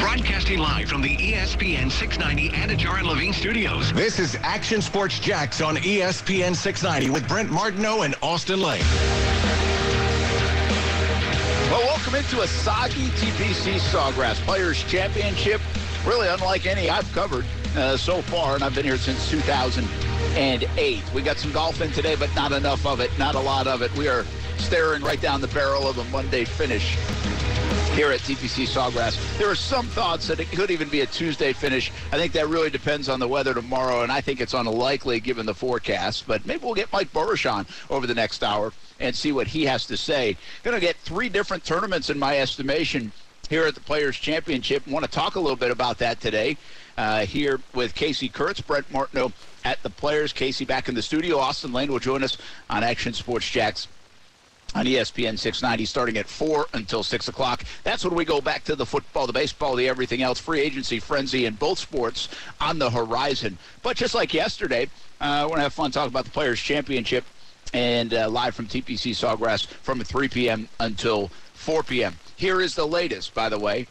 Broadcasting 0.00 0.58
live 0.58 0.88
from 0.88 1.02
the 1.02 1.14
ESPN 1.18 1.90
690 1.90 2.48
Anajar 2.56 2.98
and 2.98 3.06
Levine 3.06 3.34
studios. 3.34 3.92
This 3.92 4.18
is 4.18 4.34
Action 4.42 4.80
Sports 4.80 5.18
Jax 5.20 5.60
on 5.60 5.76
ESPN 5.76 6.56
690 6.56 7.10
with 7.10 7.28
Brent 7.28 7.50
Martineau 7.50 8.00
and 8.00 8.14
Austin 8.22 8.62
Lane. 8.62 8.82
Well, 11.70 11.82
welcome 11.82 12.14
into 12.14 12.40
a 12.40 12.48
soggy 12.48 13.08
TPC 13.08 13.78
Sawgrass 13.78 14.36
Players 14.46 14.82
Championship. 14.84 15.60
Really 16.06 16.28
unlike 16.28 16.64
any 16.64 16.88
I've 16.88 17.12
covered 17.12 17.44
uh, 17.76 17.98
so 17.98 18.22
far, 18.22 18.54
and 18.54 18.64
I've 18.64 18.74
been 18.74 18.86
here 18.86 18.96
since 18.96 19.30
2008. 19.30 21.12
We 21.12 21.20
got 21.20 21.36
some 21.36 21.52
golf 21.52 21.82
in 21.82 21.92
today, 21.92 22.16
but 22.16 22.34
not 22.34 22.52
enough 22.52 22.86
of 22.86 23.00
it, 23.00 23.10
not 23.18 23.34
a 23.34 23.40
lot 23.40 23.66
of 23.66 23.82
it. 23.82 23.94
We 23.98 24.08
are 24.08 24.24
staring 24.56 25.02
right 25.02 25.20
down 25.20 25.42
the 25.42 25.48
barrel 25.48 25.86
of 25.86 25.98
a 25.98 26.04
Monday 26.04 26.46
finish 26.46 26.96
here 27.94 28.12
at 28.12 28.20
TPC 28.20 28.66
Sawgrass. 28.66 29.38
There 29.38 29.50
are 29.50 29.56
some 29.56 29.86
thoughts 29.86 30.28
that 30.28 30.38
it 30.38 30.50
could 30.52 30.70
even 30.70 30.88
be 30.88 31.00
a 31.00 31.06
Tuesday 31.06 31.52
finish. 31.52 31.90
I 32.12 32.16
think 32.18 32.32
that 32.34 32.48
really 32.48 32.70
depends 32.70 33.08
on 33.08 33.18
the 33.18 33.26
weather 33.26 33.52
tomorrow, 33.52 34.02
and 34.02 34.12
I 34.12 34.20
think 34.20 34.40
it's 34.40 34.54
unlikely 34.54 35.18
given 35.20 35.44
the 35.44 35.54
forecast. 35.54 36.26
But 36.26 36.46
maybe 36.46 36.64
we'll 36.64 36.74
get 36.74 36.92
Mike 36.92 37.12
Buresh 37.12 37.50
on 37.50 37.66
over 37.90 38.06
the 38.06 38.14
next 38.14 38.44
hour 38.44 38.72
and 39.00 39.14
see 39.14 39.32
what 39.32 39.48
he 39.48 39.64
has 39.66 39.86
to 39.86 39.96
say. 39.96 40.36
Going 40.62 40.74
to 40.74 40.80
get 40.80 40.96
three 40.98 41.28
different 41.28 41.64
tournaments 41.64 42.10
in 42.10 42.18
my 42.18 42.38
estimation 42.38 43.12
here 43.48 43.64
at 43.64 43.74
the 43.74 43.80
Players 43.80 44.16
Championship. 44.16 44.86
Want 44.86 45.04
to 45.04 45.10
talk 45.10 45.34
a 45.34 45.40
little 45.40 45.56
bit 45.56 45.72
about 45.72 45.98
that 45.98 46.20
today. 46.20 46.56
Uh, 46.96 47.26
here 47.26 47.60
with 47.74 47.94
Casey 47.94 48.28
Kurtz, 48.28 48.60
Brent 48.60 48.90
Martineau 48.92 49.32
at 49.64 49.82
the 49.82 49.90
Players. 49.90 50.32
Casey 50.32 50.64
back 50.64 50.88
in 50.88 50.94
the 50.94 51.02
studio. 51.02 51.38
Austin 51.38 51.72
Lane 51.72 51.90
will 51.90 51.98
join 51.98 52.22
us 52.22 52.38
on 52.68 52.84
Action 52.84 53.12
Sports 53.12 53.50
Jax 53.50 53.88
on 54.74 54.86
ESPN 54.86 55.38
690 55.38 55.84
starting 55.84 56.16
at 56.16 56.28
4 56.28 56.66
until 56.74 57.02
6 57.02 57.28
o'clock. 57.28 57.64
That's 57.82 58.04
when 58.04 58.14
we 58.14 58.24
go 58.24 58.40
back 58.40 58.64
to 58.64 58.76
the 58.76 58.86
football, 58.86 59.26
the 59.26 59.32
baseball, 59.32 59.74
the 59.74 59.88
everything 59.88 60.22
else, 60.22 60.38
free 60.38 60.60
agency 60.60 61.00
frenzy 61.00 61.46
in 61.46 61.54
both 61.54 61.78
sports 61.78 62.28
on 62.60 62.78
the 62.78 62.90
horizon. 62.90 63.58
But 63.82 63.96
just 63.96 64.14
like 64.14 64.32
yesterday, 64.32 64.88
uh, 65.20 65.24
I 65.24 65.44
want 65.44 65.56
to 65.56 65.62
have 65.62 65.72
fun 65.72 65.90
talking 65.90 66.08
about 66.08 66.24
the 66.24 66.30
Players' 66.30 66.60
Championship 66.60 67.24
and 67.72 68.14
uh, 68.14 68.28
live 68.28 68.54
from 68.54 68.66
TPC 68.66 69.12
Sawgrass 69.12 69.66
from 69.66 70.00
3 70.00 70.28
p.m. 70.28 70.68
until 70.78 71.28
4 71.54 71.82
p.m. 71.82 72.16
Here 72.36 72.60
is 72.60 72.74
the 72.74 72.86
latest, 72.86 73.34
by 73.34 73.48
the 73.48 73.58
way. 73.58 73.86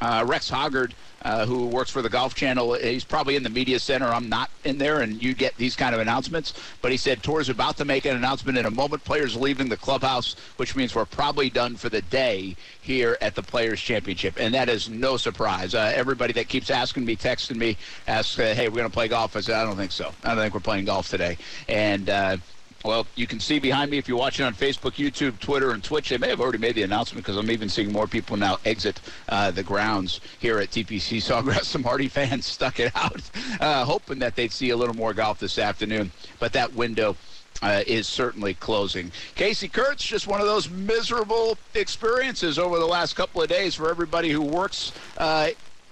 Uh, 0.00 0.24
Rex 0.26 0.50
Hoggard, 0.50 0.92
uh, 1.22 1.44
who 1.44 1.66
works 1.66 1.90
for 1.90 2.02
the 2.02 2.08
Golf 2.08 2.34
Channel, 2.34 2.74
he's 2.74 3.04
probably 3.04 3.36
in 3.36 3.42
the 3.42 3.50
media 3.50 3.78
center. 3.78 4.06
I'm 4.06 4.28
not 4.28 4.50
in 4.64 4.78
there, 4.78 5.00
and 5.00 5.22
you 5.22 5.34
get 5.34 5.56
these 5.56 5.76
kind 5.76 5.94
of 5.94 6.00
announcements. 6.00 6.54
But 6.80 6.90
he 6.90 6.96
said 6.96 7.22
Tour's 7.22 7.48
about 7.48 7.76
to 7.78 7.84
make 7.84 8.04
an 8.04 8.16
announcement 8.16 8.56
in 8.58 8.66
a 8.66 8.70
moment. 8.70 9.04
Players 9.04 9.36
leaving 9.36 9.68
the 9.68 9.76
clubhouse, 9.76 10.36
which 10.56 10.74
means 10.74 10.94
we're 10.94 11.04
probably 11.04 11.50
done 11.50 11.76
for 11.76 11.88
the 11.88 12.02
day 12.02 12.56
here 12.80 13.18
at 13.20 13.34
the 13.34 13.42
Players 13.42 13.80
Championship, 13.80 14.34
and 14.38 14.54
that 14.54 14.68
is 14.68 14.88
no 14.88 15.16
surprise. 15.16 15.74
Uh, 15.74 15.92
everybody 15.94 16.32
that 16.32 16.48
keeps 16.48 16.70
asking 16.70 17.04
me, 17.04 17.16
texting 17.16 17.56
me, 17.56 17.76
asks, 18.06 18.38
uh, 18.38 18.54
"Hey, 18.54 18.68
we're 18.68 18.76
going 18.76 18.90
to 18.90 18.94
play 18.94 19.08
golf?" 19.08 19.36
I 19.36 19.40
said, 19.40 19.56
"I 19.56 19.64
don't 19.64 19.76
think 19.76 19.92
so. 19.92 20.12
I 20.24 20.28
don't 20.28 20.38
think 20.38 20.54
we're 20.54 20.60
playing 20.60 20.86
golf 20.86 21.08
today." 21.08 21.36
And 21.68 22.08
uh, 22.08 22.36
well, 22.84 23.06
you 23.14 23.26
can 23.26 23.40
see 23.40 23.58
behind 23.58 23.90
me 23.90 23.98
if 23.98 24.08
you're 24.08 24.18
watching 24.18 24.46
on 24.46 24.54
Facebook, 24.54 24.92
YouTube, 24.92 25.38
Twitter, 25.38 25.72
and 25.72 25.84
Twitch. 25.84 26.08
They 26.08 26.18
may 26.18 26.28
have 26.28 26.40
already 26.40 26.58
made 26.58 26.74
the 26.74 26.82
announcement 26.82 27.24
because 27.24 27.36
I'm 27.36 27.50
even 27.50 27.68
seeing 27.68 27.92
more 27.92 28.06
people 28.06 28.36
now 28.36 28.58
exit 28.64 29.00
uh, 29.28 29.50
the 29.50 29.62
grounds 29.62 30.20
here 30.38 30.58
at 30.58 30.70
TPC 30.70 31.18
Sawgrass. 31.18 31.64
Some 31.64 31.82
Hardy 31.82 32.08
fans 32.08 32.46
stuck 32.60 32.80
it 32.80 32.92
out, 32.94 33.20
uh, 33.60 33.84
hoping 33.84 34.18
that 34.20 34.34
they'd 34.34 34.52
see 34.52 34.70
a 34.70 34.76
little 34.76 34.96
more 34.96 35.12
golf 35.12 35.38
this 35.38 35.58
afternoon. 35.58 36.10
But 36.38 36.52
that 36.54 36.72
window 36.74 37.16
uh, 37.62 37.82
is 37.86 38.06
certainly 38.06 38.54
closing. 38.54 39.12
Casey 39.34 39.68
Kurtz, 39.68 40.04
just 40.04 40.26
one 40.26 40.40
of 40.40 40.46
those 40.46 40.70
miserable 40.70 41.58
experiences 41.74 42.58
over 42.58 42.78
the 42.78 42.86
last 42.86 43.14
couple 43.14 43.42
of 43.42 43.48
days 43.48 43.74
for 43.74 43.90
everybody 43.90 44.30
who 44.30 44.42
works 44.42 44.92
uh, 45.18 45.48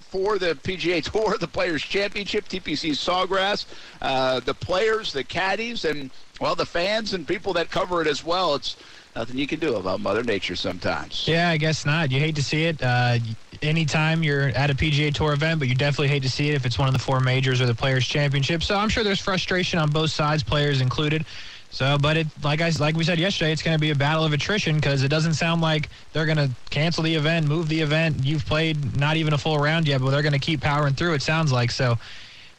for 0.09 0.39
the 0.39 0.55
PGA 0.55 1.03
Tour, 1.03 1.37
the 1.39 1.47
Players 1.47 1.83
Championship, 1.83 2.47
TPC 2.47 2.91
Sawgrass, 2.91 3.65
uh, 4.01 4.39
the 4.39 4.53
players, 4.53 5.13
the 5.13 5.23
caddies, 5.23 5.85
and, 5.85 6.09
well, 6.39 6.55
the 6.55 6.65
fans 6.65 7.13
and 7.13 7.27
people 7.27 7.53
that 7.53 7.69
cover 7.69 8.01
it 8.01 8.07
as 8.07 8.23
well. 8.23 8.55
It's 8.55 8.77
nothing 9.15 9.37
you 9.37 9.47
can 9.47 9.59
do 9.59 9.75
about 9.75 9.99
Mother 9.99 10.23
Nature 10.23 10.55
sometimes. 10.55 11.27
Yeah, 11.27 11.49
I 11.49 11.57
guess 11.57 11.85
not. 11.85 12.11
You 12.11 12.19
hate 12.19 12.35
to 12.35 12.43
see 12.43 12.65
it. 12.65 12.81
Uh, 12.81 13.19
anytime 13.61 14.23
you're 14.23 14.49
at 14.49 14.69
a 14.69 14.75
PGA 14.75 15.13
Tour 15.13 15.33
event, 15.33 15.59
but 15.59 15.67
you 15.67 15.75
definitely 15.75 16.07
hate 16.07 16.23
to 16.23 16.29
see 16.29 16.49
it 16.49 16.55
if 16.55 16.65
it's 16.65 16.79
one 16.79 16.87
of 16.87 16.93
the 16.93 16.99
four 16.99 17.19
majors 17.19 17.59
or 17.59 17.65
the 17.65 17.75
Players 17.75 18.07
Championship. 18.07 18.63
So 18.63 18.77
I'm 18.77 18.89
sure 18.89 19.03
there's 19.03 19.19
frustration 19.19 19.79
on 19.79 19.89
both 19.89 20.11
sides, 20.11 20.43
players 20.43 20.81
included. 20.81 21.25
So, 21.71 21.97
but 21.99 22.17
it, 22.17 22.27
like 22.43 22.61
I, 22.61 22.71
like 22.79 22.95
we 22.95 23.03
said 23.03 23.19
yesterday, 23.19 23.51
it's 23.51 23.61
going 23.61 23.75
to 23.75 23.81
be 23.81 23.91
a 23.91 23.95
battle 23.95 24.23
of 24.23 24.33
attrition 24.33 24.75
because 24.75 25.03
it 25.03 25.09
doesn't 25.09 25.35
sound 25.35 25.61
like 25.61 25.89
they're 26.13 26.25
going 26.25 26.37
to 26.37 26.49
cancel 26.71 27.03
the 27.03 27.13
event, 27.13 27.47
move 27.47 27.69
the 27.69 27.81
event. 27.81 28.25
You've 28.25 28.45
played 28.45 28.97
not 28.97 29.17
even 29.17 29.33
a 29.33 29.37
full 29.37 29.59
round 29.59 29.87
yet, 29.87 30.01
but 30.01 30.09
they're 30.09 30.23
going 30.23 30.33
to 30.33 30.39
keep 30.39 30.61
powering 30.61 30.95
through. 30.95 31.13
It 31.13 31.21
sounds 31.21 31.51
like 31.51 31.69
so. 31.69 31.97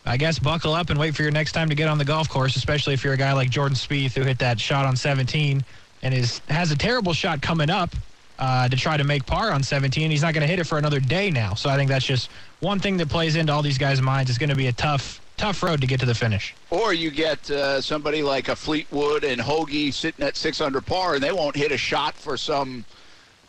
I 0.06 0.16
guess 0.16 0.38
buckle 0.38 0.72
up 0.72 0.90
and 0.90 0.98
wait 0.98 1.14
for 1.14 1.22
your 1.22 1.30
next 1.30 1.52
time 1.52 1.68
to 1.68 1.74
get 1.74 1.88
on 1.88 1.98
the 1.98 2.04
golf 2.04 2.28
course, 2.28 2.56
especially 2.56 2.94
if 2.94 3.04
you're 3.04 3.12
a 3.12 3.18
guy 3.18 3.32
like 3.32 3.50
Jordan 3.50 3.76
Spieth 3.76 4.14
who 4.14 4.22
hit 4.22 4.38
that 4.38 4.58
shot 4.58 4.86
on 4.86 4.96
17 4.96 5.62
and 6.02 6.14
is 6.14 6.40
has 6.48 6.70
a 6.70 6.76
terrible 6.76 7.12
shot 7.12 7.42
coming 7.42 7.68
up 7.68 7.94
uh, 8.38 8.68
to 8.68 8.76
try 8.76 8.96
to 8.96 9.04
make 9.04 9.26
par 9.26 9.52
on 9.52 9.62
17. 9.62 10.10
He's 10.10 10.22
not 10.22 10.32
going 10.32 10.40
to 10.40 10.46
hit 10.46 10.58
it 10.58 10.64
for 10.64 10.78
another 10.78 10.98
day 10.98 11.30
now. 11.30 11.54
So 11.54 11.68
I 11.68 11.76
think 11.76 11.90
that's 11.90 12.06
just 12.06 12.30
one 12.60 12.80
thing 12.80 12.96
that 12.96 13.08
plays 13.08 13.36
into 13.36 13.52
all 13.52 13.62
these 13.62 13.78
guys' 13.78 14.00
minds. 14.00 14.30
It's 14.30 14.38
going 14.38 14.50
to 14.50 14.56
be 14.56 14.68
a 14.68 14.72
tough, 14.72 15.20
tough 15.36 15.62
road 15.62 15.82
to 15.82 15.86
get 15.86 16.00
to 16.00 16.06
the 16.06 16.14
finish. 16.14 16.54
Or 16.70 16.94
you 16.94 17.10
get 17.10 17.50
uh, 17.50 17.82
somebody 17.82 18.22
like 18.22 18.48
a 18.48 18.56
Fleetwood 18.56 19.24
and 19.24 19.40
Hoge 19.40 19.92
sitting 19.92 20.24
at 20.24 20.36
six 20.36 20.62
under 20.62 20.80
par, 20.80 21.14
and 21.14 21.22
they 21.22 21.32
won't 21.32 21.54
hit 21.54 21.70
a 21.70 21.76
shot 21.76 22.14
for 22.14 22.38
some, 22.38 22.86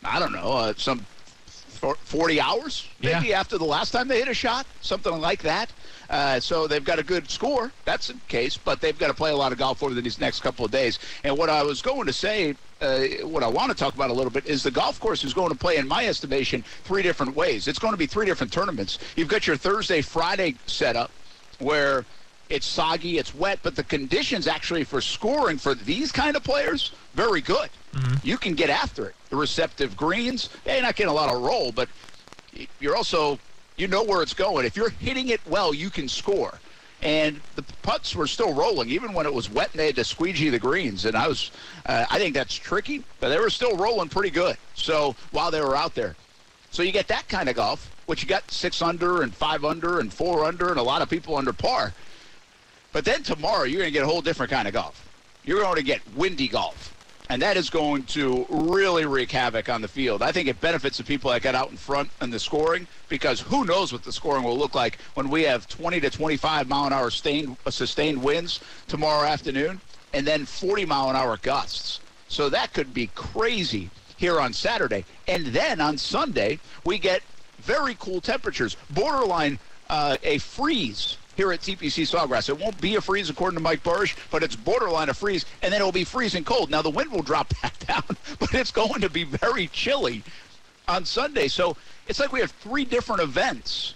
I 0.04 0.18
don't 0.18 0.32
know, 0.32 0.52
uh, 0.52 0.74
some 0.76 1.06
40 2.04 2.40
hours 2.40 2.88
maybe 3.00 3.28
Yeah. 3.28 3.40
after 3.40 3.58
the 3.58 3.64
last 3.64 3.90
time 3.90 4.06
they 4.08 4.18
hit 4.18 4.28
a 4.28 4.34
shot, 4.34 4.66
something 4.80 5.20
like 5.20 5.42
that. 5.42 5.72
Uh, 6.08 6.38
so 6.38 6.66
they've 6.68 6.84
got 6.84 6.98
a 6.98 7.02
good 7.02 7.28
score. 7.28 7.72
That's 7.84 8.06
the 8.08 8.14
case, 8.28 8.56
but 8.56 8.80
they've 8.80 8.96
got 8.96 9.08
to 9.08 9.14
play 9.14 9.30
a 9.32 9.36
lot 9.36 9.50
of 9.52 9.58
golf 9.58 9.82
over 9.82 9.92
these 10.00 10.20
next 10.20 10.40
couple 10.40 10.64
of 10.64 10.70
days. 10.70 10.98
And 11.24 11.36
what 11.36 11.50
I 11.50 11.62
was 11.62 11.82
going 11.82 12.06
to 12.06 12.12
say, 12.12 12.54
uh, 12.80 13.04
what 13.26 13.42
I 13.42 13.48
want 13.48 13.70
to 13.70 13.74
talk 13.76 13.94
about 13.94 14.10
a 14.10 14.12
little 14.12 14.30
bit, 14.30 14.46
is 14.46 14.62
the 14.62 14.70
golf 14.70 15.00
course 15.00 15.24
is 15.24 15.34
going 15.34 15.50
to 15.50 15.56
play, 15.58 15.76
in 15.76 15.88
my 15.88 16.06
estimation, 16.06 16.62
three 16.84 17.02
different 17.02 17.34
ways. 17.34 17.66
It's 17.66 17.78
going 17.80 17.92
to 17.92 17.98
be 17.98 18.06
three 18.06 18.26
different 18.26 18.52
tournaments. 18.52 18.98
You've 19.16 19.28
got 19.28 19.46
your 19.46 19.56
Thursday, 19.56 20.02
Friday 20.02 20.58
setup 20.66 21.10
where 21.58 22.06
it's 22.52 22.66
soggy, 22.66 23.16
it's 23.16 23.34
wet, 23.34 23.58
but 23.62 23.74
the 23.74 23.82
conditions 23.82 24.46
actually 24.46 24.84
for 24.84 25.00
scoring 25.00 25.56
for 25.56 25.74
these 25.74 26.12
kind 26.12 26.36
of 26.36 26.44
players, 26.44 26.92
very 27.14 27.40
good. 27.40 27.70
You 28.22 28.36
can 28.36 28.54
get 28.54 28.68
after 28.68 29.06
it. 29.06 29.14
The 29.30 29.36
receptive 29.36 29.96
greens, 29.96 30.50
you're 30.66 30.82
not 30.82 30.94
getting 30.94 31.10
a 31.10 31.14
lot 31.14 31.34
of 31.34 31.40
roll, 31.40 31.72
but 31.72 31.88
you're 32.78 32.94
also, 32.94 33.38
you 33.78 33.88
know 33.88 34.02
where 34.02 34.20
it's 34.20 34.34
going. 34.34 34.66
If 34.66 34.76
you're 34.76 34.90
hitting 34.90 35.28
it 35.28 35.40
well, 35.48 35.72
you 35.72 35.88
can 35.88 36.08
score. 36.08 36.52
And 37.00 37.40
the 37.56 37.64
putts 37.82 38.14
were 38.14 38.26
still 38.26 38.52
rolling, 38.52 38.90
even 38.90 39.14
when 39.14 39.24
it 39.24 39.32
was 39.32 39.50
wet 39.50 39.70
and 39.72 39.80
they 39.80 39.86
had 39.86 39.96
to 39.96 40.04
squeegee 40.04 40.50
the 40.50 40.58
greens. 40.58 41.06
And 41.06 41.16
I 41.16 41.26
was, 41.28 41.50
uh, 41.86 42.04
I 42.10 42.18
think 42.18 42.34
that's 42.34 42.54
tricky, 42.54 43.02
but 43.18 43.30
they 43.30 43.38
were 43.38 43.50
still 43.50 43.76
rolling 43.76 44.10
pretty 44.10 44.30
good. 44.30 44.56
So 44.74 45.16
while 45.30 45.50
they 45.50 45.62
were 45.62 45.74
out 45.74 45.94
there, 45.94 46.14
so 46.70 46.82
you 46.82 46.92
get 46.92 47.08
that 47.08 47.28
kind 47.28 47.48
of 47.48 47.56
golf, 47.56 47.90
which 48.06 48.22
you 48.22 48.28
got 48.28 48.48
six 48.50 48.82
under 48.82 49.22
and 49.22 49.34
five 49.34 49.64
under 49.64 50.00
and 50.00 50.12
four 50.12 50.44
under 50.44 50.68
and 50.68 50.78
a 50.78 50.82
lot 50.82 51.00
of 51.00 51.08
people 51.08 51.36
under 51.36 51.52
par. 51.52 51.94
But 52.92 53.04
then 53.04 53.22
tomorrow 53.22 53.64
you're 53.64 53.80
going 53.80 53.92
to 53.92 53.98
get 53.98 54.04
a 54.04 54.06
whole 54.06 54.22
different 54.22 54.50
kind 54.50 54.68
of 54.68 54.74
golf. 54.74 55.08
You're 55.44 55.60
going 55.60 55.76
to 55.76 55.82
get 55.82 56.00
windy 56.14 56.48
golf. 56.48 56.90
And 57.28 57.40
that 57.40 57.56
is 57.56 57.70
going 57.70 58.02
to 58.04 58.44
really 58.50 59.06
wreak 59.06 59.30
havoc 59.30 59.70
on 59.70 59.80
the 59.80 59.88
field. 59.88 60.22
I 60.22 60.32
think 60.32 60.48
it 60.48 60.60
benefits 60.60 60.98
the 60.98 61.04
people 61.04 61.30
that 61.30 61.40
got 61.40 61.54
out 61.54 61.70
in 61.70 61.78
front 61.78 62.10
in 62.20 62.30
the 62.30 62.38
scoring 62.38 62.86
because 63.08 63.40
who 63.40 63.64
knows 63.64 63.92
what 63.92 64.02
the 64.02 64.12
scoring 64.12 64.42
will 64.42 64.58
look 64.58 64.74
like 64.74 64.98
when 65.14 65.30
we 65.30 65.42
have 65.44 65.66
20 65.66 66.00
to 66.00 66.10
25 66.10 66.68
mile 66.68 66.86
an 66.86 66.92
hour 66.92 67.10
sustained, 67.10 67.56
sustained 67.70 68.22
winds 68.22 68.60
tomorrow 68.86 69.26
afternoon 69.26 69.80
and 70.12 70.26
then 70.26 70.44
40 70.44 70.84
mile 70.84 71.08
an 71.08 71.16
hour 71.16 71.38
gusts. 71.38 72.00
So 72.28 72.48
that 72.50 72.74
could 72.74 72.92
be 72.92 73.06
crazy 73.14 73.88
here 74.16 74.38
on 74.38 74.52
Saturday. 74.52 75.04
And 75.26 75.46
then 75.46 75.80
on 75.80 75.96
Sunday, 75.96 76.58
we 76.84 76.98
get 76.98 77.22
very 77.60 77.96
cool 77.98 78.20
temperatures, 78.20 78.76
borderline 78.90 79.58
uh, 79.88 80.16
a 80.22 80.38
freeze 80.38 81.16
here 81.36 81.52
at 81.52 81.60
TPC 81.60 82.06
Sawgrass. 82.06 82.48
It 82.48 82.58
won't 82.58 82.80
be 82.80 82.96
a 82.96 83.00
freeze 83.00 83.30
according 83.30 83.58
to 83.58 83.62
Mike 83.62 83.82
Buresh, 83.82 84.16
but 84.30 84.42
it's 84.42 84.56
borderline 84.56 85.08
a 85.08 85.14
freeze, 85.14 85.44
and 85.62 85.72
then 85.72 85.80
it'll 85.80 85.92
be 85.92 86.04
freezing 86.04 86.44
cold. 86.44 86.70
Now 86.70 86.82
the 86.82 86.90
wind 86.90 87.10
will 87.10 87.22
drop 87.22 87.52
back 87.62 87.78
down, 87.86 88.04
but 88.38 88.54
it's 88.54 88.70
going 88.70 89.00
to 89.00 89.10
be 89.10 89.24
very 89.24 89.68
chilly 89.68 90.22
on 90.88 91.04
Sunday. 91.04 91.48
So 91.48 91.76
it's 92.08 92.20
like 92.20 92.32
we 92.32 92.40
have 92.40 92.50
three 92.50 92.84
different 92.84 93.22
events 93.22 93.94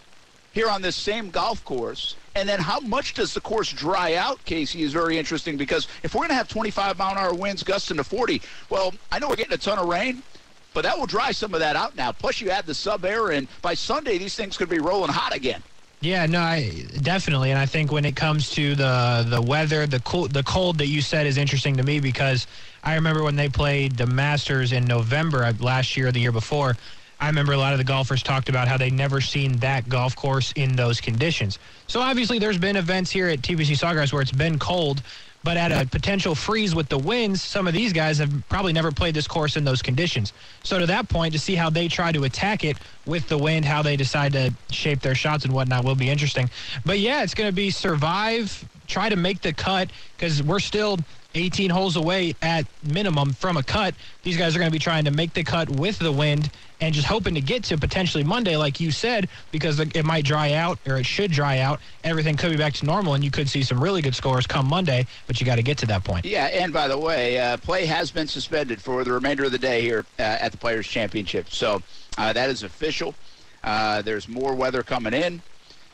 here 0.53 0.71
on 0.71 0.81
this 0.81 0.97
same 0.97 1.31
golf 1.31 1.63
course. 1.65 2.17
And 2.35 2.49
then 2.49 2.61
how 2.61 2.81
much 2.81 3.15
does 3.15 3.35
the 3.35 3.41
course 3.41 3.71
dry 3.71 4.15
out, 4.15 4.43
Casey, 4.45 4.83
is 4.83 4.93
very 4.93 5.19
interesting 5.19 5.57
because 5.57 5.89
if 6.03 6.15
we're 6.15 6.21
going 6.21 6.31
to 6.31 6.35
have 6.35 6.49
25 6.49 6.99
mile 6.99 7.13
an 7.13 7.19
hour 7.19 7.35
winds 7.35 7.63
gusting 7.63 7.99
to 7.99 8.05
40, 8.05 8.41
well, 8.71 8.95
I 9.11 9.19
know 9.19 9.29
we're 9.29 9.37
getting 9.37 9.53
a 9.53 9.59
ton 9.59 9.79
of 9.79 9.87
rain, 9.87 10.23
but 10.73 10.83
that 10.83 10.99
will 10.99 11.07
dry 11.07 11.33
some 11.33 11.55
of 11.55 11.61
that 11.61 11.77
out 11.77 11.97
now. 11.97 12.13
Plus, 12.13 12.41
you 12.41 12.51
add 12.51 12.67
the 12.67 12.73
SubAir, 12.73 13.37
and 13.37 13.49
by 13.63 13.75
Sunday, 13.75 14.19
these 14.19 14.35
things 14.35 14.57
could 14.57 14.69
be 14.69 14.79
rolling 14.79 15.11
hot 15.11 15.35
again. 15.35 15.63
Yeah, 16.01 16.27
no, 16.27 16.41
I 16.41 16.85
definitely, 17.03 17.51
and 17.51 17.59
I 17.59 17.67
think 17.67 17.91
when 17.91 18.05
it 18.05 18.15
comes 18.17 18.51
to 18.51 18.75
the 18.75 19.27
the 19.29 19.41
weather, 19.41 19.87
the 19.87 20.01
cool, 20.01 20.29
the 20.29 20.43
cold 20.43 20.79
that 20.79 20.89
you 20.89 21.01
said 21.01 21.27
is 21.27 21.39
interesting 21.39 21.77
to 21.79 21.83
me 21.83 22.01
because 22.01 22.47
I 22.85 22.95
remember 22.95 23.23
when 23.23 23.37
they 23.37 23.49
played 23.49 23.97
the 23.97 24.07
Masters 24.07 24.73
in 24.73 24.85
November 24.85 25.51
last 25.59 25.97
year, 25.97 26.09
or 26.09 26.13
the 26.13 26.21
year 26.21 26.33
before. 26.33 26.77
I 27.19 27.29
remember 27.29 27.55
a 27.55 27.57
lot 27.57 27.73
of 27.73 27.79
the 27.79 27.85
golfers 27.85 28.23
talked 28.23 28.51
about 28.51 28.69
how 28.69 28.77
they 28.77 28.91
never 28.91 29.23
seen 29.23 29.57
that 29.57 29.89
golf 29.89 30.15
course 30.15 30.53
in 30.53 30.77
those 30.77 31.01
conditions. 31.01 31.59
So 31.87 32.01
obviously, 32.01 32.39
there's 32.39 32.59
been 32.59 32.77
events 32.77 33.11
here 33.11 33.29
at 33.29 33.41
TPC 33.41 33.73
Sawgrass 33.79 34.13
where 34.13 34.21
it's 34.21 34.31
been 34.33 34.59
cold, 34.59 35.03
but 35.47 35.57
at 35.57 35.71
a 35.71 35.87
potential 35.87 36.35
freeze 36.35 36.75
with 36.75 36.89
the 36.89 36.99
winds, 36.99 37.41
some 37.41 37.69
of 37.69 37.73
these 37.73 37.93
guys 37.93 38.19
have 38.19 38.33
probably 38.49 38.73
never 38.73 38.91
played 38.91 39.15
this 39.15 39.29
course 39.29 39.57
in 39.57 39.65
those 39.65 39.81
conditions. 39.81 40.33
So 40.65 40.81
to 40.81 40.87
that 40.87 41.09
point, 41.09 41.35
to 41.35 41.39
see 41.39 41.55
how 41.55 41.71
they 41.71 41.87
try 41.87 42.11
to 42.11 42.25
attack 42.25 42.65
it 42.65 42.77
with 43.07 43.29
the 43.29 43.39
wind, 43.39 43.65
how 43.65 43.81
they 43.81 43.95
decide 43.95 44.33
to 44.33 44.53
shape 44.73 45.03
their 45.03 45.15
shots 45.15 45.45
and 45.45 45.55
whatnot 45.55 45.85
will 45.85 45.95
be 45.95 46.11
interesting. 46.11 46.51
But 46.85 46.99
yeah, 46.99 47.23
it's 47.23 47.33
going 47.33 47.49
to 47.49 47.55
be 47.55 47.71
survive, 47.71 48.69
try 48.89 49.09
to 49.09 49.15
make 49.15 49.41
the 49.41 49.53
cut 49.53 49.89
because 50.17 50.43
we're 50.43 50.59
still 50.59 50.99
18 51.37 51.71
holes 51.71 51.97
away 51.97 52.35
at 52.43 52.67
minimum 52.83 53.33
from 53.33 53.57
a 53.57 53.63
cut. 53.63 53.95
These 54.23 54.37
guys 54.37 54.57
are 54.57 54.59
going 54.59 54.71
to 54.71 54.73
be 54.73 54.79
trying 54.79 55.05
to 55.05 55.11
make 55.11 55.35
the 55.35 55.45
cut 55.45 55.69
with 55.69 55.99
the 55.99 56.11
wind 56.11 56.51
and 56.81 56.95
just 56.95 57.07
hoping 57.07 57.35
to 57.35 57.41
get 57.41 57.65
to 57.65 57.79
potentially 57.79 58.25
Monday, 58.25 58.57
like 58.57 58.81
you 58.81 58.91
said, 58.91 59.29
because 59.51 59.81
it 59.81 60.05
might 60.05 60.25
dry 60.25 60.53
out 60.53 60.79
or 60.87 60.99
it 60.99 61.07
should 61.07 61.31
dry 61.31 61.59
out. 61.59 61.81
Everything 62.05 62.37
could 62.37 62.51
be 62.51 62.57
back 62.57 62.75
to 62.75 62.87
normal, 62.87 63.15
and 63.15 63.25
you 63.25 63.31
could 63.31 63.49
see 63.49 63.63
some 63.63 63.83
really 63.83 64.03
good 64.03 64.15
scores 64.15 64.47
come 64.47 64.67
Monday, 64.67 65.07
but 65.27 65.41
you 65.41 65.47
got 65.47 65.57
to 65.57 65.63
get 65.63 65.79
to 65.79 65.87
that 65.87 66.05
point. 66.05 66.25
Yeah, 66.25 66.47
and 66.47 66.73
by 66.73 66.89
the 66.89 66.99
way, 66.99 67.39
uh, 67.39 67.57
play 67.59 67.87
has 67.87 68.11
been 68.11 68.27
suspended 68.27 68.81
for 68.81 69.05
the 69.05 69.13
remainder 69.13 69.45
of 69.45 69.53
the 69.53 69.59
day 69.59 69.81
here 69.81 70.05
uh, 70.19 70.23
at 70.23 70.53
the 70.53 70.59
Players' 70.59 70.87
Championship. 70.87 71.51
So 71.51 71.83
uh, 72.19 72.33
that 72.33 72.51
is 72.51 72.63
official. 72.63 73.15
Uh, 73.65 74.03
there's 74.03 74.29
more 74.29 74.55
weather 74.55 74.83
coming 74.83 75.15
in. 75.15 75.43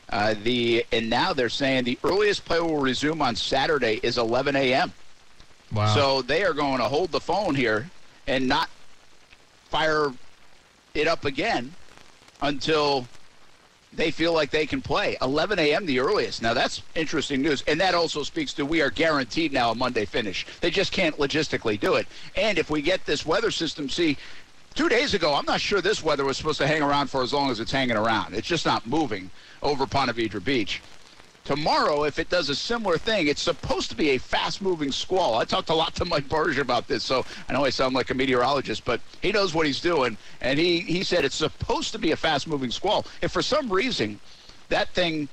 Uh, 0.09 0.35
the 0.43 0.85
and 0.91 1.09
now 1.09 1.33
they're 1.33 1.49
saying 1.49 1.85
the 1.85 1.97
earliest 2.03 2.45
play 2.45 2.59
will 2.59 2.77
resume 2.77 3.21
on 3.21 3.35
Saturday 3.35 3.99
is 4.03 4.17
11 4.17 4.55
a.m. 4.55 4.93
Wow. 5.73 5.93
So 5.93 6.21
they 6.21 6.43
are 6.43 6.53
going 6.53 6.77
to 6.77 6.85
hold 6.85 7.11
the 7.11 7.19
phone 7.19 7.55
here 7.55 7.89
and 8.27 8.47
not 8.47 8.69
fire 9.69 10.13
it 10.93 11.07
up 11.07 11.25
again 11.25 11.73
until 12.41 13.07
they 13.95 14.11
feel 14.11 14.33
like 14.33 14.49
they 14.51 14.65
can 14.65 14.81
play. 14.81 15.17
11 15.21 15.59
a.m. 15.59 15.85
the 15.85 15.99
earliest. 15.99 16.41
Now 16.41 16.53
that's 16.53 16.81
interesting 16.95 17.41
news, 17.41 17.63
and 17.67 17.79
that 17.81 17.93
also 17.93 18.23
speaks 18.23 18.53
to 18.53 18.65
we 18.65 18.81
are 18.81 18.89
guaranteed 18.89 19.53
now 19.53 19.71
a 19.71 19.75
Monday 19.75 20.05
finish. 20.05 20.45
They 20.61 20.71
just 20.71 20.91
can't 20.91 21.17
logistically 21.17 21.79
do 21.79 21.95
it. 21.95 22.07
And 22.35 22.57
if 22.57 22.69
we 22.69 22.81
get 22.81 23.05
this 23.05 23.25
weather 23.25 23.51
system, 23.51 23.89
see. 23.89 24.17
Two 24.75 24.89
days 24.89 25.13
ago, 25.13 25.35
I'm 25.35 25.45
not 25.45 25.61
sure 25.61 25.81
this 25.81 26.03
weather 26.03 26.25
was 26.25 26.35
supposed 26.35 26.57
to 26.57 26.65
hang 26.65 26.81
around 26.81 27.07
for 27.07 27.21
as 27.21 27.31
long 27.31 27.51
as 27.51 27.59
it's 27.59 27.71
hanging 27.71 27.95
around. 27.95 28.33
It's 28.33 28.47
just 28.47 28.65
not 28.65 28.87
moving 28.87 29.29
over 29.61 29.85
Ponte 29.85 30.09
Vedra 30.15 30.43
Beach. 30.43 30.81
Tomorrow, 31.45 32.05
if 32.05 32.19
it 32.19 32.29
does 32.29 32.49
a 32.49 32.55
similar 32.55 32.97
thing, 32.97 33.27
it's 33.27 33.41
supposed 33.41 33.89
to 33.89 33.97
be 33.97 34.11
a 34.11 34.17
fast-moving 34.17 34.93
squall. 34.93 35.35
I 35.35 35.43
talked 35.43 35.69
a 35.69 35.73
lot 35.73 35.93
to 35.95 36.05
Mike 36.05 36.29
Buresh 36.29 36.57
about 36.57 36.87
this, 36.87 37.03
so 37.03 37.25
I 37.49 37.53
know 37.53 37.65
I 37.65 37.69
sound 37.69 37.93
like 37.93 38.09
a 38.11 38.13
meteorologist, 38.13 38.85
but 38.85 39.01
he 39.21 39.33
knows 39.33 39.53
what 39.53 39.65
he's 39.65 39.81
doing, 39.81 40.17
and 40.39 40.57
he, 40.57 40.79
he 40.79 41.03
said 41.03 41.25
it's 41.25 41.35
supposed 41.35 41.91
to 41.91 41.99
be 41.99 42.11
a 42.11 42.15
fast-moving 42.15 42.71
squall. 42.71 43.05
If 43.21 43.31
for 43.31 43.41
some 43.41 43.69
reason 43.69 44.21
that 44.69 44.87
thing 44.89 45.27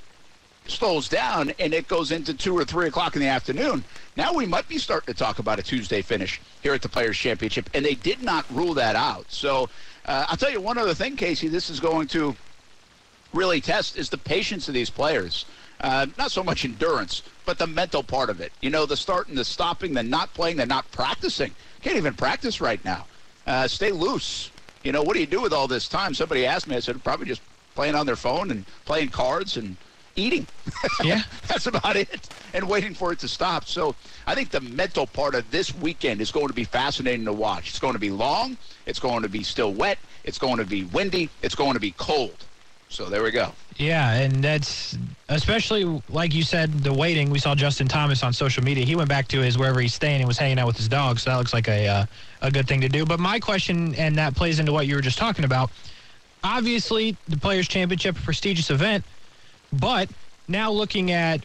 slows 0.66 1.08
down 1.08 1.52
and 1.58 1.72
it 1.72 1.88
goes 1.88 2.10
into 2.10 2.34
2 2.34 2.56
or 2.56 2.64
3 2.64 2.88
o'clock 2.88 3.14
in 3.14 3.22
the 3.22 3.28
afternoon, 3.28 3.84
now 4.16 4.32
we 4.32 4.46
might 4.46 4.68
be 4.68 4.78
starting 4.78 5.14
to 5.14 5.18
talk 5.18 5.38
about 5.38 5.60
a 5.60 5.62
Tuesday 5.62 6.02
finish 6.02 6.40
here 6.62 6.74
at 6.74 6.82
the 6.82 6.88
Players' 6.88 7.18
Championship, 7.18 7.70
and 7.72 7.84
they 7.84 7.94
did 7.94 8.20
not 8.20 8.44
rule 8.50 8.74
that 8.74 8.96
out. 8.96 9.26
So 9.28 9.68
uh, 10.06 10.26
I'll 10.28 10.36
tell 10.36 10.50
you 10.50 10.60
one 10.60 10.76
other 10.76 10.94
thing, 10.94 11.16
Casey, 11.16 11.46
this 11.46 11.70
is 11.70 11.78
going 11.78 12.08
to 12.08 12.34
really 13.32 13.60
test 13.60 13.96
is 13.96 14.10
the 14.10 14.18
patience 14.18 14.66
of 14.66 14.74
these 14.74 14.90
players. 14.90 15.44
Uh, 15.80 16.06
not 16.18 16.30
so 16.30 16.42
much 16.42 16.64
endurance, 16.64 17.22
but 17.46 17.58
the 17.58 17.66
mental 17.66 18.02
part 18.02 18.28
of 18.28 18.40
it. 18.40 18.52
You 18.60 18.70
know, 18.70 18.84
the 18.86 18.96
starting, 18.96 19.34
the 19.34 19.44
stopping, 19.44 19.94
the 19.94 20.02
not 20.02 20.32
playing, 20.34 20.56
the 20.56 20.66
not 20.66 20.90
practicing. 20.92 21.52
Can't 21.82 21.96
even 21.96 22.14
practice 22.14 22.60
right 22.60 22.84
now. 22.84 23.06
Uh, 23.46 23.66
stay 23.66 23.90
loose. 23.90 24.50
You 24.82 24.92
know, 24.92 25.02
what 25.02 25.14
do 25.14 25.20
you 25.20 25.26
do 25.26 25.40
with 25.40 25.52
all 25.52 25.66
this 25.66 25.88
time? 25.88 26.14
Somebody 26.14 26.46
asked 26.46 26.68
me. 26.68 26.76
I 26.76 26.80
said, 26.80 27.02
probably 27.02 27.26
just 27.26 27.42
playing 27.74 27.94
on 27.94 28.04
their 28.06 28.16
phone 28.16 28.50
and 28.50 28.64
playing 28.84 29.08
cards 29.08 29.56
and 29.56 29.76
eating. 30.16 30.46
Yeah. 31.02 31.22
That's 31.48 31.66
about 31.66 31.96
it. 31.96 32.28
And 32.52 32.68
waiting 32.68 32.94
for 32.94 33.10
it 33.12 33.18
to 33.20 33.28
stop. 33.28 33.64
So 33.64 33.94
I 34.26 34.34
think 34.34 34.50
the 34.50 34.60
mental 34.60 35.06
part 35.06 35.34
of 35.34 35.50
this 35.50 35.74
weekend 35.74 36.20
is 36.20 36.30
going 36.30 36.48
to 36.48 36.52
be 36.52 36.64
fascinating 36.64 37.24
to 37.24 37.32
watch. 37.32 37.70
It's 37.70 37.78
going 37.78 37.94
to 37.94 37.98
be 37.98 38.10
long. 38.10 38.58
It's 38.86 38.98
going 38.98 39.22
to 39.22 39.28
be 39.28 39.42
still 39.42 39.72
wet. 39.72 39.98
It's 40.24 40.38
going 40.38 40.58
to 40.58 40.64
be 40.64 40.84
windy. 40.84 41.30
It's 41.42 41.54
going 41.54 41.72
to 41.74 41.80
be 41.80 41.92
cold. 41.92 42.44
So 42.90 43.08
there 43.08 43.22
we 43.22 43.30
go. 43.30 43.52
Yeah, 43.76 44.12
and 44.14 44.44
that's 44.44 44.98
especially 45.28 46.02
like 46.10 46.34
you 46.34 46.42
said, 46.42 46.82
the 46.82 46.92
waiting. 46.92 47.30
We 47.30 47.38
saw 47.38 47.54
Justin 47.54 47.86
Thomas 47.88 48.22
on 48.22 48.32
social 48.32 48.64
media. 48.64 48.84
He 48.84 48.96
went 48.96 49.08
back 49.08 49.28
to 49.28 49.40
his 49.40 49.56
wherever 49.56 49.80
he's 49.80 49.94
staying 49.94 50.20
and 50.20 50.28
was 50.28 50.36
hanging 50.36 50.58
out 50.58 50.66
with 50.66 50.76
his 50.76 50.88
dog. 50.88 51.20
So 51.20 51.30
that 51.30 51.36
looks 51.36 51.54
like 51.54 51.68
a 51.68 51.86
uh, 51.86 52.06
a 52.42 52.50
good 52.50 52.66
thing 52.66 52.80
to 52.82 52.88
do. 52.88 53.06
But 53.06 53.20
my 53.20 53.38
question, 53.38 53.94
and 53.94 54.16
that 54.16 54.34
plays 54.34 54.58
into 54.58 54.72
what 54.72 54.86
you 54.88 54.96
were 54.96 55.00
just 55.00 55.18
talking 55.18 55.44
about. 55.44 55.70
Obviously, 56.42 57.16
the 57.28 57.38
Players 57.38 57.68
Championship, 57.68 58.18
a 58.18 58.20
prestigious 58.20 58.70
event, 58.70 59.04
but 59.72 60.08
now 60.48 60.70
looking 60.70 61.12
at 61.12 61.40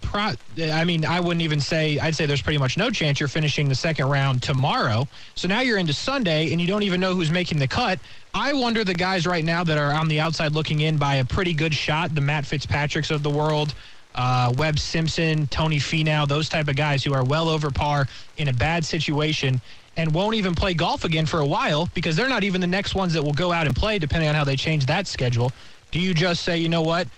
pro, 0.00 0.32
I 0.62 0.84
mean, 0.84 1.04
I 1.04 1.20
wouldn't 1.20 1.42
even 1.42 1.60
say, 1.60 1.98
I'd 1.98 2.16
say 2.16 2.26
there's 2.26 2.42
pretty 2.42 2.58
much 2.58 2.76
no 2.76 2.90
chance 2.90 3.20
you're 3.20 3.28
finishing 3.28 3.68
the 3.68 3.74
second 3.74 4.08
round 4.08 4.42
tomorrow. 4.42 5.06
So 5.34 5.48
now 5.48 5.60
you're 5.60 5.78
into 5.78 5.92
Sunday 5.92 6.52
and 6.52 6.60
you 6.60 6.66
don't 6.66 6.82
even 6.82 7.00
know 7.00 7.14
who's 7.14 7.30
making 7.30 7.58
the 7.58 7.68
cut. 7.68 7.98
I 8.32 8.52
wonder 8.52 8.84
the 8.84 8.94
guys 8.94 9.26
right 9.26 9.44
now 9.44 9.64
that 9.64 9.76
are 9.76 9.92
on 9.92 10.08
the 10.08 10.20
outside 10.20 10.52
looking 10.52 10.80
in 10.80 10.96
by 10.96 11.16
a 11.16 11.24
pretty 11.24 11.52
good 11.52 11.74
shot, 11.74 12.14
the 12.14 12.20
Matt 12.20 12.44
Fitzpatricks 12.44 13.10
of 13.10 13.22
the 13.22 13.30
world, 13.30 13.74
uh, 14.14 14.52
Webb 14.56 14.78
Simpson, 14.78 15.46
Tony 15.48 15.78
Finau, 15.78 16.28
those 16.28 16.48
type 16.48 16.68
of 16.68 16.76
guys 16.76 17.02
who 17.02 17.12
are 17.12 17.24
well 17.24 17.48
over 17.48 17.70
par 17.70 18.06
in 18.36 18.48
a 18.48 18.52
bad 18.52 18.84
situation 18.84 19.60
and 19.96 20.14
won't 20.14 20.36
even 20.36 20.54
play 20.54 20.74
golf 20.74 21.04
again 21.04 21.26
for 21.26 21.40
a 21.40 21.46
while 21.46 21.88
because 21.94 22.14
they're 22.14 22.28
not 22.28 22.44
even 22.44 22.60
the 22.60 22.66
next 22.66 22.94
ones 22.94 23.12
that 23.12 23.22
will 23.22 23.32
go 23.32 23.52
out 23.52 23.66
and 23.66 23.74
play 23.74 23.98
depending 23.98 24.28
on 24.28 24.34
how 24.34 24.44
they 24.44 24.56
change 24.56 24.86
that 24.86 25.06
schedule. 25.08 25.50
Do 25.90 25.98
you 25.98 26.14
just 26.14 26.44
say, 26.44 26.56
you 26.56 26.68
know 26.68 26.82
what? 26.82 27.08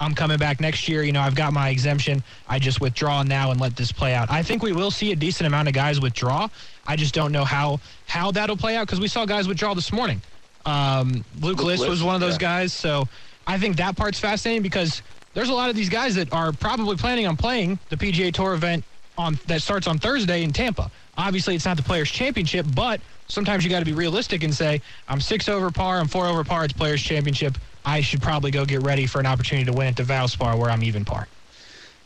I'm 0.00 0.14
coming 0.14 0.38
back 0.38 0.58
next 0.58 0.88
year. 0.88 1.02
You 1.02 1.12
know, 1.12 1.20
I've 1.20 1.34
got 1.34 1.52
my 1.52 1.68
exemption. 1.68 2.24
I 2.48 2.58
just 2.58 2.80
withdraw 2.80 3.22
now 3.22 3.50
and 3.50 3.60
let 3.60 3.76
this 3.76 3.92
play 3.92 4.14
out. 4.14 4.30
I 4.30 4.42
think 4.42 4.62
we 4.62 4.72
will 4.72 4.90
see 4.90 5.12
a 5.12 5.16
decent 5.16 5.46
amount 5.46 5.68
of 5.68 5.74
guys 5.74 6.00
withdraw. 6.00 6.48
I 6.86 6.96
just 6.96 7.14
don't 7.14 7.30
know 7.30 7.44
how 7.44 7.78
how 8.06 8.32
that'll 8.32 8.56
play 8.56 8.74
out 8.74 8.86
because 8.86 9.00
we 9.00 9.06
saw 9.06 9.26
guys 9.26 9.46
withdraw 9.46 9.74
this 9.74 9.92
morning. 9.92 10.20
Um, 10.64 11.24
Luke, 11.40 11.58
Luke 11.58 11.64
List 11.64 11.88
was 11.88 12.02
one 12.02 12.14
of 12.14 12.20
those 12.20 12.34
yeah. 12.34 12.38
guys. 12.38 12.72
So 12.72 13.04
I 13.46 13.58
think 13.58 13.76
that 13.76 13.96
part's 13.96 14.18
fascinating 14.18 14.62
because 14.62 15.02
there's 15.34 15.48
a 15.48 15.54
lot 15.54 15.70
of 15.70 15.76
these 15.76 15.88
guys 15.88 16.14
that 16.14 16.32
are 16.32 16.52
probably 16.52 16.96
planning 16.96 17.26
on 17.26 17.36
playing 17.36 17.78
the 17.88 17.96
PGA 17.96 18.32
Tour 18.32 18.54
event 18.54 18.84
on 19.18 19.38
that 19.46 19.62
starts 19.62 19.86
on 19.86 19.98
Thursday 19.98 20.42
in 20.42 20.52
Tampa. 20.52 20.90
Obviously, 21.16 21.54
it's 21.54 21.64
not 21.64 21.76
the 21.76 21.82
Players 21.82 22.10
Championship, 22.10 22.66
but 22.74 23.00
sometimes 23.26 23.64
you 23.64 23.70
got 23.70 23.80
to 23.80 23.84
be 23.84 23.92
realistic 23.92 24.42
and 24.42 24.54
say, 24.54 24.80
I'm 25.08 25.20
six 25.20 25.48
over 25.48 25.70
par, 25.70 25.98
I'm 25.98 26.08
four 26.08 26.26
over 26.26 26.44
par, 26.44 26.64
it's 26.64 26.72
Players 26.72 27.02
Championship. 27.02 27.58
I 27.84 28.00
should 28.00 28.22
probably 28.22 28.50
go 28.50 28.64
get 28.64 28.82
ready 28.82 29.06
for 29.06 29.20
an 29.20 29.26
opportunity 29.26 29.66
to 29.66 29.76
win 29.76 29.88
at 29.88 29.96
the 29.96 30.04
Valspar 30.04 30.58
where 30.58 30.70
I'm 30.70 30.82
even 30.82 31.04
par. 31.04 31.28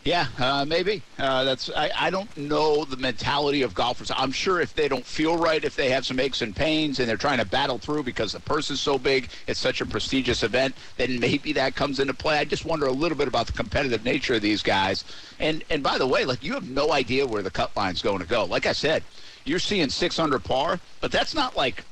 Yeah, 0.07 0.29
uh, 0.39 0.65
maybe. 0.65 1.03
Uh, 1.19 1.43
that's 1.43 1.69
I, 1.69 1.91
I 1.99 2.11
don't 2.11 2.35
know 2.37 2.85
the 2.85 2.97
mentality 2.97 3.63
of 3.63 3.75
golfers. 3.75 4.13
I'm 4.15 4.31
sure 4.31 4.61
if 4.61 4.73
they 4.73 4.87
don't 4.87 5.05
feel 5.05 5.37
right, 5.37 5.65
if 5.65 5.75
they 5.75 5.91
have 5.91 6.07
some 6.07 6.21
aches 6.21 6.43
and 6.43 6.55
pains 6.55 7.01
and 7.01 7.09
they're 7.09 7.17
trying 7.17 7.39
to 7.39 7.45
battle 7.45 7.79
through 7.79 8.05
because 8.05 8.31
the 8.31 8.39
purse 8.39 8.71
is 8.71 8.81
so 8.81 8.99
big, 8.99 9.29
it's 9.49 9.59
such 9.59 9.81
a 9.81 9.87
prestigious 9.87 10.45
event, 10.45 10.77
then 10.97 11.19
maybe 11.19 11.53
that 11.55 11.75
comes 11.75 11.99
into 11.99 12.15
play. 12.15 12.39
I 12.39 12.45
just 12.45 12.65
wonder 12.65 12.87
a 12.87 12.93
little 12.93 13.19
bit 13.19 13.27
about 13.27 13.49
the 13.49 13.53
competitive 13.53 14.05
nature 14.05 14.35
of 14.35 14.43
these 14.43 14.63
guys. 14.63 15.05
And 15.41 15.65
and 15.71 15.83
by 15.83 15.99
the 15.99 16.07
way, 16.07 16.25
like 16.25 16.45
you 16.45 16.55
have 16.55 16.71
no 16.71 16.93
idea 16.93 17.27
where 17.27 17.43
the 17.43 17.51
cut 17.51 17.77
line's 17.77 18.01
going 18.01 18.21
to 18.21 18.27
go. 18.27 18.45
Like 18.45 18.67
I 18.67 18.73
said, 18.73 19.03
you're 19.45 19.59
seeing 19.59 19.91
600 19.91 20.45
par, 20.45 20.79
but 21.01 21.11
that's 21.11 21.35
not 21.35 21.57
like 21.57 21.83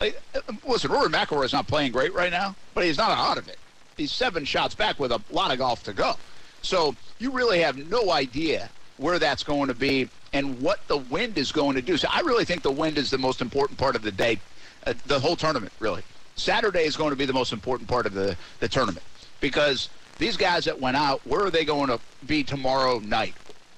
like, 0.00 0.18
uh, 0.34 0.40
listen, 0.66 0.90
Rory 0.90 1.10
McIlroy 1.10 1.44
is 1.44 1.52
not 1.52 1.66
playing 1.66 1.92
great 1.92 2.14
right 2.14 2.30
now, 2.30 2.56
but 2.72 2.84
he's 2.84 2.96
not 2.96 3.10
out 3.10 3.36
of 3.36 3.46
it. 3.46 3.58
He's 3.98 4.10
seven 4.10 4.46
shots 4.46 4.74
back 4.74 4.98
with 4.98 5.12
a 5.12 5.20
lot 5.30 5.52
of 5.52 5.58
golf 5.58 5.82
to 5.82 5.92
go. 5.92 6.16
So 6.62 6.94
you 7.18 7.30
really 7.30 7.60
have 7.60 7.76
no 7.90 8.10
idea 8.10 8.70
where 8.96 9.18
that's 9.18 9.42
going 9.42 9.68
to 9.68 9.74
be 9.74 10.08
and 10.32 10.60
what 10.60 10.86
the 10.88 10.96
wind 10.96 11.36
is 11.36 11.52
going 11.52 11.74
to 11.76 11.82
do. 11.82 11.96
So 11.96 12.08
I 12.10 12.20
really 12.20 12.44
think 12.44 12.62
the 12.62 12.70
wind 12.70 12.98
is 12.98 13.10
the 13.10 13.18
most 13.18 13.40
important 13.40 13.78
part 13.78 13.96
of 13.96 14.02
the 14.02 14.12
day, 14.12 14.40
uh, 14.86 14.94
the 15.06 15.18
whole 15.18 15.36
tournament, 15.36 15.72
really. 15.80 16.02
Saturday 16.36 16.84
is 16.84 16.96
going 16.96 17.10
to 17.10 17.16
be 17.16 17.26
the 17.26 17.32
most 17.32 17.52
important 17.52 17.88
part 17.88 18.06
of 18.06 18.14
the, 18.14 18.36
the 18.60 18.68
tournament 18.68 19.04
because 19.40 19.90
these 20.18 20.36
guys 20.36 20.64
that 20.64 20.80
went 20.80 20.96
out, 20.96 21.20
where 21.26 21.44
are 21.44 21.50
they 21.50 21.64
going 21.64 21.88
to 21.88 22.00
be 22.26 22.42
tomorrow 22.42 22.98
night? 23.00 23.34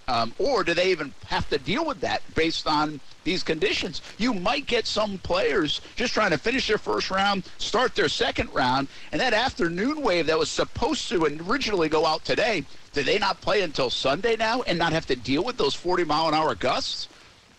Um, 0.06 0.34
or 0.38 0.64
do 0.64 0.74
they 0.74 0.90
even 0.90 1.14
have 1.26 1.48
to 1.48 1.58
deal 1.58 1.86
with 1.86 2.00
that 2.00 2.22
based 2.34 2.66
on 2.66 3.00
these 3.24 3.42
conditions? 3.42 4.02
You 4.18 4.34
might 4.34 4.66
get 4.66 4.86
some 4.86 5.18
players 5.18 5.80
just 5.96 6.12
trying 6.12 6.32
to 6.32 6.38
finish 6.38 6.66
their 6.68 6.78
first 6.78 7.10
round, 7.10 7.44
start 7.58 7.94
their 7.94 8.08
second 8.08 8.52
round, 8.52 8.88
and 9.12 9.20
that 9.20 9.32
afternoon 9.32 10.02
wave 10.02 10.26
that 10.26 10.38
was 10.38 10.50
supposed 10.50 11.08
to 11.08 11.24
originally 11.24 11.88
go 11.88 12.04
out 12.04 12.24
today, 12.24 12.64
do 12.92 13.02
they 13.02 13.18
not 13.18 13.40
play 13.40 13.62
until 13.62 13.88
Sunday 13.90 14.36
now 14.36 14.62
and 14.62 14.78
not 14.78 14.92
have 14.92 15.06
to 15.06 15.16
deal 15.16 15.42
with 15.42 15.56
those 15.56 15.74
40 15.74 16.04
mile 16.04 16.28
an 16.28 16.34
hour 16.34 16.54
gusts? 16.54 17.08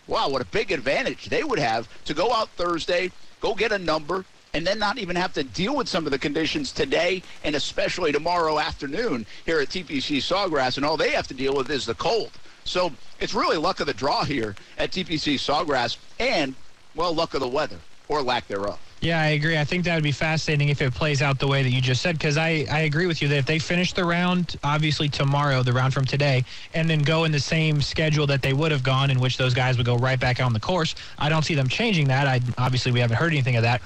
Wow, 0.08 0.30
what 0.30 0.42
a 0.42 0.46
big 0.46 0.72
advantage 0.72 1.26
they 1.26 1.44
would 1.44 1.60
have 1.60 1.90
to 2.06 2.14
go 2.14 2.32
out 2.32 2.50
Thursday, 2.50 3.12
go 3.42 3.56
get 3.56 3.72
a 3.72 3.80
number, 3.80 4.24
and 4.56 4.66
then 4.66 4.80
not 4.80 4.98
even 4.98 5.18
have 5.18 5.34
to 5.34 5.44
deal 5.44 5.76
with 5.76 5.90
some 5.90 6.06
of 6.06 6.12
the 6.12 6.18
conditions 6.18 6.72
today 6.72 7.22
and 7.44 7.56
especially 7.56 8.14
tomorrow 8.14 8.58
afternoon 8.58 9.26
here 9.46 9.60
at 9.60 9.68
TPC 9.68 10.18
Sawgrass, 10.20 10.78
and 10.78 10.86
all 10.86 10.96
they 10.96 11.10
have 11.10 11.28
to 11.28 11.34
deal 11.34 11.54
with 11.54 11.70
is 11.70 11.86
the 11.86 11.96
cold. 11.96 12.32
So 12.64 12.94
it's 13.20 13.34
really 13.34 13.58
luck 13.58 13.82
of 13.82 13.88
the 13.88 13.94
draw 13.94 14.24
here 14.24 14.56
at 14.78 14.92
TPC 14.92 15.36
Sawgrass 15.36 15.98
and, 16.20 16.56
well, 16.96 17.14
luck 17.14 17.34
of 17.34 17.42
the 17.42 17.48
weather 17.48 17.78
or 18.08 18.22
lack 18.22 18.48
thereof. 18.48 18.80
Yeah, 19.02 19.20
I 19.22 19.28
agree. 19.32 19.58
I 19.58 19.66
think 19.66 19.84
that 19.84 19.96
would 19.96 20.06
be 20.06 20.14
fascinating 20.14 20.70
if 20.70 20.82
it 20.82 20.94
plays 20.94 21.22
out 21.22 21.38
the 21.38 21.48
way 21.48 21.62
that 21.62 21.70
you 21.70 21.82
just 21.82 22.02
said, 22.02 22.18
because 22.18 22.38
I, 22.38 22.66
I 22.72 22.80
agree 22.82 23.08
with 23.08 23.22
you 23.22 23.28
that 23.28 23.36
if 23.36 23.46
they 23.46 23.60
finish 23.60 23.92
the 23.92 24.06
round, 24.06 24.58
obviously 24.64 25.10
tomorrow, 25.10 25.64
the 25.64 25.74
round 25.74 25.94
from 25.94 26.06
today, 26.06 26.46
and 26.74 26.90
then 26.90 27.00
go 27.00 27.26
in 27.26 27.32
the 27.32 27.40
same 27.40 27.82
schedule 27.82 28.26
that 28.28 28.42
they 28.42 28.54
would 28.54 28.72
have 28.72 28.84
gone, 28.84 29.12
in 29.12 29.20
which 29.20 29.38
those 29.38 29.54
guys 29.54 29.76
would 29.76 29.86
go 29.86 29.98
right 29.98 30.20
back 30.20 30.40
on 30.40 30.54
the 30.54 30.60
course, 30.62 30.96
I 31.20 31.28
don't 31.28 31.44
see 31.44 31.56
them 31.56 31.68
changing 31.68 32.08
that. 32.08 32.26
I 32.26 32.40
Obviously, 32.58 32.94
we 32.94 33.02
haven't 33.02 33.18
heard 33.18 33.34
anything 33.34 33.58
of 33.58 33.64
that. 33.64 33.82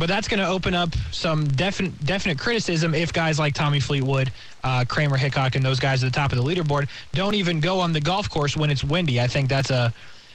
But 0.00 0.08
that's 0.08 0.28
going 0.28 0.40
to 0.40 0.46
open 0.46 0.72
up 0.74 0.96
some 1.12 1.46
definite 1.46 2.06
definite 2.06 2.38
criticism 2.38 2.94
if 2.94 3.12
guys 3.12 3.38
like 3.38 3.52
Tommy 3.52 3.80
Fleetwood, 3.80 4.32
uh, 4.64 4.86
Kramer 4.88 5.18
Hickok, 5.18 5.56
and 5.56 5.64
those 5.64 5.78
guys 5.78 6.02
at 6.02 6.10
the 6.10 6.18
top 6.18 6.32
of 6.32 6.38
the 6.38 6.44
leaderboard 6.44 6.88
don't 7.12 7.34
even 7.34 7.60
go 7.60 7.80
on 7.80 7.92
the 7.92 8.00
golf 8.00 8.30
course 8.30 8.56
when 8.56 8.70
it's 8.70 8.82
windy. 8.82 9.20
I 9.20 9.26
think 9.26 9.50
that's 9.50 9.70
a, 9.70 9.92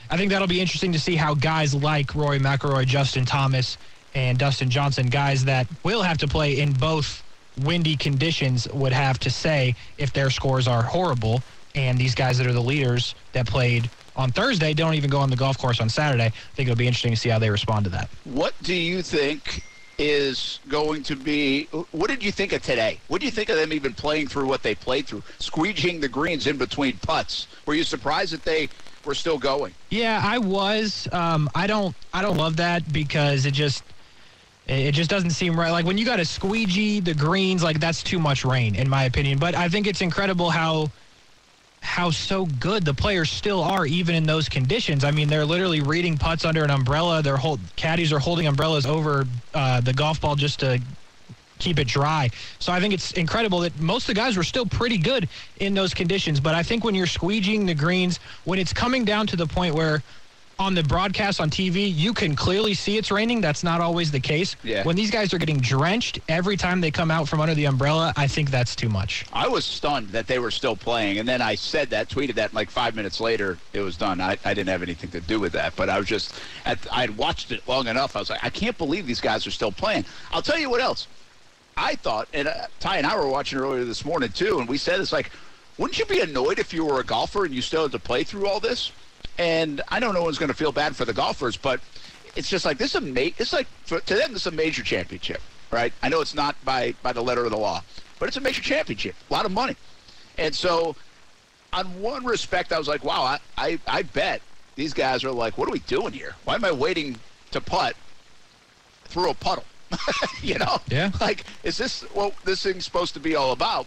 I 0.08 0.16
think 0.16 0.30
that'll 0.30 0.46
be 0.46 0.60
interesting 0.60 0.92
to 0.92 1.00
see 1.00 1.16
how 1.16 1.34
guys 1.34 1.74
like 1.74 2.14
Rory 2.14 2.38
McIlroy, 2.38 2.86
Justin 2.86 3.24
Thomas, 3.24 3.76
and 4.14 4.38
Dustin 4.38 4.70
Johnson, 4.70 5.08
guys 5.08 5.44
that 5.46 5.66
will 5.82 6.02
have 6.02 6.18
to 6.18 6.28
play 6.28 6.60
in 6.60 6.72
both 6.72 7.24
windy 7.64 7.96
conditions, 7.96 8.68
would 8.72 8.92
have 8.92 9.18
to 9.18 9.30
say 9.30 9.74
if 9.98 10.12
their 10.12 10.30
scores 10.30 10.68
are 10.68 10.84
horrible. 10.84 11.42
And 11.74 11.98
these 11.98 12.14
guys 12.14 12.38
that 12.38 12.46
are 12.46 12.52
the 12.52 12.62
leaders 12.62 13.16
that 13.32 13.48
played 13.48 13.90
on 14.16 14.30
Thursday 14.32 14.72
don't 14.74 14.94
even 14.94 15.10
go 15.10 15.18
on 15.18 15.30
the 15.30 15.36
golf 15.36 15.58
course 15.58 15.80
on 15.80 15.88
Saturday. 15.88 16.26
I 16.26 16.54
think 16.54 16.68
it'll 16.68 16.78
be 16.78 16.86
interesting 16.86 17.12
to 17.12 17.16
see 17.16 17.28
how 17.28 17.38
they 17.38 17.50
respond 17.50 17.84
to 17.84 17.90
that. 17.90 18.08
What 18.24 18.54
do 18.62 18.74
you 18.74 19.02
think 19.02 19.62
is 19.98 20.60
going 20.68 21.02
to 21.04 21.16
be? 21.16 21.64
What 21.92 22.08
did 22.08 22.22
you 22.22 22.32
think 22.32 22.52
of 22.52 22.62
today? 22.62 23.00
What 23.08 23.20
do 23.20 23.26
you 23.26 23.32
think 23.32 23.48
of 23.48 23.56
them 23.56 23.72
even 23.72 23.94
playing 23.94 24.28
through 24.28 24.46
what 24.46 24.62
they 24.62 24.74
played 24.74 25.06
through, 25.06 25.22
squeegeeing 25.38 26.00
the 26.00 26.08
greens 26.08 26.46
in 26.46 26.56
between 26.56 26.96
putts? 26.98 27.46
Were 27.66 27.74
you 27.74 27.84
surprised 27.84 28.32
that 28.32 28.44
they 28.44 28.68
were 29.04 29.14
still 29.14 29.38
going? 29.38 29.74
Yeah, 29.90 30.20
I 30.22 30.38
was. 30.38 31.08
Um, 31.12 31.48
I 31.54 31.66
don't. 31.66 31.94
I 32.12 32.22
don't 32.22 32.36
love 32.36 32.56
that 32.56 32.92
because 32.92 33.46
it 33.46 33.52
just. 33.52 33.84
It 34.68 34.92
just 34.92 35.08
doesn't 35.08 35.30
seem 35.30 35.56
right. 35.56 35.70
Like 35.70 35.86
when 35.86 35.96
you 35.96 36.04
got 36.04 36.16
to 36.16 36.24
squeegee 36.24 36.98
the 36.98 37.14
greens, 37.14 37.62
like 37.62 37.78
that's 37.78 38.02
too 38.02 38.18
much 38.18 38.44
rain, 38.44 38.74
in 38.74 38.88
my 38.88 39.04
opinion. 39.04 39.38
But 39.38 39.54
I 39.54 39.68
think 39.68 39.86
it's 39.86 40.00
incredible 40.00 40.50
how 40.50 40.90
how 41.86 42.10
so 42.10 42.44
good 42.44 42.84
the 42.84 42.92
players 42.92 43.30
still 43.30 43.62
are, 43.62 43.86
even 43.86 44.14
in 44.14 44.24
those 44.24 44.48
conditions. 44.48 45.04
I 45.04 45.12
mean, 45.12 45.28
they're 45.28 45.46
literally 45.46 45.80
reading 45.80 46.18
putts 46.18 46.44
under 46.44 46.64
an 46.64 46.70
umbrella. 46.70 47.22
Their 47.22 47.36
whole 47.36 47.58
caddies 47.76 48.12
are 48.12 48.18
holding 48.18 48.46
umbrellas 48.46 48.84
over 48.84 49.24
uh, 49.54 49.80
the 49.80 49.94
golf 49.94 50.20
ball 50.20 50.34
just 50.34 50.60
to 50.60 50.80
keep 51.58 51.78
it 51.78 51.86
dry. 51.86 52.28
So 52.58 52.72
I 52.72 52.80
think 52.80 52.92
it's 52.92 53.12
incredible 53.12 53.60
that 53.60 53.80
most 53.80 54.02
of 54.02 54.14
the 54.14 54.20
guys 54.20 54.36
were 54.36 54.44
still 54.44 54.66
pretty 54.66 54.98
good 54.98 55.28
in 55.60 55.74
those 55.74 55.94
conditions. 55.94 56.40
But 56.40 56.54
I 56.54 56.62
think 56.62 56.84
when 56.84 56.94
you're 56.94 57.06
squeegeeing 57.06 57.66
the 57.66 57.74
greens, 57.74 58.18
when 58.44 58.58
it's 58.58 58.72
coming 58.72 59.04
down 59.04 59.26
to 59.28 59.36
the 59.36 59.46
point 59.46 59.74
where 59.74 60.02
on 60.58 60.74
the 60.74 60.82
broadcast 60.82 61.40
on 61.40 61.50
TV, 61.50 61.92
you 61.94 62.14
can 62.14 62.34
clearly 62.34 62.72
see 62.72 62.96
it's 62.96 63.10
raining. 63.10 63.40
That's 63.40 63.62
not 63.62 63.80
always 63.80 64.10
the 64.10 64.20
case. 64.20 64.56
Yeah. 64.62 64.84
When 64.84 64.96
these 64.96 65.10
guys 65.10 65.34
are 65.34 65.38
getting 65.38 65.58
drenched 65.58 66.18
every 66.28 66.56
time 66.56 66.80
they 66.80 66.90
come 66.90 67.10
out 67.10 67.28
from 67.28 67.40
under 67.40 67.54
the 67.54 67.66
umbrella, 67.66 68.12
I 68.16 68.26
think 68.26 68.50
that's 68.50 68.74
too 68.74 68.88
much. 68.88 69.26
I 69.32 69.48
was 69.48 69.64
stunned 69.64 70.08
that 70.08 70.26
they 70.26 70.38
were 70.38 70.50
still 70.50 70.76
playing, 70.76 71.18
and 71.18 71.28
then 71.28 71.42
I 71.42 71.56
said 71.56 71.90
that, 71.90 72.08
tweeted 72.08 72.34
that, 72.34 72.54
like 72.54 72.70
five 72.70 72.94
minutes 72.94 73.20
later, 73.20 73.58
it 73.74 73.80
was 73.80 73.96
done. 73.96 74.20
I, 74.20 74.38
I 74.44 74.54
didn't 74.54 74.68
have 74.68 74.82
anything 74.82 75.10
to 75.10 75.20
do 75.20 75.38
with 75.40 75.52
that, 75.52 75.76
but 75.76 75.90
I 75.90 75.98
was 75.98 76.06
just, 76.06 76.34
at, 76.64 76.78
I'd 76.90 77.16
watched 77.16 77.52
it 77.52 77.66
long 77.68 77.86
enough. 77.86 78.16
I 78.16 78.20
was 78.20 78.30
like, 78.30 78.42
I 78.42 78.50
can't 78.50 78.78
believe 78.78 79.06
these 79.06 79.20
guys 79.20 79.46
are 79.46 79.50
still 79.50 79.72
playing. 79.72 80.06
I'll 80.32 80.42
tell 80.42 80.58
you 80.58 80.70
what 80.70 80.80
else. 80.80 81.06
I 81.76 81.96
thought, 81.96 82.28
and 82.32 82.48
uh, 82.48 82.68
Ty 82.80 82.96
and 82.96 83.06
I 83.06 83.14
were 83.16 83.28
watching 83.28 83.58
earlier 83.58 83.84
this 83.84 84.06
morning 84.06 84.30
too, 84.30 84.58
and 84.58 84.68
we 84.68 84.78
said 84.78 84.98
it's 85.00 85.12
like, 85.12 85.30
wouldn't 85.76 85.98
you 85.98 86.06
be 86.06 86.20
annoyed 86.20 86.58
if 86.58 86.72
you 86.72 86.86
were 86.86 87.00
a 87.00 87.04
golfer 87.04 87.44
and 87.44 87.54
you 87.54 87.60
still 87.60 87.82
had 87.82 87.92
to 87.92 87.98
play 87.98 88.24
through 88.24 88.48
all 88.48 88.60
this? 88.60 88.92
And 89.38 89.82
I 89.88 89.98
know 89.98 90.12
no 90.12 90.22
one's 90.22 90.38
going 90.38 90.48
to 90.48 90.54
feel 90.56 90.72
bad 90.72 90.96
for 90.96 91.04
the 91.04 91.12
golfers, 91.12 91.56
but 91.56 91.80
it's 92.34 92.48
just 92.48 92.64
like 92.64 92.78
this 92.78 92.90
is 92.94 92.96
a 92.96 93.00
ma- 93.00 93.20
it's 93.38 93.52
like 93.52 93.66
for, 93.84 94.00
to 94.00 94.14
them 94.14 94.32
this 94.32 94.42
is 94.42 94.46
a 94.46 94.56
major 94.56 94.82
championship, 94.82 95.40
right? 95.70 95.92
I 96.02 96.08
know 96.08 96.20
it's 96.20 96.34
not 96.34 96.56
by 96.64 96.94
by 97.02 97.12
the 97.12 97.22
letter 97.22 97.44
of 97.44 97.50
the 97.50 97.56
law, 97.58 97.82
but 98.18 98.28
it's 98.28 98.36
a 98.36 98.40
major 98.40 98.62
championship, 98.62 99.14
a 99.28 99.32
lot 99.32 99.44
of 99.44 99.52
money, 99.52 99.76
and 100.38 100.54
so 100.54 100.96
on 101.72 102.00
one 102.00 102.24
respect, 102.24 102.72
I 102.72 102.78
was 102.78 102.88
like, 102.88 103.04
wow, 103.04 103.22
I 103.22 103.38
I, 103.58 103.78
I 103.86 104.02
bet 104.02 104.40
these 104.74 104.94
guys 104.94 105.24
are 105.24 105.32
like, 105.32 105.58
what 105.58 105.68
are 105.68 105.72
we 105.72 105.80
doing 105.80 106.12
here? 106.12 106.34
Why 106.44 106.54
am 106.54 106.64
I 106.64 106.72
waiting 106.72 107.18
to 107.50 107.60
putt 107.60 107.94
through 109.06 109.30
a 109.30 109.34
puddle? 109.34 109.64
you 110.42 110.58
know, 110.58 110.78
Yeah. 110.88 111.10
like 111.20 111.44
is 111.62 111.76
this 111.76 112.02
what 112.14 112.34
this 112.44 112.62
thing's 112.62 112.84
supposed 112.84 113.12
to 113.14 113.20
be 113.20 113.34
all 113.36 113.52
about? 113.52 113.86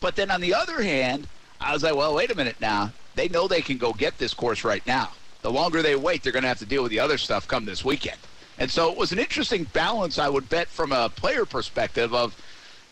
But 0.00 0.16
then 0.16 0.30
on 0.30 0.40
the 0.40 0.54
other 0.54 0.82
hand, 0.82 1.26
I 1.60 1.72
was 1.72 1.82
like, 1.82 1.94
well, 1.94 2.14
wait 2.14 2.30
a 2.30 2.34
minute 2.34 2.60
now. 2.60 2.92
They 3.14 3.28
know 3.28 3.48
they 3.48 3.62
can 3.62 3.78
go 3.78 3.92
get 3.92 4.18
this 4.18 4.34
course 4.34 4.64
right 4.64 4.84
now. 4.86 5.10
The 5.42 5.50
longer 5.50 5.82
they 5.82 5.94
wait, 5.94 6.22
they're 6.22 6.32
going 6.32 6.42
to 6.42 6.48
have 6.48 6.58
to 6.60 6.66
deal 6.66 6.82
with 6.82 6.90
the 6.90 7.00
other 7.00 7.18
stuff 7.18 7.46
come 7.46 7.64
this 7.64 7.84
weekend. 7.84 8.18
And 8.58 8.70
so 8.70 8.90
it 8.90 8.96
was 8.96 9.12
an 9.12 9.18
interesting 9.18 9.64
balance, 9.64 10.18
I 10.18 10.28
would 10.28 10.48
bet, 10.48 10.68
from 10.68 10.92
a 10.92 11.08
player 11.08 11.44
perspective 11.44 12.14
of 12.14 12.40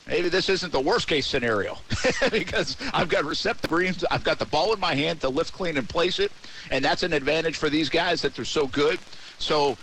maybe 0.07 0.29
this 0.29 0.49
isn't 0.49 0.73
the 0.73 0.81
worst 0.81 1.07
case 1.09 1.26
scenario 1.26 1.79
because 2.31 2.76
I've 2.93 3.09
got 3.09 3.25
receptive 3.25 3.71
greens. 3.71 4.05
I've 4.11 4.25
got 4.25 4.38
the 4.38 4.47
ball 4.47 4.73
in 4.73 4.81
my 4.81 4.95
hand 4.95 5.21
to 5.21 5.29
lift, 5.29 5.52
clean, 5.52 5.76
and 5.76 5.88
place 5.88 6.19
it. 6.19 6.33
And 6.71 6.85
that's 6.85 7.02
an 7.02 7.12
advantage 7.12 7.57
for 7.57 7.71
these 7.71 7.88
guys 7.88 8.23
that 8.23 8.35
they're 8.35 8.45
so 8.45 8.67
good. 8.67 8.99
So 9.38 9.79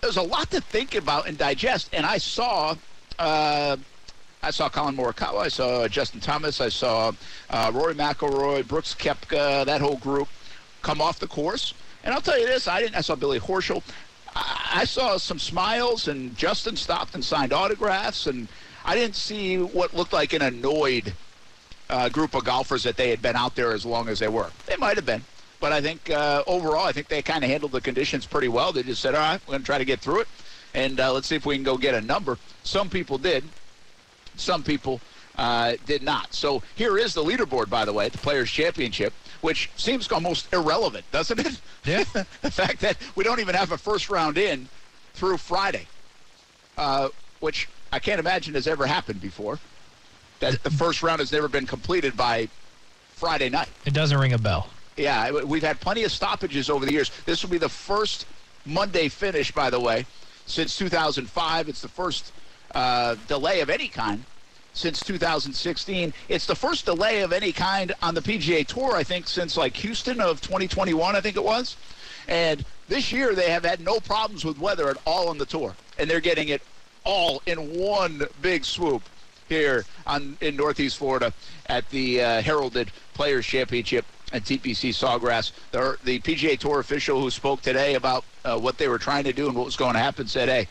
there's 0.00 0.16
a 0.16 0.22
lot 0.22 0.50
to 0.52 0.60
think 0.60 0.94
about 0.94 1.26
and 1.26 1.36
digest. 1.36 1.90
And 1.92 2.06
I 2.06 2.18
saw. 2.18 2.76
Uh, 3.18 3.76
I 4.46 4.50
saw 4.50 4.68
Collin 4.68 4.96
Morikawa. 4.96 5.40
I 5.40 5.48
saw 5.48 5.88
Justin 5.88 6.20
Thomas. 6.20 6.60
I 6.60 6.68
saw 6.68 7.10
uh, 7.50 7.72
Rory 7.74 7.94
McIlroy, 7.94 8.64
Brooks 8.66 8.94
Koepka, 8.94 9.66
that 9.66 9.80
whole 9.80 9.96
group 9.96 10.28
come 10.82 11.00
off 11.00 11.18
the 11.18 11.26
course. 11.26 11.74
And 12.04 12.14
I'll 12.14 12.20
tell 12.20 12.38
you 12.38 12.46
this: 12.46 12.68
I 12.68 12.80
didn't. 12.80 12.94
I 12.94 13.00
saw 13.00 13.16
Billy 13.16 13.40
Horschel. 13.40 13.82
I, 14.36 14.82
I 14.82 14.84
saw 14.84 15.16
some 15.16 15.40
smiles, 15.40 16.06
and 16.06 16.36
Justin 16.36 16.76
stopped 16.76 17.16
and 17.16 17.24
signed 17.24 17.52
autographs, 17.52 18.28
and 18.28 18.46
I 18.84 18.94
didn't 18.94 19.16
see 19.16 19.58
what 19.58 19.94
looked 19.94 20.12
like 20.12 20.32
an 20.32 20.42
annoyed 20.42 21.12
uh, 21.90 22.08
group 22.08 22.36
of 22.36 22.44
golfers 22.44 22.84
that 22.84 22.96
they 22.96 23.10
had 23.10 23.20
been 23.20 23.34
out 23.34 23.56
there 23.56 23.72
as 23.72 23.84
long 23.84 24.08
as 24.08 24.20
they 24.20 24.28
were. 24.28 24.50
They 24.66 24.76
might 24.76 24.94
have 24.94 25.06
been. 25.06 25.22
But 25.58 25.72
I 25.72 25.80
think 25.80 26.08
uh, 26.08 26.44
overall, 26.46 26.86
I 26.86 26.92
think 26.92 27.08
they 27.08 27.20
kind 27.20 27.42
of 27.42 27.50
handled 27.50 27.72
the 27.72 27.80
conditions 27.80 28.26
pretty 28.26 28.48
well. 28.48 28.70
They 28.70 28.84
just 28.84 29.02
said, 29.02 29.16
all 29.16 29.22
right, 29.22 29.40
we're 29.48 29.54
going 29.54 29.62
to 29.62 29.66
try 29.66 29.78
to 29.78 29.84
get 29.84 29.98
through 29.98 30.20
it, 30.20 30.28
and 30.72 31.00
uh, 31.00 31.12
let's 31.12 31.26
see 31.26 31.34
if 31.34 31.46
we 31.46 31.56
can 31.56 31.64
go 31.64 31.76
get 31.76 31.94
a 31.94 32.00
number. 32.00 32.38
Some 32.62 32.88
people 32.88 33.18
did. 33.18 33.42
Some 34.36 34.62
people 34.62 35.00
uh, 35.36 35.74
did 35.86 36.02
not. 36.02 36.32
So 36.34 36.62
here 36.74 36.98
is 36.98 37.14
the 37.14 37.22
leaderboard, 37.22 37.68
by 37.68 37.84
the 37.84 37.92
way, 37.92 38.08
the 38.08 38.18
Players' 38.18 38.50
Championship, 38.50 39.12
which 39.40 39.70
seems 39.76 40.10
almost 40.10 40.52
irrelevant, 40.52 41.04
doesn't 41.12 41.38
it? 41.38 41.60
Yeah. 41.84 42.04
the 42.42 42.50
fact 42.50 42.80
that 42.80 42.96
we 43.14 43.24
don't 43.24 43.40
even 43.40 43.54
have 43.54 43.72
a 43.72 43.78
first 43.78 44.10
round 44.10 44.38
in 44.38 44.68
through 45.14 45.36
Friday, 45.36 45.86
uh, 46.76 47.08
which 47.40 47.68
I 47.92 47.98
can't 47.98 48.20
imagine 48.20 48.54
has 48.54 48.66
ever 48.66 48.86
happened 48.86 49.20
before. 49.20 49.58
That 50.40 50.62
the 50.62 50.70
first 50.70 51.02
round 51.02 51.20
has 51.20 51.32
never 51.32 51.48
been 51.48 51.66
completed 51.66 52.16
by 52.16 52.48
Friday 53.14 53.48
night. 53.48 53.68
It 53.86 53.94
doesn't 53.94 54.18
ring 54.18 54.34
a 54.34 54.38
bell. 54.38 54.68
Yeah, 54.96 55.30
we've 55.44 55.62
had 55.62 55.80
plenty 55.80 56.04
of 56.04 56.12
stoppages 56.12 56.68
over 56.68 56.84
the 56.84 56.92
years. 56.92 57.10
This 57.24 57.42
will 57.42 57.50
be 57.50 57.58
the 57.58 57.68
first 57.68 58.26
Monday 58.64 59.08
finish, 59.08 59.52
by 59.52 59.70
the 59.70 59.80
way, 59.80 60.06
since 60.46 60.76
2005. 60.76 61.68
It's 61.68 61.80
the 61.80 61.88
first 61.88 62.32
uh, 62.76 63.16
delay 63.26 63.60
of 63.60 63.70
any 63.70 63.88
kind 63.88 64.22
since 64.74 65.00
2016. 65.00 66.12
It's 66.28 66.44
the 66.44 66.54
first 66.54 66.84
delay 66.84 67.22
of 67.22 67.32
any 67.32 67.50
kind 67.50 67.94
on 68.02 68.14
the 68.14 68.20
PGA 68.20 68.66
Tour, 68.66 68.94
I 68.94 69.02
think, 69.02 69.26
since 69.26 69.56
like 69.56 69.74
Houston 69.78 70.20
of 70.20 70.42
2021, 70.42 71.16
I 71.16 71.20
think 71.22 71.36
it 71.36 71.42
was. 71.42 71.78
And 72.28 72.66
this 72.86 73.10
year 73.10 73.34
they 73.34 73.48
have 73.48 73.64
had 73.64 73.80
no 73.80 73.98
problems 73.98 74.44
with 74.44 74.58
weather 74.58 74.90
at 74.90 74.98
all 75.06 75.28
on 75.28 75.38
the 75.38 75.46
tour, 75.46 75.74
and 75.98 76.08
they're 76.08 76.20
getting 76.20 76.50
it 76.50 76.60
all 77.04 77.40
in 77.46 77.78
one 77.78 78.24
big 78.42 78.64
swoop 78.64 79.02
here 79.48 79.86
on 80.06 80.36
in 80.42 80.54
Northeast 80.56 80.98
Florida 80.98 81.32
at 81.66 81.88
the 81.88 82.20
uh, 82.20 82.42
heralded 82.42 82.92
Players 83.14 83.46
Championship 83.46 84.04
at 84.32 84.42
TPC 84.42 84.90
Sawgrass. 84.90 85.52
The, 85.70 85.96
the 86.04 86.18
PGA 86.18 86.58
Tour 86.58 86.80
official 86.80 87.20
who 87.20 87.30
spoke 87.30 87.62
today 87.62 87.94
about 87.94 88.24
uh, 88.44 88.58
what 88.58 88.76
they 88.76 88.88
were 88.88 88.98
trying 88.98 89.24
to 89.24 89.32
do 89.32 89.46
and 89.46 89.56
what 89.56 89.64
was 89.64 89.76
going 89.76 89.94
to 89.94 90.00
happen 90.00 90.26
said, 90.26 90.50
"Hey, 90.50 90.68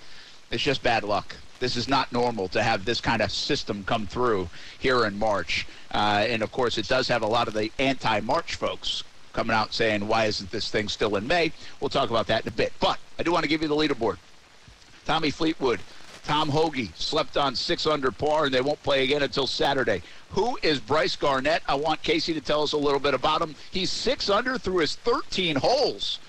it's 0.51 0.61
just 0.61 0.83
bad 0.83 1.03
luck. 1.03 1.35
This 1.59 1.75
is 1.75 1.87
not 1.87 2.11
normal 2.11 2.47
to 2.49 2.61
have 2.61 2.85
this 2.85 3.01
kind 3.01 3.21
of 3.21 3.31
system 3.31 3.83
come 3.85 4.07
through 4.07 4.49
here 4.79 5.05
in 5.05 5.17
March." 5.17 5.65
Uh, 5.93 6.25
and 6.27 6.41
of 6.41 6.51
course, 6.51 6.77
it 6.77 6.87
does 6.87 7.07
have 7.07 7.21
a 7.21 7.27
lot 7.27 7.47
of 7.47 7.53
the 7.53 7.71
anti-March 7.79 8.55
folks 8.55 9.03
coming 9.33 9.55
out 9.55 9.73
saying, 9.73 10.07
"Why 10.07 10.25
isn't 10.25 10.51
this 10.51 10.69
thing 10.69 10.89
still 10.89 11.15
in 11.15 11.27
May?" 11.27 11.51
We'll 11.79 11.89
talk 11.89 12.09
about 12.09 12.27
that 12.27 12.43
in 12.43 12.47
a 12.47 12.51
bit. 12.51 12.73
But 12.79 12.99
I 13.19 13.23
do 13.23 13.31
want 13.31 13.43
to 13.43 13.49
give 13.49 13.61
you 13.61 13.67
the 13.67 13.75
leaderboard. 13.75 14.17
Tommy 15.05 15.29
Fleetwood, 15.29 15.79
Tom 16.25 16.49
Hoge 16.49 16.89
slept 16.95 17.37
on 17.37 17.55
six 17.55 17.85
under 17.85 18.11
par, 18.11 18.45
and 18.45 18.53
they 18.53 18.61
won't 18.61 18.81
play 18.81 19.03
again 19.03 19.21
until 19.21 19.45
Saturday. 19.45 20.01
Who 20.31 20.57
is 20.63 20.79
Bryce 20.79 21.15
Garnett? 21.15 21.61
I 21.67 21.75
want 21.75 22.01
Casey 22.01 22.33
to 22.33 22.41
tell 22.41 22.63
us 22.63 22.73
a 22.73 22.77
little 22.77 22.99
bit 22.99 23.13
about 23.13 23.41
him. 23.41 23.55
He's 23.69 23.91
six 23.91 24.29
under 24.29 24.57
through 24.57 24.79
his 24.79 24.95
13 24.95 25.57
holes. 25.57 26.19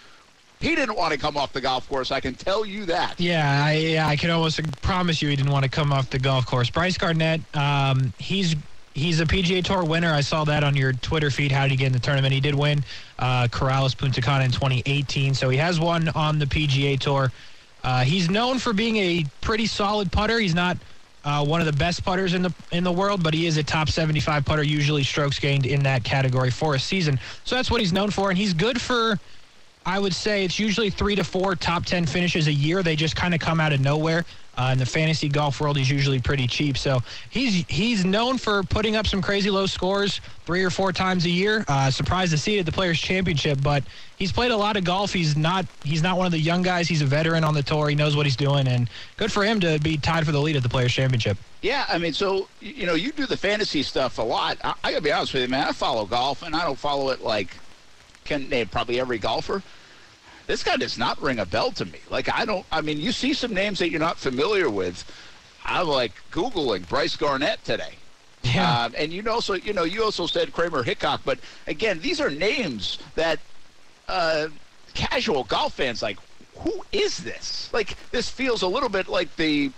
He 0.60 0.74
didn't 0.74 0.96
want 0.96 1.12
to 1.12 1.18
come 1.18 1.36
off 1.36 1.52
the 1.52 1.60
golf 1.60 1.88
course. 1.88 2.10
I 2.10 2.20
can 2.20 2.34
tell 2.34 2.64
you 2.64 2.86
that. 2.86 3.20
Yeah, 3.20 3.62
I, 3.64 3.98
I 4.02 4.16
can 4.16 4.30
almost 4.30 4.60
promise 4.80 5.20
you 5.20 5.28
he 5.28 5.36
didn't 5.36 5.52
want 5.52 5.64
to 5.64 5.70
come 5.70 5.92
off 5.92 6.08
the 6.08 6.18
golf 6.18 6.46
course. 6.46 6.70
Bryce 6.70 6.96
Garnett, 6.96 7.40
um, 7.54 8.12
he's 8.18 8.56
he's 8.94 9.20
a 9.20 9.26
PGA 9.26 9.62
Tour 9.62 9.84
winner. 9.84 10.12
I 10.12 10.22
saw 10.22 10.44
that 10.44 10.64
on 10.64 10.74
your 10.74 10.94
Twitter 10.94 11.30
feed. 11.30 11.52
How 11.52 11.62
did 11.62 11.72
he 11.72 11.76
get 11.76 11.88
in 11.88 11.92
the 11.92 11.98
tournament? 11.98 12.32
He 12.32 12.40
did 12.40 12.54
win 12.54 12.82
uh, 13.18 13.48
Corales 13.50 13.94
Puntacana 13.94 14.46
in 14.46 14.50
2018, 14.50 15.34
so 15.34 15.50
he 15.50 15.58
has 15.58 15.78
won 15.78 16.08
on 16.10 16.38
the 16.38 16.46
PGA 16.46 16.98
Tour. 16.98 17.30
Uh, 17.84 18.02
he's 18.02 18.30
known 18.30 18.58
for 18.58 18.72
being 18.72 18.96
a 18.96 19.24
pretty 19.42 19.66
solid 19.66 20.10
putter. 20.10 20.40
He's 20.40 20.54
not 20.54 20.78
uh, 21.26 21.44
one 21.44 21.60
of 21.60 21.66
the 21.66 21.72
best 21.72 22.04
putters 22.04 22.34
in 22.34 22.42
the 22.42 22.54
in 22.72 22.82
the 22.82 22.92
world, 22.92 23.22
but 23.22 23.34
he 23.34 23.46
is 23.46 23.58
a 23.58 23.62
top 23.62 23.90
75 23.90 24.44
putter, 24.44 24.62
usually 24.62 25.04
strokes 25.04 25.38
gained 25.38 25.66
in 25.66 25.82
that 25.82 26.02
category 26.02 26.50
for 26.50 26.76
a 26.76 26.78
season. 26.78 27.20
So 27.44 27.56
that's 27.56 27.70
what 27.70 27.80
he's 27.80 27.92
known 27.92 28.10
for, 28.10 28.30
and 28.30 28.38
he's 28.38 28.54
good 28.54 28.80
for. 28.80 29.18
I 29.86 30.00
would 30.00 30.14
say 30.14 30.44
it's 30.44 30.58
usually 30.58 30.90
three 30.90 31.14
to 31.14 31.22
four 31.22 31.54
top 31.54 31.86
10 31.86 32.06
finishes 32.06 32.48
a 32.48 32.52
year. 32.52 32.82
They 32.82 32.96
just 32.96 33.14
kind 33.14 33.32
of 33.32 33.40
come 33.40 33.60
out 33.60 33.72
of 33.72 33.80
nowhere. 33.80 34.24
Uh, 34.58 34.70
in 34.72 34.78
the 34.78 34.86
fantasy 34.86 35.28
golf 35.28 35.60
world, 35.60 35.76
he's 35.76 35.90
usually 35.90 36.18
pretty 36.18 36.46
cheap. 36.46 36.78
So 36.78 37.00
he's 37.28 37.66
he's 37.68 38.06
known 38.06 38.38
for 38.38 38.62
putting 38.62 38.96
up 38.96 39.06
some 39.06 39.20
crazy 39.20 39.50
low 39.50 39.66
scores 39.66 40.22
three 40.46 40.64
or 40.64 40.70
four 40.70 40.92
times 40.92 41.26
a 41.26 41.30
year. 41.30 41.62
Uh, 41.68 41.90
surprised 41.90 42.32
to 42.32 42.38
see 42.38 42.56
it 42.56 42.60
at 42.60 42.66
the 42.66 42.72
Players 42.72 42.98
Championship, 42.98 43.58
but 43.62 43.84
he's 44.16 44.32
played 44.32 44.50
a 44.50 44.56
lot 44.56 44.78
of 44.78 44.84
golf. 44.84 45.12
He's 45.12 45.36
not 45.36 45.66
he's 45.84 46.02
not 46.02 46.16
one 46.16 46.24
of 46.24 46.32
the 46.32 46.40
young 46.40 46.62
guys. 46.62 46.88
He's 46.88 47.02
a 47.02 47.06
veteran 47.06 47.44
on 47.44 47.52
the 47.52 47.62
tour. 47.62 47.90
He 47.90 47.94
knows 47.94 48.16
what 48.16 48.24
he's 48.24 48.34
doing, 48.34 48.66
and 48.66 48.88
good 49.18 49.30
for 49.30 49.44
him 49.44 49.60
to 49.60 49.78
be 49.80 49.98
tied 49.98 50.24
for 50.24 50.32
the 50.32 50.40
lead 50.40 50.56
at 50.56 50.62
the 50.62 50.70
Players 50.70 50.94
Championship. 50.94 51.36
Yeah, 51.60 51.84
I 51.86 51.98
mean, 51.98 52.14
so 52.14 52.48
you 52.60 52.86
know, 52.86 52.94
you 52.94 53.12
do 53.12 53.26
the 53.26 53.36
fantasy 53.36 53.82
stuff 53.82 54.16
a 54.16 54.22
lot. 54.22 54.56
I, 54.64 54.72
I 54.82 54.90
gotta 54.92 55.02
be 55.02 55.12
honest 55.12 55.34
with 55.34 55.42
you, 55.42 55.48
man. 55.48 55.68
I 55.68 55.72
follow 55.72 56.06
golf, 56.06 56.42
and 56.42 56.56
I 56.56 56.64
don't 56.64 56.78
follow 56.78 57.10
it 57.10 57.20
like 57.20 57.54
can 58.26 58.48
name 58.48 58.68
probably 58.68 59.00
every 59.00 59.18
golfer 59.18 59.62
this 60.46 60.62
guy 60.62 60.76
does 60.76 60.96
not 60.96 61.20
ring 61.20 61.38
a 61.38 61.46
bell 61.46 61.72
to 61.72 61.84
me. 61.84 61.98
Like 62.08 62.32
I 62.32 62.44
don't. 62.44 62.64
I 62.70 62.80
mean, 62.80 62.98
you 62.98 63.12
see 63.12 63.34
some 63.34 63.52
names 63.52 63.78
that 63.80 63.90
you're 63.90 64.00
not 64.00 64.18
familiar 64.18 64.70
with. 64.70 65.04
I'm 65.64 65.88
like 65.88 66.12
googling 66.30 66.88
Bryce 66.88 67.16
Garnett 67.16 67.64
today. 67.64 67.94
Yeah. 68.42 68.84
Um, 68.84 68.94
and 68.96 69.12
you 69.12 69.28
also, 69.28 69.54
you 69.54 69.72
know, 69.72 69.82
you 69.82 70.04
also 70.04 70.26
said 70.26 70.52
Kramer 70.52 70.84
Hickok, 70.84 71.22
but 71.24 71.40
again, 71.66 71.98
these 72.00 72.20
are 72.20 72.30
names 72.30 72.98
that 73.16 73.40
uh, 74.08 74.48
casual 74.94 75.44
golf 75.44 75.74
fans 75.74 76.02
like. 76.02 76.18
Who 76.60 76.82
is 76.90 77.18
this? 77.18 77.68
Like 77.74 77.96
this 78.12 78.30
feels 78.30 78.62
a 78.62 78.66
little 78.66 78.88
bit 78.88 79.08
like 79.08 79.34
the 79.36 79.72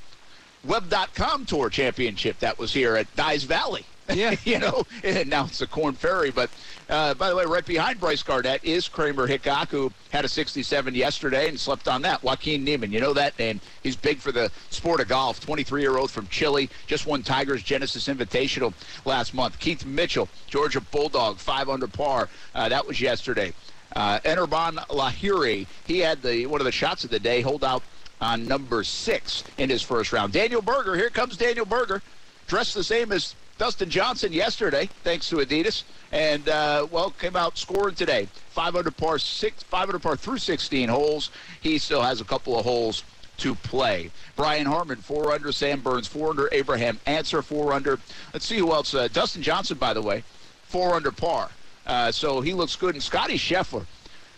Web.com 0.62 1.44
Tour 1.44 1.70
Championship 1.70 2.38
that 2.38 2.56
was 2.56 2.72
here 2.72 2.94
at 2.94 3.12
Dye's 3.16 3.42
Valley. 3.42 3.84
Yeah. 4.14 4.34
you 4.44 4.58
know, 4.58 4.84
now 5.26 5.44
it's 5.44 5.58
the 5.58 5.66
Korn 5.66 5.94
Ferry. 5.94 6.30
But 6.30 6.50
uh, 6.88 7.14
by 7.14 7.28
the 7.28 7.36
way, 7.36 7.44
right 7.44 7.64
behind 7.64 8.00
Bryce 8.00 8.22
Garnett 8.22 8.64
is 8.64 8.88
Kramer 8.88 9.26
who 9.26 9.92
had 10.10 10.24
a 10.24 10.28
67 10.28 10.94
yesterday 10.94 11.48
and 11.48 11.58
slept 11.58 11.88
on 11.88 12.02
that. 12.02 12.22
Joaquin 12.22 12.64
Niemann, 12.64 12.92
you 12.92 13.00
know 13.00 13.12
that 13.12 13.38
name. 13.38 13.60
He's 13.82 13.96
big 13.96 14.18
for 14.18 14.32
the 14.32 14.50
sport 14.70 15.00
of 15.00 15.08
golf. 15.08 15.40
23 15.40 15.80
year 15.80 15.98
old 15.98 16.10
from 16.10 16.26
Chile, 16.28 16.70
just 16.86 17.06
won 17.06 17.22
Tigers 17.22 17.62
Genesis 17.62 18.08
Invitational 18.08 18.72
last 19.04 19.34
month. 19.34 19.58
Keith 19.58 19.84
Mitchell, 19.84 20.28
Georgia 20.46 20.80
Bulldog, 20.80 21.38
five 21.38 21.68
under 21.68 21.88
par. 21.88 22.28
Uh, 22.54 22.68
that 22.68 22.86
was 22.86 23.00
yesterday. 23.00 23.52
Uh, 23.96 24.20
Anirban 24.20 24.76
Lahiri, 24.88 25.66
he 25.86 25.98
had 25.98 26.22
the 26.22 26.46
one 26.46 26.60
of 26.60 26.66
the 26.66 26.72
shots 26.72 27.04
of 27.04 27.10
the 27.10 27.18
day, 27.18 27.40
hold 27.40 27.64
out 27.64 27.82
on 28.20 28.46
number 28.46 28.84
six 28.84 29.44
in 29.58 29.70
his 29.70 29.82
first 29.82 30.12
round. 30.12 30.32
Daniel 30.32 30.62
Berger, 30.62 30.96
here 30.96 31.10
comes 31.10 31.36
Daniel 31.36 31.64
Berger, 31.64 32.02
dressed 32.46 32.74
the 32.74 32.84
same 32.84 33.12
as 33.12 33.34
Dustin 33.58 33.90
Johnson 33.90 34.32
yesterday, 34.32 34.88
thanks 35.02 35.28
to 35.30 35.36
Adidas, 35.36 35.82
and 36.12 36.48
uh, 36.48 36.86
well, 36.92 37.10
came 37.10 37.34
out 37.34 37.58
scoring 37.58 37.96
today. 37.96 38.28
Five 38.50 38.76
under 38.76 38.92
par 38.92 39.18
six, 39.18 39.64
five 39.64 39.88
under 39.88 39.98
par 39.98 40.16
through 40.16 40.38
16 40.38 40.88
holes. 40.88 41.30
He 41.60 41.78
still 41.78 42.00
has 42.00 42.20
a 42.20 42.24
couple 42.24 42.56
of 42.56 42.64
holes 42.64 43.02
to 43.38 43.56
play. 43.56 44.12
Brian 44.36 44.64
Harman, 44.64 44.98
four 44.98 45.32
under. 45.32 45.50
Sam 45.50 45.80
Burns, 45.80 46.06
four 46.06 46.30
under. 46.30 46.48
Abraham 46.52 47.00
Ancer, 47.06 47.42
four 47.42 47.72
under. 47.72 47.98
Let's 48.32 48.46
see 48.46 48.58
who 48.58 48.72
else. 48.72 48.94
Uh, 48.94 49.08
Dustin 49.12 49.42
Johnson, 49.42 49.76
by 49.76 49.92
the 49.92 50.02
way, 50.02 50.22
four 50.62 50.94
under 50.94 51.10
par. 51.10 51.50
Uh, 51.84 52.12
so 52.12 52.40
he 52.40 52.54
looks 52.54 52.76
good. 52.76 52.94
And 52.94 53.02
Scotty 53.02 53.38
Scheffler 53.38 53.86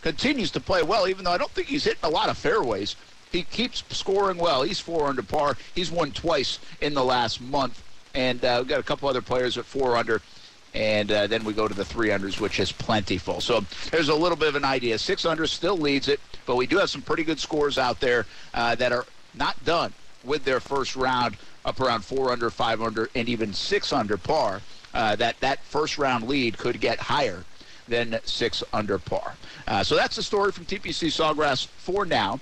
continues 0.01 0.51
to 0.53 0.61
play 0.61 0.83
well, 0.83 1.07
even 1.07 1.27
though 1.27 1.33
I 1.33 1.39
don't 1.39 1.51
think 1.51 1.69
he's 1.69 1.85
hitting 1.85 2.01
a 2.05 2.11
lot 2.11 2.31
of 2.31 2.39
fairways. 2.39 2.97
He 3.31 3.43
keeps 3.43 3.85
scoring 3.91 4.39
well. 4.39 4.63
He's 4.63 4.81
four 4.81 5.09
under 5.09 5.23
par. 5.23 5.59
He's 5.75 5.91
won 5.91 6.11
twice 6.13 6.59
in 6.81 6.95
the 6.95 7.05
last 7.05 7.41
month 7.43 7.83
and 8.15 8.45
uh, 8.45 8.57
we've 8.59 8.69
got 8.69 8.81
a 8.81 8.85
couple 8.85 9.09
other 9.09 9.23
players 9.23 9.59
at 9.59 9.65
four 9.65 9.97
under. 9.97 10.21
And 10.73 11.11
uh, 11.11 11.27
then 11.27 11.45
we 11.45 11.53
go 11.53 11.67
to 11.67 11.75
the 11.75 11.85
three 11.85 12.09
unders, 12.09 12.41
which 12.41 12.61
is 12.61 12.71
plentiful. 12.71 13.41
So 13.41 13.65
there's 13.91 14.09
a 14.09 14.15
little 14.15 14.37
bit 14.37 14.49
of 14.49 14.55
an 14.55 14.65
idea. 14.65 14.99
Six 14.99 15.25
under 15.25 15.47
still 15.47 15.77
leads 15.77 16.07
it, 16.07 16.21
but 16.47 16.57
we 16.57 16.67
do 16.67 16.79
have 16.79 16.91
some 16.91 17.03
pretty 17.03 17.25
good 17.25 17.41
scores 17.41 17.77
out 17.77 17.99
there 17.99 18.27
uh, 18.55 18.77
that 18.77 18.93
are 18.93 19.05
not 19.35 19.63
done 19.65 19.93
with 20.25 20.45
their 20.45 20.61
first 20.61 20.95
round 20.95 21.37
up 21.65 21.81
around 21.81 22.05
four 22.05 22.31
under, 22.31 22.51
five 22.51 22.81
under, 22.81 23.11
and 23.15 23.29
even 23.29 23.53
six 23.53 23.93
under 23.93 24.17
par. 24.17 24.61
Uh, 24.95 25.17
that 25.17 25.39
that 25.41 25.63
first 25.65 25.99
round 25.99 26.29
lead 26.29 26.57
could 26.57 26.81
get 26.81 26.99
higher 26.99 27.45
than 27.89 28.19
six 28.25 28.63
under 28.73 28.99
par. 28.99 29.35
Uh, 29.67 29.83
so 29.83 29.97
that's 29.97 30.17
the 30.17 30.23
story 30.23 30.53
from 30.53 30.65
TPC 30.65 31.09
Sawgrass 31.09 31.67
for 31.67 32.07
now. 32.07 32.39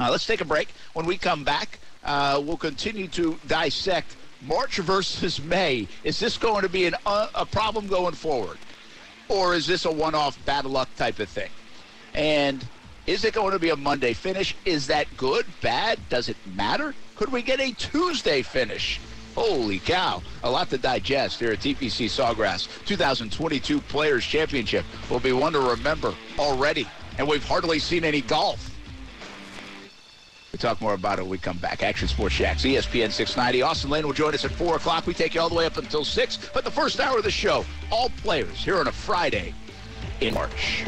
Uh, 0.00 0.10
let's 0.10 0.26
take 0.26 0.40
a 0.40 0.44
break. 0.44 0.68
When 0.94 1.06
we 1.06 1.16
come 1.16 1.44
back, 1.44 1.78
we'll 2.04 2.56
continue 2.56 3.06
to 3.08 3.38
dissect 3.46 4.16
March 4.42 4.78
versus 4.78 5.42
May. 5.42 5.88
Is 6.04 6.18
this 6.18 6.36
going 6.36 6.62
to 6.62 6.68
be 6.68 6.86
an, 6.86 6.94
uh, 7.04 7.28
a 7.34 7.46
problem 7.46 7.86
going 7.86 8.14
forward? 8.14 8.58
Or 9.28 9.54
is 9.54 9.66
this 9.66 9.84
a 9.84 9.90
one 9.90 10.14
off 10.14 10.42
bad 10.44 10.64
luck 10.64 10.88
type 10.96 11.18
of 11.18 11.28
thing? 11.28 11.50
And 12.14 12.64
is 13.06 13.24
it 13.24 13.34
going 13.34 13.52
to 13.52 13.58
be 13.58 13.70
a 13.70 13.76
Monday 13.76 14.12
finish? 14.12 14.56
Is 14.64 14.86
that 14.88 15.06
good, 15.16 15.46
bad? 15.60 15.98
Does 16.08 16.28
it 16.28 16.36
matter? 16.54 16.94
Could 17.16 17.32
we 17.32 17.42
get 17.42 17.60
a 17.60 17.72
Tuesday 17.72 18.42
finish? 18.42 19.00
Holy 19.34 19.80
cow. 19.80 20.22
A 20.44 20.50
lot 20.50 20.70
to 20.70 20.78
digest 20.78 21.40
here 21.40 21.52
at 21.52 21.60
TPC 21.60 22.06
Sawgrass. 22.06 22.68
2022 22.86 23.80
Players 23.82 24.24
Championship 24.24 24.84
will 25.10 25.20
be 25.20 25.32
one 25.32 25.52
to 25.52 25.60
remember 25.60 26.14
already. 26.38 26.88
And 27.18 27.28
we've 27.28 27.44
hardly 27.44 27.78
seen 27.78 28.04
any 28.04 28.22
golf. 28.22 28.75
We'll 30.56 30.72
talk 30.72 30.80
more 30.80 30.94
about 30.94 31.18
it 31.18 31.22
when 31.22 31.32
we 31.32 31.36
come 31.36 31.58
back. 31.58 31.82
Action 31.82 32.08
Sports 32.08 32.36
Jax, 32.36 32.62
ESPN 32.62 33.12
690. 33.12 33.60
Austin 33.60 33.90
Lane 33.90 34.06
will 34.06 34.14
join 34.14 34.32
us 34.32 34.42
at 34.46 34.50
4 34.52 34.76
o'clock. 34.76 35.06
We 35.06 35.12
take 35.12 35.34
you 35.34 35.40
all 35.42 35.50
the 35.50 35.54
way 35.54 35.66
up 35.66 35.76
until 35.76 36.02
6. 36.02 36.50
But 36.54 36.64
the 36.64 36.70
first 36.70 36.98
hour 36.98 37.18
of 37.18 37.24
the 37.24 37.30
show, 37.30 37.66
all 37.92 38.08
players 38.08 38.64
here 38.64 38.78
on 38.78 38.88
a 38.88 38.92
Friday 38.92 39.52
in 40.22 40.32
March. 40.32 40.86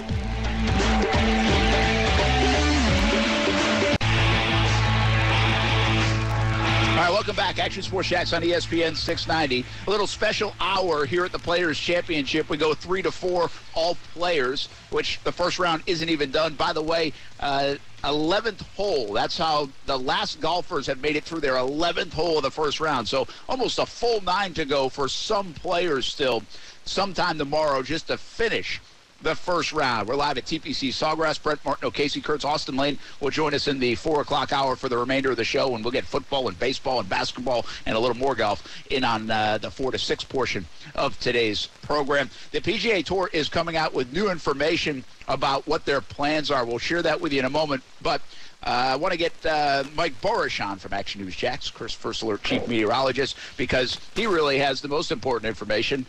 All 6.99 7.05
right, 7.05 7.13
welcome 7.13 7.37
back. 7.37 7.59
Action 7.59 7.83
Sports 7.83 8.09
Jax 8.09 8.33
on 8.33 8.41
ESPN 8.41 8.97
690. 8.97 9.67
A 9.87 9.91
little 9.91 10.07
special 10.07 10.55
hour 10.61 11.05
here 11.05 11.27
at 11.27 11.33
the 11.33 11.39
Players 11.39 11.79
Championship. 11.79 12.49
We 12.49 12.57
go 12.57 12.73
three 12.73 13.03
to 13.03 13.13
four 13.13 13.51
all 13.75 13.99
players, 14.15 14.71
which 14.89 15.21
the 15.25 15.31
first 15.31 15.59
round 15.59 15.83
isn't 15.87 16.09
even 16.09 16.31
done. 16.31 16.55
By 16.55 16.73
the 16.73 16.83
way, 16.83 17.13
uh, 17.39 17.75
11th 18.05 18.63
hole. 18.63 19.13
That's 19.13 19.39
how 19.39 19.73
the 19.85 19.99
last 19.99 20.41
golfers 20.41 20.87
have 20.87 21.01
made 21.01 21.17
it 21.17 21.25
through 21.25 21.41
their 21.41 21.55
11th 21.55 22.13
hole 22.15 22.39
of 22.39 22.45
the 22.45 22.51
first 22.51 22.81
round. 22.81 23.09
So 23.09 23.27
almost 23.49 23.79
a 23.79 23.87
full 23.87 24.21
nine 24.23 24.55
to 24.55 24.65
go 24.65 24.89
for 24.89 25.09
some 25.09 25.55
players 25.55 26.07
still 26.07 26.45
sometime 26.85 27.39
tomorrow 27.39 27.83
just 27.83 28.09
to 28.09 28.19
finish 28.19 28.83
the 29.21 29.35
first 29.35 29.73
round. 29.73 30.09
We're 30.09 30.15
live 30.15 30.39
at 30.39 30.45
TPC 30.45 30.91
Sawgrass. 30.91 31.43
Brent 31.43 31.65
Martineau, 31.65 31.91
Casey 31.91 32.21
Kurtz, 32.21 32.45
Austin 32.45 32.77
Lane 32.77 32.99
will 33.21 33.31
join 33.31 33.53
us 33.53 33.67
in 33.67 33.81
the 33.81 33.97
4 33.97 34.21
o'clock 34.21 34.53
hour 34.53 34.77
for 34.77 34.89
the 34.89 34.97
remainder 34.97 35.31
of 35.31 35.37
the 35.37 35.45
show, 35.45 35.75
and 35.75 35.85
we'll 35.85 35.91
get 35.91 36.05
football 36.05 36.47
and 36.47 36.59
baseball 36.59 37.01
and 37.01 37.09
basketball 37.09 37.67
and 37.87 37.97
a 37.97 37.99
little 37.99 38.17
more 38.17 38.37
golf 38.37 38.63
in 38.91 39.03
on 39.03 39.29
uh, 39.29 39.59
the 39.59 39.71
4 39.71 39.91
to 39.91 39.99
6 39.99 40.25
portion 40.25 40.65
of 40.95 41.19
today's 41.19 41.67
program. 41.83 42.31
The 42.53 42.61
PGA 42.61 43.05
Tour 43.05 43.29
is 43.33 43.49
coming 43.49 43.77
out 43.77 43.93
with 43.93 44.13
new 44.13 44.31
information 44.31 45.03
about 45.27 45.67
what 45.67 45.85
their 45.85 46.01
plans 46.01 46.53
are. 46.53 46.65
We'll 46.65 46.79
share 46.79 47.03
that 47.03 47.21
with 47.21 47.33
you 47.33 47.41
in 47.41 47.45
a 47.45 47.51
moment, 47.51 47.83
but 48.01 48.23
uh, 48.63 48.91
I 48.93 48.97
want 48.97 49.13
to 49.13 49.19
get 49.19 49.33
uh, 49.45 49.83
Mike 49.97 50.21
Buresh 50.21 50.65
on 50.65 50.79
from 50.79 50.93
Action 50.93 51.23
News 51.23 51.35
Jax, 51.35 51.71
Chris 51.71 51.93
First 51.93 52.23
Alert 52.23 52.45
Chief 52.45 52.67
Meteorologist, 52.69 53.37
because 53.57 53.99
he 54.15 54.27
really 54.29 54.59
has 54.59 54.81
the 54.81 54.89
most 54.89 55.11
important 55.11 55.49
information. 55.49 56.07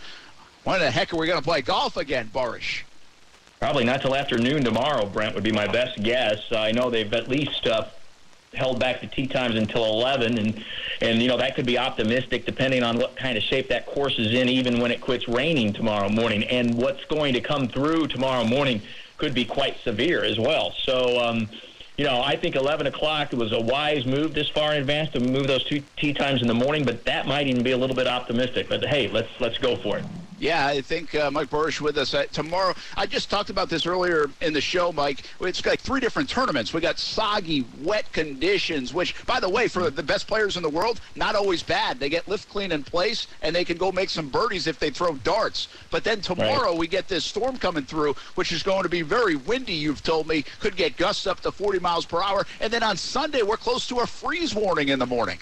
When 0.63 0.80
the 0.80 0.91
heck 0.91 1.12
are 1.12 1.17
we 1.17 1.26
going 1.26 1.39
to 1.39 1.43
play 1.43 1.62
golf 1.62 1.98
again, 1.98 2.30
Buresh? 2.32 2.84
Probably 3.60 3.84
not 3.84 4.02
till 4.02 4.15
afternoon 4.15 4.63
tomorrow, 4.63 5.06
Brent, 5.06 5.36
would 5.36 5.43
be 5.43 5.52
my 5.52 5.67
best 5.67 6.02
guess. 6.02 6.39
I 6.52 6.72
know 6.72 6.89
they've 6.89 7.13
at 7.13 7.28
least 7.28 7.67
uh, 7.67 7.88
held 8.54 8.80
back 8.80 9.02
the 9.02 9.08
tee 9.08 9.28
times 9.28 9.56
until 9.56 9.84
11, 9.84 10.38
and, 10.38 10.63
and, 11.02 11.22
you 11.22 11.28
know, 11.28 11.36
that 11.38 11.56
could 11.56 11.65
be 11.65 11.78
optimistic 11.78 12.45
depending 12.45 12.84
on 12.84 12.98
what 12.98 13.17
kind 13.17 13.38
of 13.38 13.43
shape 13.43 13.67
that 13.67 13.86
course 13.86 14.17
is 14.17 14.34
in, 14.34 14.48
even 14.48 14.80
when 14.80 14.91
it 14.91 15.02
quits 15.02 15.28
raining 15.28 15.74
tomorrow 15.74 16.08
morning. 16.08 16.45
And 16.45 16.76
what's 16.76 17.04
going 17.06 17.34
to 17.34 17.41
come 17.41 17.67
through 17.67 18.08
tomorrow 18.08 18.45
morning 18.45 18.82
could 19.17 19.34
be 19.34 19.43
quite 19.43 19.78
severe 19.84 20.24
as 20.24 20.39
well. 20.39 20.74
So, 20.84 21.19
um, 21.19 21.50
you 21.98 22.06
know, 22.06 22.22
I 22.22 22.38
think 22.38 22.56
11 22.56 22.88
o'clock 22.88 23.34
was 23.34 23.52
a 23.52 23.60
wise 23.60 24.06
move 24.06 24.34
this 24.34 24.48
far 24.48 24.72
in 24.72 24.80
advance 24.80 25.12
to 25.12 25.19
move 25.19 25.48
those 25.48 25.65
two 25.65 25.84
tee 25.98 26.13
times 26.13 26.41
in 26.41 26.48
the 26.48 26.54
morning, 26.54 26.86
but 26.86 27.04
that 27.04 27.28
might 27.28 27.48
even 27.48 27.62
be 27.62 27.72
a 27.72 27.78
little 27.78 27.95
bit 27.95 28.08
optimistic. 28.08 28.69
But 28.69 28.86
hey, 28.86 29.10
let's 29.10 29.30
let's 29.41 29.58
go 29.58 29.76
for 29.76 29.98
it. 29.98 30.06
Yeah, 30.39 30.67
I 30.67 30.80
think 30.80 31.13
uh, 31.15 31.30
Mike 31.30 31.49
Buresh 31.49 31.82
with 31.82 31.97
us 31.97 32.13
uh, 32.13 32.23
tomorrow. 32.32 32.73
I 32.95 33.06
just 33.06 33.30
talked 33.30 33.49
about 33.49 33.69
this 33.69 33.86
earlier 33.86 34.28
in 34.39 34.54
the 34.54 34.62
show, 34.62 34.93
Mike. 34.93 35.23
It's 35.41 35.65
like 35.65 35.82
three 35.82 35.99
different 35.99 36.30
tournaments. 36.30 36.73
We 36.73 36.80
got 36.80 36.97
soggy, 36.97 37.65
wet 37.82 38.12
conditions, 38.13 38.93
which, 38.93 39.15
by 39.25 39.41
the 39.41 39.49
way, 39.49 39.67
for 39.67 39.89
the 39.89 40.02
best 40.02 40.28
players 40.28 40.56
in 40.56 40.63
the 40.63 40.69
world, 40.69 41.02
not 41.17 41.36
always 41.36 41.62
bad. 41.62 41.99
They 41.99 42.08
get 42.08 42.28
lift 42.30 42.47
clean 42.47 42.71
in 42.71 42.84
place, 42.84 43.28
and 43.41 43.54
they 43.54 43.65
can 43.65 43.78
go 43.78 43.91
make 43.91 44.10
some 44.10 44.30
birdies 44.30 44.65
if 44.65 44.80
they 44.80 44.91
throw 44.91 45.15
darts. 45.17 45.67
But 45.91 46.06
then 46.06 46.21
tomorrow 46.21 46.69
right. 46.69 46.78
we 46.78 46.88
get 46.88 47.10
this 47.10 47.25
storm 47.25 47.58
coming 47.58 47.84
through, 47.84 48.15
which 48.36 48.54
is 48.54 48.63
going 48.63 48.84
to 48.84 48.89
be 48.89 49.02
very 49.02 49.36
windy. 49.36 49.73
You've 49.73 50.04
told 50.04 50.25
me 50.25 50.45
could 50.62 50.78
get 50.78 50.95
gusts 50.95 51.28
up 51.28 51.41
to 51.41 51.52
40 51.52 51.80
miles 51.80 52.06
per 52.06 52.23
hour, 52.23 52.45
and 52.62 52.71
then 52.71 52.84
on 52.84 52.95
Sunday 52.95 53.41
we're 53.41 53.58
close 53.58 53.88
to 53.88 53.99
a 53.99 54.08
freeze 54.08 54.56
warning 54.56 54.88
in 54.88 54.99
the 54.99 55.06
morning. 55.06 55.39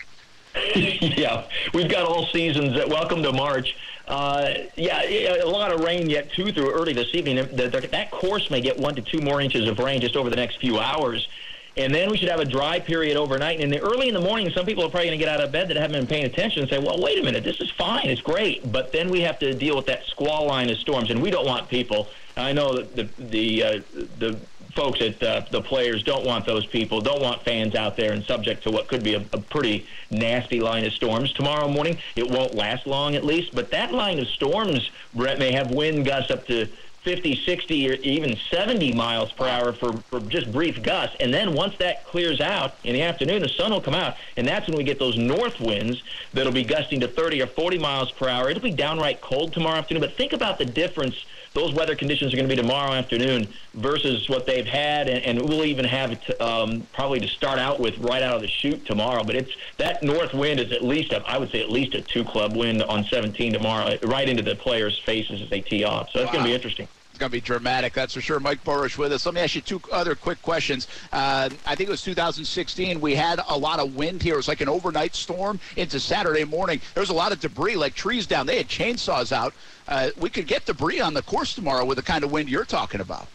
yeah, 0.76 1.44
we've 1.74 1.90
got 1.90 2.08
all 2.08 2.26
seasons. 2.28 2.76
Welcome 2.88 3.22
to 3.22 3.32
March. 3.32 3.76
Uh, 4.08 4.54
yeah, 4.76 5.44
a 5.44 5.46
lot 5.46 5.72
of 5.72 5.82
rain 5.82 6.10
yet 6.10 6.32
too 6.32 6.52
through 6.54 6.72
early 6.72 6.94
this 6.94 7.14
evening. 7.14 7.36
The, 7.36 7.68
the, 7.68 7.88
that 7.92 8.10
course 8.10 8.50
may 8.50 8.62
get 8.62 8.78
one 8.78 8.96
to 8.96 9.02
two 9.02 9.20
more 9.20 9.42
inches 9.42 9.68
of 9.68 9.80
rain 9.80 10.00
just 10.00 10.16
over 10.16 10.30
the 10.30 10.36
next 10.36 10.60
few 10.60 10.80
hours. 10.80 11.28
And 11.76 11.94
then 11.94 12.10
we 12.10 12.18
should 12.18 12.30
have 12.30 12.40
a 12.40 12.46
dry 12.46 12.80
period 12.80 13.18
overnight. 13.18 13.62
And 13.62 13.66
in 13.66 13.70
the 13.70 13.86
early 13.86 14.08
in 14.08 14.14
the 14.14 14.22
morning, 14.22 14.50
some 14.50 14.66
people 14.66 14.84
are 14.84 14.90
probably 14.90 15.10
going 15.10 15.20
to 15.20 15.24
get 15.24 15.32
out 15.32 15.44
of 15.44 15.52
bed 15.52 15.68
that 15.68 15.78
haven't 15.78 16.00
been 16.00 16.08
paying 16.08 16.26
attention 16.26 16.64
and 16.64 16.70
say, 16.70 16.80
well, 16.80 17.00
wait 17.00 17.20
a 17.20 17.24
minute, 17.24 17.44
this 17.44 17.60
is 17.62 17.70
fine. 17.70 18.10
It's 18.10 18.22
great. 18.22 18.72
But 18.72 18.92
then 18.92 19.12
we 19.12 19.22
have 19.22 19.38
to 19.40 19.54
deal 19.54 19.76
with 19.76 19.86
that 19.86 20.04
squall 20.06 20.48
line 20.48 20.72
of 20.72 20.78
storms. 20.78 21.12
And 21.12 21.22
we 21.22 21.30
don't 21.30 21.46
want 21.46 21.70
people. 21.70 22.08
I 22.36 22.52
know 22.54 22.74
that 22.74 22.96
the, 22.96 23.10
the, 23.20 23.64
uh, 23.64 23.82
the 24.18 24.40
folks 24.78 25.02
at 25.02 25.20
the 25.50 25.62
players 25.62 26.04
don't 26.04 26.24
want 26.24 26.46
those 26.46 26.66
people, 26.68 27.02
don't 27.02 27.22
want 27.22 27.42
fans 27.42 27.74
out 27.74 27.98
there 27.98 28.14
and 28.14 28.24
subject 28.24 28.62
to 28.62 28.70
what 28.70 28.88
could 28.88 29.04
be 29.04 29.16
a, 29.16 29.26
a 29.34 29.40
pretty 29.40 29.88
nasty 30.12 30.60
line 30.60 30.86
of 30.86 30.94
storms 30.94 31.34
tomorrow 31.34 31.68
morning. 31.68 31.98
It 32.16 32.30
won't 32.30 32.54
last 32.54 32.86
long, 32.86 33.16
at 33.16 33.26
least, 33.26 33.56
but 33.56 33.72
that 33.72 33.92
line 33.92 34.20
of 34.20 34.28
storms, 34.28 34.92
Brett, 35.16 35.40
may 35.40 35.52
have 35.52 35.72
wind 35.72 36.06
gusts 36.06 36.30
up 36.30 36.46
to 36.46 36.68
50, 37.02 37.38
60, 37.44 37.90
or 37.90 37.94
even 37.94 38.38
70 38.52 38.94
miles 38.94 39.32
per 39.32 39.48
hour 39.48 39.74
for, 39.74 39.94
for 39.94 40.20
just 40.20 40.52
brief 40.52 40.84
gusts. 40.84 41.16
And 41.20 41.34
then 41.34 41.54
once 41.54 41.76
that 41.78 42.06
clears 42.06 42.40
out 42.40 42.76
in 42.84 42.94
the 42.94 43.02
afternoon, 43.02 43.42
the 43.42 43.50
sun 43.50 43.72
will 43.72 43.82
come 43.82 43.96
out, 43.96 44.18
and 44.36 44.48
that's 44.48 44.68
when 44.68 44.78
we 44.78 44.84
get 44.84 45.00
those 45.00 45.18
north 45.18 45.60
winds 45.60 46.04
that'll 46.34 46.52
be 46.52 46.64
gusting 46.64 47.00
to 47.00 47.08
30 47.08 47.42
or 47.42 47.48
40 47.48 47.80
miles 47.80 48.12
per 48.12 48.30
hour. 48.30 48.50
It'll 48.50 48.62
be 48.62 48.72
downright 48.72 49.22
cold 49.22 49.54
tomorrow 49.54 49.78
afternoon, 49.78 50.02
but 50.02 50.14
think 50.14 50.34
about 50.34 50.60
the 50.60 50.66
difference 50.66 51.26
those 51.58 51.74
weather 51.74 51.96
conditions 51.96 52.34
are 52.34 52.38
going 52.38 52.48
to 52.48 52.56
be 52.56 52.62
tomorrow 52.62 52.94
afternoon 52.94 53.48
versus 53.74 54.30
what 54.30 54.46
they've 54.46 54.68
had, 54.68 55.10
and, 55.10 55.24
and 55.24 55.50
we'll 55.50 55.66
even 55.66 55.86
have 55.86 56.12
it 56.12 56.42
um, 56.42 56.86
probably 56.94 57.20
to 57.20 57.28
start 57.28 57.58
out 57.58 57.80
with 57.80 57.98
right 57.98 58.22
out 58.22 58.36
of 58.36 58.42
the 58.42 58.48
chute 58.48 58.86
tomorrow. 58.86 59.24
But 59.24 59.36
it's 59.36 59.52
that 59.78 60.04
north 60.04 60.36
wind 60.36 60.60
is 60.60 60.72
at 60.72 60.84
least 60.84 61.14
a, 61.14 61.28
I 61.28 61.40
would 61.40 61.50
say 61.50 61.62
at 61.62 61.72
least 61.72 61.96
a 61.96 62.02
two 62.02 62.24
club 62.24 62.56
wind 62.56 62.84
on 62.84 63.04
17 63.06 63.54
tomorrow, 63.54 63.98
right 64.04 64.30
into 64.30 64.44
the 64.44 64.56
players' 64.56 65.00
faces 65.00 65.42
as 65.42 65.50
they 65.50 65.62
tee 65.62 65.84
off. 65.84 66.12
So 66.12 66.20
it's 66.20 66.28
wow. 66.28 66.34
going 66.34 66.44
to 66.46 66.50
be 66.50 66.56
interesting. 66.56 66.88
It's 67.18 67.20
going 67.20 67.32
to 67.32 67.36
be 67.36 67.42
dramatic, 67.42 67.94
that's 67.94 68.14
for 68.14 68.22
sure. 68.22 68.40
Mike 68.40 68.64
Buresh 68.64 68.96
with 68.96 69.12
us. 69.12 69.26
Let 69.26 69.34
me 69.34 69.42
ask 69.42 69.56
you 69.56 69.62
two 69.62 69.82
other 69.92 70.14
quick 70.14 70.40
questions. 70.44 70.88
Uh, 71.12 71.50
I 71.66 71.74
think 71.74 71.88
it 71.88 71.90
was 71.90 72.04
2016. 72.04 73.02
We 73.02 73.16
had 73.16 73.40
a 73.50 73.58
lot 73.58 73.80
of 73.80 73.96
wind 73.96 74.22
here. 74.22 74.36
It 74.36 74.38
was 74.38 74.48
like 74.48 74.62
an 74.62 74.70
overnight 74.70 75.16
storm 75.16 75.60
into 75.78 76.00
Saturday 76.00 76.44
morning. 76.44 76.80
There 76.94 77.02
was 77.02 77.10
a 77.10 77.16
lot 77.16 77.32
of 77.32 77.40
debris, 77.40 77.76
like 77.76 77.96
trees 77.96 78.28
down. 78.28 78.46
They 78.46 78.58
had 78.58 78.68
chainsaws 78.68 79.32
out. 79.32 79.56
Uh, 79.88 80.12
we 80.16 80.30
could 80.30 80.46
get 80.46 80.68
debris 80.68 81.00
on 81.00 81.16
the 81.16 81.24
course 81.24 81.56
tomorrow 81.56 81.86
with 81.86 81.96
the 81.96 82.04
kind 82.04 82.24
of 82.24 82.32
wind 82.32 82.50
you're 82.50 82.66
talking 82.66 83.02
about. 83.02 83.28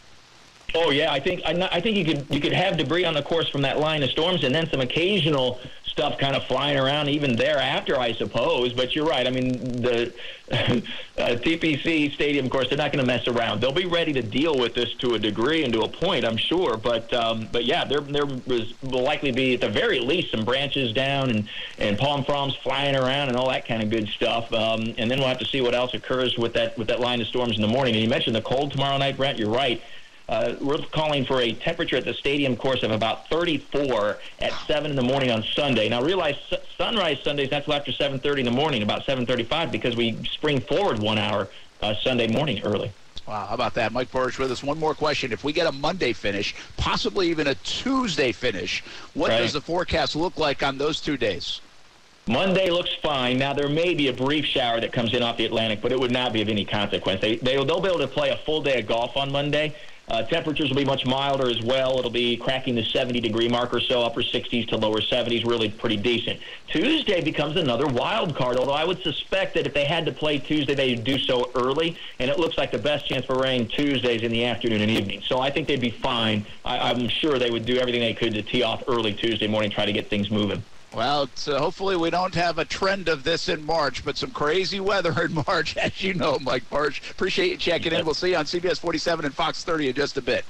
Oh 0.75 0.89
yeah, 0.89 1.11
I 1.11 1.19
think 1.19 1.41
I 1.45 1.79
think 1.81 1.97
you 1.97 2.05
could 2.05 2.25
you 2.29 2.41
could 2.41 2.53
have 2.53 2.77
debris 2.77 3.05
on 3.05 3.13
the 3.13 3.21
course 3.21 3.47
from 3.49 3.61
that 3.61 3.79
line 3.79 4.01
of 4.01 4.09
storms, 4.09 4.43
and 4.43 4.53
then 4.53 4.67
some 4.69 4.81
occasional 4.81 5.59
stuff 5.93 6.17
kind 6.17 6.35
of 6.35 6.43
flying 6.45 6.77
around 6.77 7.07
even 7.09 7.35
thereafter, 7.35 7.99
I 7.99 8.13
suppose. 8.13 8.73
But 8.73 8.95
you're 8.95 9.05
right. 9.05 9.27
I 9.27 9.29
mean, 9.29 9.51
the 9.81 10.11
uh, 10.51 11.35
TPC 11.35 12.11
Stadium, 12.13 12.45
of 12.45 12.51
course, 12.51 12.67
they're 12.67 12.77
not 12.77 12.91
going 12.91 13.05
to 13.05 13.07
mess 13.07 13.27
around. 13.27 13.61
They'll 13.61 13.71
be 13.71 13.85
ready 13.85 14.11
to 14.13 14.23
deal 14.23 14.57
with 14.57 14.73
this 14.73 14.91
to 14.95 15.13
a 15.13 15.19
degree 15.19 15.63
and 15.63 15.71
to 15.73 15.81
a 15.81 15.87
point, 15.87 16.25
I'm 16.25 16.37
sure. 16.37 16.75
But 16.75 17.13
um, 17.13 17.47
but 17.51 17.65
yeah, 17.65 17.85
there 17.85 18.01
there 18.01 18.25
was, 18.25 18.73
will 18.81 19.03
likely 19.03 19.31
be 19.31 19.53
at 19.53 19.61
the 19.61 19.69
very 19.69 19.99
least 19.99 20.31
some 20.31 20.43
branches 20.43 20.91
down 20.93 21.29
and 21.29 21.47
and 21.77 21.99
palm 21.99 22.25
fronds 22.25 22.55
flying 22.63 22.95
around 22.95 23.29
and 23.29 23.37
all 23.37 23.49
that 23.49 23.67
kind 23.67 23.83
of 23.83 23.91
good 23.91 24.07
stuff. 24.09 24.51
Um, 24.51 24.95
and 24.97 25.09
then 25.09 25.19
we'll 25.19 25.27
have 25.27 25.39
to 25.39 25.45
see 25.45 25.61
what 25.61 25.75
else 25.75 25.93
occurs 25.93 26.35
with 26.35 26.53
that 26.53 26.75
with 26.79 26.87
that 26.87 26.99
line 26.99 27.21
of 27.21 27.27
storms 27.27 27.55
in 27.55 27.61
the 27.61 27.67
morning. 27.67 27.93
And 27.93 28.03
you 28.03 28.09
mentioned 28.09 28.35
the 28.35 28.41
cold 28.41 28.71
tomorrow 28.71 28.97
night, 28.97 29.17
Brent. 29.17 29.37
You're 29.37 29.51
right. 29.51 29.79
Uh, 30.29 30.55
we're 30.61 30.77
calling 30.77 31.25
for 31.25 31.41
a 31.41 31.51
temperature 31.53 31.97
at 31.97 32.05
the 32.05 32.13
stadium 32.13 32.55
course 32.55 32.81
of 32.83 32.91
about 32.91 33.27
34 33.29 34.19
at 34.39 34.53
7 34.67 34.89
in 34.89 34.95
the 34.95 35.03
morning 35.03 35.31
on 35.31 35.43
Sunday. 35.43 35.89
Now, 35.89 36.01
realize 36.01 36.35
sunrise 36.77 37.19
Sundays 37.23 37.51
not 37.51 37.65
till 37.65 37.73
after 37.73 37.91
7.30 37.91 38.39
in 38.39 38.45
the 38.45 38.51
morning, 38.51 38.83
about 38.83 39.05
7.35, 39.05 39.71
because 39.71 39.95
we 39.97 40.23
spring 40.25 40.61
forward 40.61 40.99
one 40.99 41.17
hour 41.17 41.49
uh, 41.81 41.93
Sunday 41.95 42.27
morning 42.27 42.61
early. 42.63 42.91
Wow, 43.27 43.45
how 43.47 43.53
about 43.53 43.73
that? 43.75 43.91
Mike 43.91 44.11
Buresh 44.11 44.39
with 44.39 44.51
us. 44.51 44.63
One 44.63 44.79
more 44.79 44.93
question. 44.93 45.31
If 45.31 45.43
we 45.43 45.53
get 45.53 45.67
a 45.67 45.71
Monday 45.71 46.13
finish, 46.13 46.55
possibly 46.77 47.29
even 47.29 47.47
a 47.47 47.55
Tuesday 47.55 48.31
finish, 48.31 48.83
what 49.13 49.29
right. 49.29 49.39
does 49.39 49.53
the 49.53 49.61
forecast 49.61 50.15
look 50.15 50.37
like 50.37 50.63
on 50.63 50.77
those 50.77 50.99
two 50.99 51.15
days? 51.17 51.61
Monday 52.27 52.69
looks 52.69 52.93
fine. 53.01 53.37
Now 53.37 53.53
there 53.53 53.67
may 53.67 53.93
be 53.93 54.07
a 54.07 54.13
brief 54.13 54.45
shower 54.45 54.79
that 54.79 54.93
comes 54.93 55.13
in 55.13 55.21
off 55.21 55.35
the 55.35 55.45
Atlantic, 55.45 55.81
but 55.81 55.91
it 55.91 55.99
would 55.99 56.11
not 56.11 56.31
be 56.31 56.41
of 56.41 56.47
any 56.47 56.63
consequence. 56.63 57.19
They, 57.19 57.35
they 57.37 57.55
they'll 57.55 57.81
be 57.81 57.89
able 57.89 57.99
to 57.99 58.07
play 58.07 58.29
a 58.29 58.37
full 58.37 58.61
day 58.61 58.79
of 58.79 58.87
golf 58.87 59.17
on 59.17 59.29
Monday. 59.31 59.75
Uh, 60.09 60.21
temperatures 60.21 60.69
will 60.69 60.75
be 60.75 60.85
much 60.85 61.05
milder 61.05 61.49
as 61.49 61.61
well. 61.61 61.97
It'll 61.97 62.11
be 62.11 62.35
cracking 62.35 62.75
the 62.75 62.83
70 62.83 63.21
degree 63.21 63.47
mark 63.47 63.73
or 63.73 63.79
so, 63.79 64.01
upper 64.01 64.21
60s 64.21 64.67
to 64.67 64.77
lower 64.77 64.99
70s, 64.99 65.45
really 65.45 65.69
pretty 65.69 65.95
decent. 65.95 66.39
Tuesday 66.67 67.21
becomes 67.21 67.55
another 67.55 67.87
wild 67.87 68.35
card, 68.35 68.57
although 68.57 68.73
I 68.73 68.83
would 68.83 69.01
suspect 69.01 69.53
that 69.55 69.65
if 69.65 69.73
they 69.73 69.85
had 69.85 70.05
to 70.05 70.11
play 70.11 70.39
Tuesday, 70.39 70.75
they'd 70.75 71.03
do 71.03 71.17
so 71.17 71.49
early, 71.55 71.97
and 72.19 72.29
it 72.29 72.37
looks 72.37 72.57
like 72.57 72.71
the 72.71 72.77
best 72.77 73.07
chance 73.07 73.25
for 73.25 73.39
rain 73.39 73.67
Tuesdays 73.67 74.23
in 74.23 74.31
the 74.31 74.43
afternoon 74.43 74.81
and 74.81 74.91
evening. 74.91 75.21
So 75.25 75.39
I 75.39 75.49
think 75.49 75.67
they'd 75.67 75.79
be 75.79 75.91
fine. 75.91 76.45
I, 76.65 76.91
I'm 76.91 77.07
sure 77.07 77.39
they 77.39 77.49
would 77.49 77.65
do 77.65 77.77
everything 77.77 78.01
they 78.01 78.13
could 78.13 78.33
to 78.33 78.41
tee 78.41 78.63
off 78.63 78.83
early 78.87 79.13
Tuesday 79.13 79.47
morning, 79.47 79.71
try 79.71 79.85
to 79.85 79.93
get 79.93 80.09
things 80.09 80.29
moving. 80.29 80.63
Well, 80.93 81.27
uh, 81.47 81.57
hopefully 81.57 81.95
we 81.95 82.11
don't 82.11 82.35
have 82.35 82.59
a 82.59 82.65
trend 82.65 83.09
of 83.09 83.23
this 83.23 83.49
in 83.49 83.65
March, 83.65 84.05
but 84.05 84.15
some 84.15 84.29
crazy 84.29 84.79
weather 84.79 85.23
in 85.23 85.33
March, 85.47 85.75
as 85.77 86.03
you 86.03 86.13
know, 86.13 86.37
Mike 86.39 86.69
Buresh. 86.69 87.09
Appreciate 87.11 87.49
you 87.49 87.57
checking 87.57 87.93
in. 87.93 88.05
We'll 88.05 88.13
see 88.13 88.31
you 88.31 88.37
on 88.37 88.45
CBS 88.45 88.79
47 88.79 89.25
and 89.25 89.33
Fox 89.33 89.63
30 89.63 89.89
in 89.89 89.95
just 89.95 90.17
a 90.17 90.21
bit. 90.21 90.45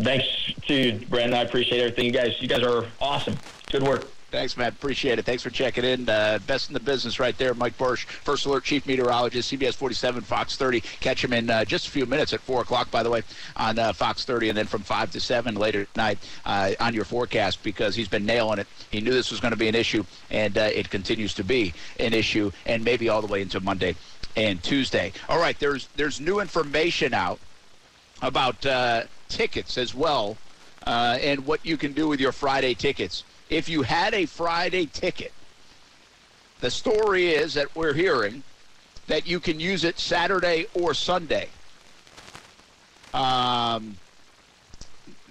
Thanks 0.00 0.26
to 0.66 0.98
Brandon. 1.08 1.38
I 1.38 1.42
appreciate 1.42 1.80
everything. 1.80 2.06
You 2.06 2.12
guys, 2.12 2.36
you 2.40 2.48
guys 2.48 2.62
are 2.62 2.86
awesome. 3.00 3.36
Good 3.70 3.82
work. 3.82 4.08
Thanks, 4.36 4.54
Matt. 4.54 4.74
Appreciate 4.74 5.18
it. 5.18 5.24
Thanks 5.24 5.42
for 5.42 5.48
checking 5.48 5.82
in. 5.82 6.10
Uh, 6.10 6.38
best 6.46 6.68
in 6.68 6.74
the 6.74 6.80
business 6.80 7.18
right 7.18 7.36
there, 7.38 7.54
Mike 7.54 7.78
Buresh, 7.78 8.04
First 8.04 8.44
Alert 8.44 8.64
Chief 8.64 8.86
Meteorologist, 8.86 9.50
CBS 9.50 9.72
47, 9.72 10.20
Fox 10.20 10.58
30. 10.58 10.82
Catch 11.00 11.24
him 11.24 11.32
in 11.32 11.48
uh, 11.48 11.64
just 11.64 11.88
a 11.88 11.90
few 11.90 12.04
minutes 12.04 12.34
at 12.34 12.42
4 12.42 12.60
o'clock, 12.60 12.90
by 12.90 13.02
the 13.02 13.08
way, 13.08 13.22
on 13.56 13.78
uh, 13.78 13.94
Fox 13.94 14.26
30, 14.26 14.50
and 14.50 14.58
then 14.58 14.66
from 14.66 14.82
5 14.82 15.12
to 15.12 15.20
7 15.20 15.54
later 15.54 15.86
tonight 15.86 16.18
uh, 16.44 16.72
on 16.80 16.92
your 16.92 17.06
forecast 17.06 17.62
because 17.62 17.94
he's 17.94 18.08
been 18.08 18.26
nailing 18.26 18.58
it. 18.58 18.66
He 18.90 19.00
knew 19.00 19.10
this 19.10 19.30
was 19.30 19.40
going 19.40 19.52
to 19.52 19.58
be 19.58 19.68
an 19.68 19.74
issue, 19.74 20.04
and 20.30 20.58
uh, 20.58 20.68
it 20.70 20.90
continues 20.90 21.32
to 21.32 21.42
be 21.42 21.72
an 21.98 22.12
issue, 22.12 22.52
and 22.66 22.84
maybe 22.84 23.08
all 23.08 23.22
the 23.22 23.28
way 23.28 23.40
into 23.40 23.58
Monday 23.60 23.96
and 24.36 24.62
Tuesday. 24.62 25.14
All 25.30 25.38
right, 25.38 25.58
there's 25.58 25.88
there's 25.96 26.20
new 26.20 26.40
information 26.40 27.14
out 27.14 27.38
about 28.20 28.66
uh, 28.66 29.04
tickets 29.30 29.78
as 29.78 29.94
well, 29.94 30.36
and 30.84 31.46
what 31.46 31.64
you 31.64 31.78
can 31.78 31.94
do 31.94 32.06
with 32.06 32.20
your 32.20 32.32
Friday 32.32 32.74
tickets 32.74 33.24
if 33.48 33.68
you 33.68 33.82
had 33.82 34.14
a 34.14 34.26
Friday 34.26 34.86
ticket, 34.86 35.32
the 36.60 36.70
story 36.70 37.28
is 37.28 37.54
that 37.54 37.74
we're 37.76 37.92
hearing 37.92 38.42
that 39.06 39.26
you 39.26 39.38
can 39.38 39.60
use 39.60 39.84
it 39.84 39.98
Saturday 39.98 40.66
or 40.74 40.94
Sunday. 40.94 41.48
Um, 43.14 43.96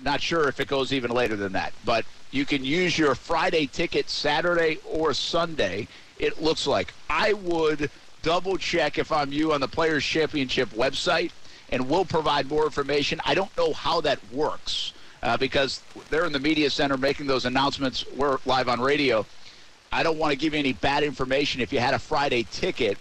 not 0.01 0.21
sure 0.21 0.47
if 0.47 0.59
it 0.59 0.67
goes 0.67 0.93
even 0.93 1.11
later 1.11 1.35
than 1.35 1.53
that, 1.53 1.73
but 1.83 2.05
you 2.31 2.45
can 2.45 2.63
use 2.63 2.97
your 2.97 3.15
Friday 3.15 3.67
ticket 3.67 4.09
Saturday 4.09 4.77
or 4.85 5.13
Sunday. 5.13 5.87
It 6.17 6.41
looks 6.41 6.67
like 6.67 6.93
I 7.09 7.33
would 7.33 7.89
double 8.21 8.57
check 8.57 8.97
if 8.97 9.11
I'm 9.11 9.33
you 9.33 9.53
on 9.53 9.61
the 9.61 9.67
Players 9.67 10.05
Championship 10.05 10.69
website, 10.69 11.31
and 11.69 11.89
we'll 11.89 12.05
provide 12.05 12.47
more 12.47 12.65
information. 12.65 13.19
I 13.25 13.35
don't 13.35 13.55
know 13.57 13.73
how 13.73 14.01
that 14.01 14.19
works 14.31 14.93
uh, 15.23 15.37
because 15.37 15.81
they're 16.09 16.25
in 16.25 16.33
the 16.33 16.39
media 16.39 16.69
center 16.69 16.97
making 16.97 17.27
those 17.27 17.45
announcements. 17.45 18.05
We're 18.15 18.37
live 18.45 18.69
on 18.69 18.79
radio. 18.79 19.25
I 19.91 20.03
don't 20.03 20.17
want 20.17 20.31
to 20.31 20.37
give 20.37 20.53
you 20.53 20.59
any 20.59 20.73
bad 20.73 21.03
information. 21.03 21.61
If 21.61 21.71
you 21.71 21.79
had 21.79 21.93
a 21.93 21.99
Friday 21.99 22.45
ticket, 22.51 22.97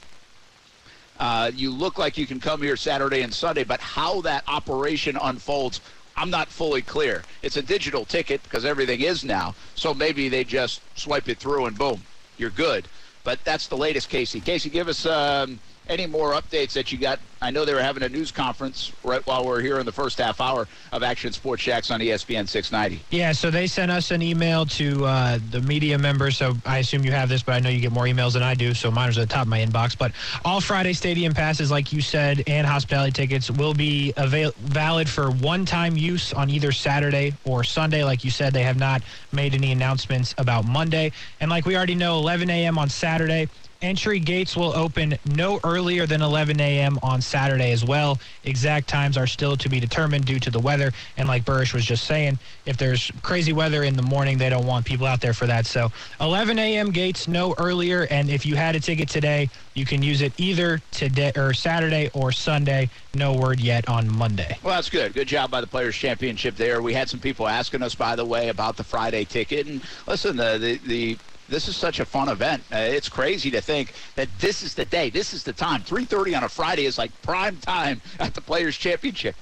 uh, 1.19 1.51
you 1.55 1.71
look 1.71 1.99
like 1.99 2.19
you 2.19 2.27
can 2.27 2.41
come 2.41 2.63
here 2.63 2.77
Saturday 2.77 3.23
and 3.23 3.33
Sunday, 3.33 3.65
but 3.65 3.81
how 3.81 4.21
that 4.23 4.45
operation 4.49 5.17
unfolds, 5.21 5.81
I'm 6.17 6.31
not 6.31 6.49
fully 6.49 6.83
clear. 6.83 7.23
It's 7.43 7.57
a 7.57 7.63
digital 7.63 8.05
ticket 8.05 8.43
because 8.43 8.65
everything 8.65 9.01
is 9.01 9.25
now, 9.25 9.55
so 9.75 9.95
maybe 9.95 10.29
they 10.29 10.45
just 10.45 10.81
swipe 10.97 11.29
it 11.29 11.39
through 11.39 11.67
and 11.67 11.77
boom, 11.79 12.03
you're 12.37 12.51
good. 12.51 12.87
But 13.23 13.43
that's 13.45 13.69
the 13.69 13.77
latest, 13.77 14.09
Casey. 14.11 14.41
Casey, 14.41 14.69
give 14.69 14.87
us 14.89 15.07
um, 15.07 15.59
any 15.89 16.07
more 16.07 16.33
updates 16.33 16.73
that 16.73 16.93
you 16.93 16.99
got? 16.99 17.19
I 17.43 17.51
know 17.51 17.67
they 17.67 17.75
were 17.75 17.83
having 17.83 18.03
a 18.03 18.09
news 18.09 18.33
conference 18.33 18.91
right 19.05 19.25
while 19.27 19.45
we 19.45 19.51
are 19.51 19.61
here 19.61 19.79
in 19.79 19.85
the 19.85 19.93
first 19.93 20.17
half 20.19 20.41
hour 20.41 20.67
of 20.93 21.03
Action 21.03 21.31
Sports 21.31 21.63
Jax 21.63 21.91
on 21.91 22.01
ESPN 22.01 22.49
690. 22.49 23.05
Yeah, 23.11 23.33
so 23.33 23.51
they 23.51 23.67
sent 23.67 23.91
us 23.91 24.11
an 24.11 24.23
email 24.23 24.65
to 24.67 25.05
uh, 25.05 25.39
the 25.51 25.61
media 25.61 25.99
members. 25.99 26.39
So 26.39 26.55
I 26.65 26.79
assume 26.79 27.05
you 27.05 27.13
have 27.13 27.29
this, 27.29 27.43
but 27.43 27.53
I 27.53 27.59
know 27.61 27.69
you 27.69 27.81
get 27.81 27.93
more 27.93 28.05
emails 28.05 28.33
than 28.33 28.43
I 28.43 28.55
do. 28.55 28.73
So 28.73 28.91
mine 28.91 29.09
was 29.09 29.19
at 29.19 29.29
the 29.29 29.35
top 29.35 29.43
of 29.43 29.49
my 29.49 29.59
inbox. 29.59 29.97
But 29.99 30.13
all 30.43 30.63
Friday 30.63 30.95
stadium 30.95 31.35
passes, 31.35 31.71
like 31.71 31.93
you 31.93 32.01
said, 32.01 32.43
and 32.47 32.67
hospitality 32.67 33.13
tickets 33.13 33.51
will 33.51 33.75
be 33.75 34.15
avail- 34.17 34.55
valid 34.61 35.07
for 35.09 35.31
one-time 35.31 35.99
use 35.99 36.33
on 36.33 36.49
either 36.49 36.73
Saturday 36.73 37.35
or 37.45 37.63
Sunday. 37.63 38.05
Like 38.05 38.25
you 38.25 38.31
said, 38.31 38.55
they 38.55 38.63
have 38.63 38.79
not 38.79 39.03
made 39.33 39.55
any 39.55 39.71
announcements 39.71 40.35
about 40.39 40.67
Monday. 40.67 41.13
And 41.41 41.51
like 41.51 41.67
we 41.67 41.77
already 41.77 41.95
know, 41.95 42.17
11 42.21 42.49
a.m. 42.49 42.79
on 42.79 42.89
Saturday. 42.89 43.51
Entry 43.85 44.19
gates 44.19 44.57
will 44.57 44.75
open 44.75 45.19
no 45.37 45.61
earlier 45.63 46.07
than 46.07 46.23
11 46.23 46.59
a.m. 46.59 46.99
on 47.03 47.21
Saturday 47.21 47.71
as 47.71 47.85
well. 47.85 48.19
Exact 48.45 48.89
times 48.89 49.19
are 49.19 49.27
still 49.27 49.59
to 49.59 49.69
be 49.69 49.79
determined 49.79 50.25
due 50.25 50.41
to 50.41 50.51
the 50.51 50.59
weather. 50.59 50.91
And 51.19 51.29
like 51.29 51.45
Buresh 51.45 51.75
was 51.75 51.85
just 51.85 52.05
saying, 52.05 52.39
if 52.65 52.79
there's 52.79 53.13
crazy 53.23 53.53
weather 53.53 53.85
in 53.85 53.95
the 53.95 54.03
morning, 54.03 54.39
they 54.39 54.49
don't 54.49 54.65
want 54.67 54.87
people 54.87 55.07
out 55.07 55.21
there 55.21 55.35
for 55.35 55.47
that. 55.49 55.67
So 55.67 55.91
11 56.19 56.59
a.m. 56.59 56.93
gates 56.93 57.29
no 57.29 57.55
earlier. 57.59 58.07
And 58.11 58.31
if 58.31 58.47
you 58.47 58.57
had 58.57 58.75
a 58.75 58.81
ticket 58.81 59.11
today, 59.11 59.51
you 59.75 59.85
can 59.85 60.03
use 60.03 60.23
it 60.23 60.33
either 60.39 60.81
today 60.91 61.33
or 61.37 61.53
Saturday 61.53 62.09
or 62.15 62.33
Sunday. 62.33 62.89
No 63.13 63.35
word 63.35 63.61
yet 63.61 63.87
on 63.87 64.11
Monday. 64.11 64.57
Well, 64.63 64.77
that's 64.77 64.89
good. 64.89 65.13
Good 65.13 65.29
job 65.29 65.51
by 65.51 65.61
the 65.61 65.67
Players 65.67 65.95
Championship 65.95 66.57
there. 66.57 66.81
We 66.81 66.95
had 66.95 67.11
some 67.11 67.21
people 67.21 67.47
asking 67.47 67.83
us, 67.83 67.95
by 67.95 68.17
the 68.17 68.25
way, 68.25 68.49
about 68.49 68.79
the 68.79 68.85
Friday 68.85 69.27
ticket. 69.27 69.67
And 69.67 69.83
listen, 70.07 70.39
the 70.39 70.57
the, 70.59 70.79
the 70.89 71.19
this 71.49 71.69
is 71.69 71.77
such 71.77 72.01
a 72.01 72.05
fun 72.05 72.29
event. 72.29 72.63
Uh, 72.73 72.77
it's 72.79 73.09
crazy 73.09 73.51
to 73.51 73.61
think 73.61 73.93
that 74.17 74.29
this 74.39 74.63
is 74.63 74.75
the 74.75 74.85
day, 74.85 75.11
this 75.11 75.35
is 75.35 75.45
the 75.45 75.53
time. 75.53 75.83
3:30 75.83 76.37
on 76.37 76.45
a 76.45 76.49
Friday 76.49 76.87
is 76.87 76.99
like 76.99 77.11
prime 77.23 77.57
time 77.59 78.01
at 78.19 78.35
the 78.35 78.41
Players 78.41 78.77
Championship, 78.77 79.37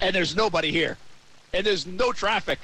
and 0.00 0.14
there's 0.14 0.34
nobody 0.34 0.70
here, 0.70 0.96
and 1.52 1.66
there's 1.66 1.86
no 1.86 2.12
traffic 2.12 2.58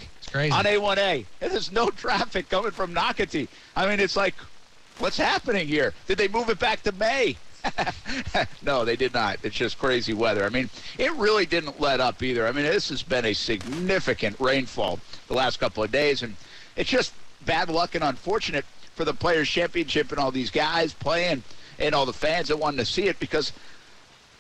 on 0.52 0.64
A1A, 0.64 1.24
and 1.40 1.52
there's 1.52 1.72
no 1.72 1.90
traffic 1.90 2.48
coming 2.48 2.72
from 2.72 2.94
Nocatee. 2.94 3.48
I 3.76 3.86
mean, 3.86 4.00
it's 4.00 4.16
like, 4.16 4.34
what's 4.98 5.18
happening 5.18 5.68
here? 5.68 5.94
Did 6.06 6.18
they 6.18 6.28
move 6.28 6.48
it 6.48 6.58
back 6.58 6.82
to 6.84 6.92
May? 6.92 7.36
no, 8.62 8.84
they 8.84 8.96
did 8.96 9.14
not. 9.14 9.38
It's 9.42 9.56
just 9.56 9.78
crazy 9.78 10.12
weather. 10.12 10.44
I 10.44 10.48
mean, 10.48 10.68
it 10.98 11.12
really 11.14 11.46
didn't 11.46 11.80
let 11.80 12.00
up 12.00 12.22
either. 12.22 12.46
I 12.46 12.52
mean, 12.52 12.64
this 12.64 12.90
has 12.90 13.02
been 13.02 13.24
a 13.24 13.32
significant 13.32 14.38
rainfall 14.38 15.00
the 15.28 15.34
last 15.34 15.60
couple 15.60 15.82
of 15.82 15.90
days, 15.90 16.22
and 16.22 16.36
it's 16.76 16.90
just 16.90 17.14
bad 17.44 17.68
luck 17.68 17.94
and 17.94 18.04
unfortunate 18.04 18.64
for 18.94 19.04
the 19.04 19.14
Players 19.14 19.48
Championship 19.48 20.10
and 20.10 20.18
all 20.18 20.30
these 20.30 20.50
guys 20.50 20.92
playing 20.92 21.42
and 21.78 21.94
all 21.94 22.06
the 22.06 22.12
fans 22.12 22.48
that 22.48 22.58
wanted 22.58 22.78
to 22.78 22.84
see 22.84 23.06
it 23.08 23.18
because, 23.18 23.52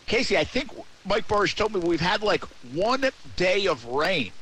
Casey, 0.06 0.38
I 0.38 0.44
think 0.44 0.70
Mike 1.04 1.26
Buresh 1.28 1.54
told 1.54 1.74
me 1.74 1.80
we've 1.80 2.00
had 2.00 2.22
like 2.22 2.44
one 2.72 3.04
day 3.36 3.66
of 3.66 3.84
rain 3.86 4.32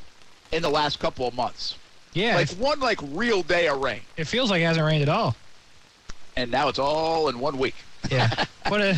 in 0.52 0.62
the 0.62 0.70
last 0.70 1.00
couple 1.00 1.26
of 1.26 1.34
months. 1.34 1.76
Yeah. 2.12 2.36
Like 2.36 2.50
one 2.50 2.80
like 2.80 2.98
real 3.02 3.42
day 3.42 3.68
of 3.68 3.80
rain. 3.80 4.02
It 4.16 4.26
feels 4.26 4.50
like 4.50 4.60
it 4.60 4.66
hasn't 4.66 4.86
rained 4.86 5.02
at 5.02 5.08
all. 5.08 5.34
And 6.36 6.50
now 6.50 6.68
it's 6.68 6.78
all 6.78 7.28
in 7.28 7.40
one 7.40 7.58
week. 7.58 7.74
Yeah. 8.10 8.44
What 8.68 8.80
a 8.80 8.94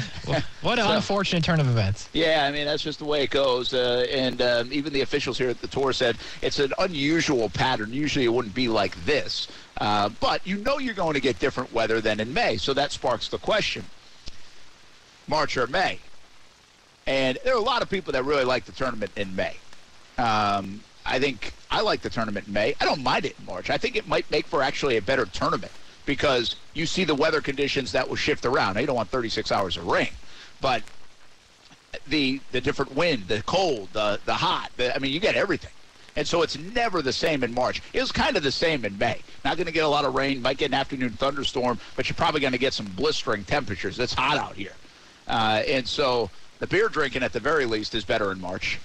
what 0.60 0.78
an 0.78 0.84
so, 0.84 0.92
unfortunate 0.92 1.42
turn 1.42 1.58
of 1.58 1.66
events. 1.66 2.08
Yeah, 2.12 2.44
I 2.46 2.52
mean 2.52 2.64
that's 2.64 2.82
just 2.82 2.98
the 2.98 3.04
way 3.04 3.22
it 3.24 3.30
goes. 3.30 3.74
Uh, 3.74 4.06
and 4.10 4.40
um, 4.40 4.72
even 4.72 4.92
the 4.92 5.00
officials 5.00 5.38
here 5.38 5.48
at 5.48 5.60
the 5.60 5.66
tour 5.66 5.92
said 5.92 6.16
it's 6.42 6.58
an 6.58 6.72
unusual 6.78 7.48
pattern. 7.48 7.92
Usually 7.92 8.24
it 8.24 8.32
wouldn't 8.32 8.54
be 8.54 8.68
like 8.68 8.94
this. 9.04 9.48
Uh, 9.78 10.10
but 10.20 10.46
you 10.46 10.58
know 10.58 10.78
you're 10.78 10.94
going 10.94 11.14
to 11.14 11.20
get 11.20 11.38
different 11.38 11.72
weather 11.72 12.00
than 12.00 12.20
in 12.20 12.32
May, 12.32 12.56
so 12.56 12.72
that 12.74 12.92
sparks 12.92 13.28
the 13.28 13.38
question: 13.38 13.84
March 15.26 15.56
or 15.56 15.66
May? 15.66 15.98
And 17.06 17.38
there 17.44 17.54
are 17.54 17.58
a 17.58 17.62
lot 17.62 17.82
of 17.82 17.90
people 17.90 18.12
that 18.12 18.24
really 18.24 18.44
like 18.44 18.64
the 18.64 18.72
tournament 18.72 19.10
in 19.16 19.34
May. 19.34 19.56
Um, 20.18 20.80
I 21.04 21.18
think 21.18 21.52
I 21.70 21.80
like 21.80 22.00
the 22.00 22.10
tournament 22.10 22.46
in 22.46 22.52
May. 22.52 22.74
I 22.80 22.84
don't 22.84 23.02
mind 23.02 23.24
it 23.24 23.34
in 23.38 23.44
March. 23.46 23.70
I 23.70 23.76
think 23.76 23.96
it 23.96 24.06
might 24.06 24.30
make 24.30 24.46
for 24.46 24.62
actually 24.62 24.96
a 24.96 25.02
better 25.02 25.26
tournament 25.26 25.72
because 26.06 26.56
you 26.74 26.86
see 26.86 27.04
the 27.04 27.14
weather 27.14 27.40
conditions 27.40 27.92
that 27.92 28.08
will 28.08 28.16
shift 28.16 28.44
around. 28.44 28.74
Now, 28.74 28.80
you 28.80 28.86
don't 28.86 28.96
want 28.96 29.08
36 29.08 29.50
hours 29.52 29.76
of 29.76 29.86
rain, 29.86 30.10
but 30.60 30.82
the 32.08 32.40
the 32.52 32.60
different 32.60 32.94
wind, 32.94 33.28
the 33.28 33.42
cold, 33.42 33.88
the 33.92 34.20
the 34.24 34.34
hot. 34.34 34.70
The, 34.76 34.94
I 34.94 34.98
mean, 34.98 35.12
you 35.12 35.20
get 35.20 35.36
everything. 35.36 35.70
And 36.16 36.26
so 36.26 36.42
it's 36.42 36.56
never 36.56 37.02
the 37.02 37.12
same 37.12 37.42
in 37.42 37.52
March. 37.52 37.82
It 37.92 38.00
was 38.00 38.12
kind 38.12 38.36
of 38.36 38.44
the 38.44 38.52
same 38.52 38.84
in 38.84 38.96
May. 38.98 39.20
Not 39.44 39.56
going 39.56 39.66
to 39.66 39.72
get 39.72 39.84
a 39.84 39.88
lot 39.88 40.04
of 40.04 40.14
rain, 40.14 40.40
might 40.40 40.58
get 40.58 40.66
an 40.66 40.74
afternoon 40.74 41.10
thunderstorm, 41.10 41.80
but 41.96 42.08
you're 42.08 42.14
probably 42.14 42.40
going 42.40 42.52
to 42.52 42.58
get 42.58 42.72
some 42.72 42.86
blistering 42.86 43.44
temperatures. 43.44 43.98
It's 43.98 44.14
hot 44.14 44.38
out 44.38 44.54
here. 44.54 44.74
Uh, 45.26 45.62
and 45.66 45.86
so 45.88 46.30
the 46.60 46.68
beer 46.68 46.88
drinking, 46.88 47.24
at 47.24 47.32
the 47.32 47.40
very 47.40 47.66
least, 47.66 47.96
is 47.96 48.04
better 48.04 48.30
in 48.30 48.40
March. 48.40 48.78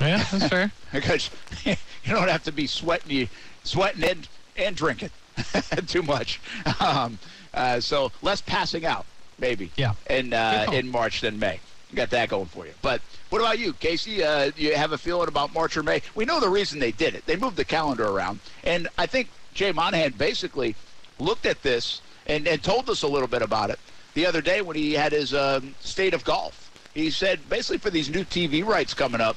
Yeah, 0.00 0.24
that's 0.32 0.48
fair. 0.48 0.72
because 0.92 1.30
you 1.64 1.76
don't 2.08 2.28
have 2.28 2.42
to 2.44 2.52
be 2.52 2.66
sweating, 2.66 3.28
sweating 3.62 4.02
and, 4.02 4.28
and 4.56 4.74
drinking. 4.74 5.10
too 5.86 6.02
much. 6.02 6.40
Um, 6.80 7.18
uh, 7.52 7.80
so 7.80 8.12
less 8.22 8.40
passing 8.40 8.84
out, 8.84 9.06
maybe. 9.38 9.70
Yeah. 9.76 9.94
In 10.08 10.32
uh, 10.32 10.66
in 10.72 10.88
March 10.88 11.20
than 11.20 11.38
May. 11.38 11.60
You 11.90 11.96
got 11.96 12.10
that 12.10 12.28
going 12.28 12.46
for 12.46 12.66
you. 12.66 12.72
But 12.82 13.02
what 13.30 13.40
about 13.40 13.58
you, 13.58 13.72
Casey? 13.72 14.22
Uh, 14.22 14.52
you 14.56 14.74
have 14.76 14.92
a 14.92 14.98
feeling 14.98 15.26
about 15.26 15.52
March 15.52 15.76
or 15.76 15.82
May? 15.82 16.02
We 16.14 16.24
know 16.24 16.38
the 16.38 16.48
reason 16.48 16.78
they 16.78 16.92
did 16.92 17.14
it. 17.14 17.26
They 17.26 17.36
moved 17.36 17.56
the 17.56 17.64
calendar 17.64 18.06
around, 18.06 18.38
and 18.62 18.88
I 18.96 19.06
think 19.06 19.28
Jay 19.54 19.72
Monahan 19.72 20.12
basically 20.12 20.76
looked 21.18 21.46
at 21.46 21.62
this 21.62 22.00
and, 22.26 22.46
and 22.46 22.62
told 22.62 22.88
us 22.88 23.02
a 23.02 23.08
little 23.08 23.28
bit 23.28 23.42
about 23.42 23.70
it 23.70 23.78
the 24.14 24.26
other 24.26 24.40
day 24.40 24.62
when 24.62 24.76
he 24.76 24.92
had 24.92 25.12
his 25.12 25.34
um, 25.34 25.74
state 25.80 26.14
of 26.14 26.24
golf. 26.24 26.70
He 26.94 27.10
said 27.10 27.48
basically 27.48 27.78
for 27.78 27.90
these 27.90 28.10
new 28.10 28.24
TV 28.24 28.64
rights 28.64 28.94
coming 28.94 29.20
up, 29.20 29.36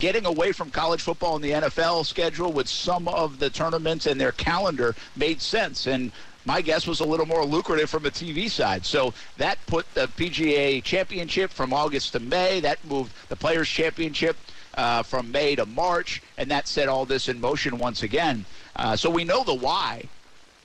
getting 0.00 0.26
away 0.26 0.50
from 0.50 0.70
college 0.70 1.02
football 1.02 1.36
and 1.36 1.44
the 1.44 1.50
NFL 1.50 2.04
schedule 2.04 2.52
with 2.52 2.68
some 2.68 3.06
of 3.06 3.38
the 3.38 3.50
tournaments 3.50 4.06
and 4.06 4.20
their 4.20 4.32
calendar 4.32 4.96
made 5.14 5.40
sense. 5.40 5.86
And 5.86 6.10
my 6.44 6.62
guess 6.62 6.86
was 6.86 7.00
a 7.00 7.04
little 7.04 7.26
more 7.26 7.44
lucrative 7.44 7.90
from 7.90 8.06
a 8.06 8.10
TV 8.10 8.50
side. 8.50 8.84
So 8.84 9.14
that 9.36 9.58
put 9.66 9.86
the 9.94 10.08
PGA 10.08 10.82
Championship 10.82 11.50
from 11.50 11.72
August 11.72 12.12
to 12.12 12.20
May. 12.20 12.60
That 12.60 12.84
moved 12.84 13.12
the 13.28 13.36
Players 13.36 13.68
Championship 13.68 14.36
uh, 14.74 15.02
from 15.02 15.30
May 15.30 15.54
to 15.56 15.66
March, 15.66 16.22
and 16.38 16.50
that 16.50 16.66
set 16.66 16.88
all 16.88 17.04
this 17.04 17.28
in 17.28 17.40
motion 17.40 17.78
once 17.78 18.02
again. 18.02 18.44
Uh, 18.76 18.96
so 18.96 19.10
we 19.10 19.24
know 19.24 19.44
the 19.44 19.54
why, 19.54 20.04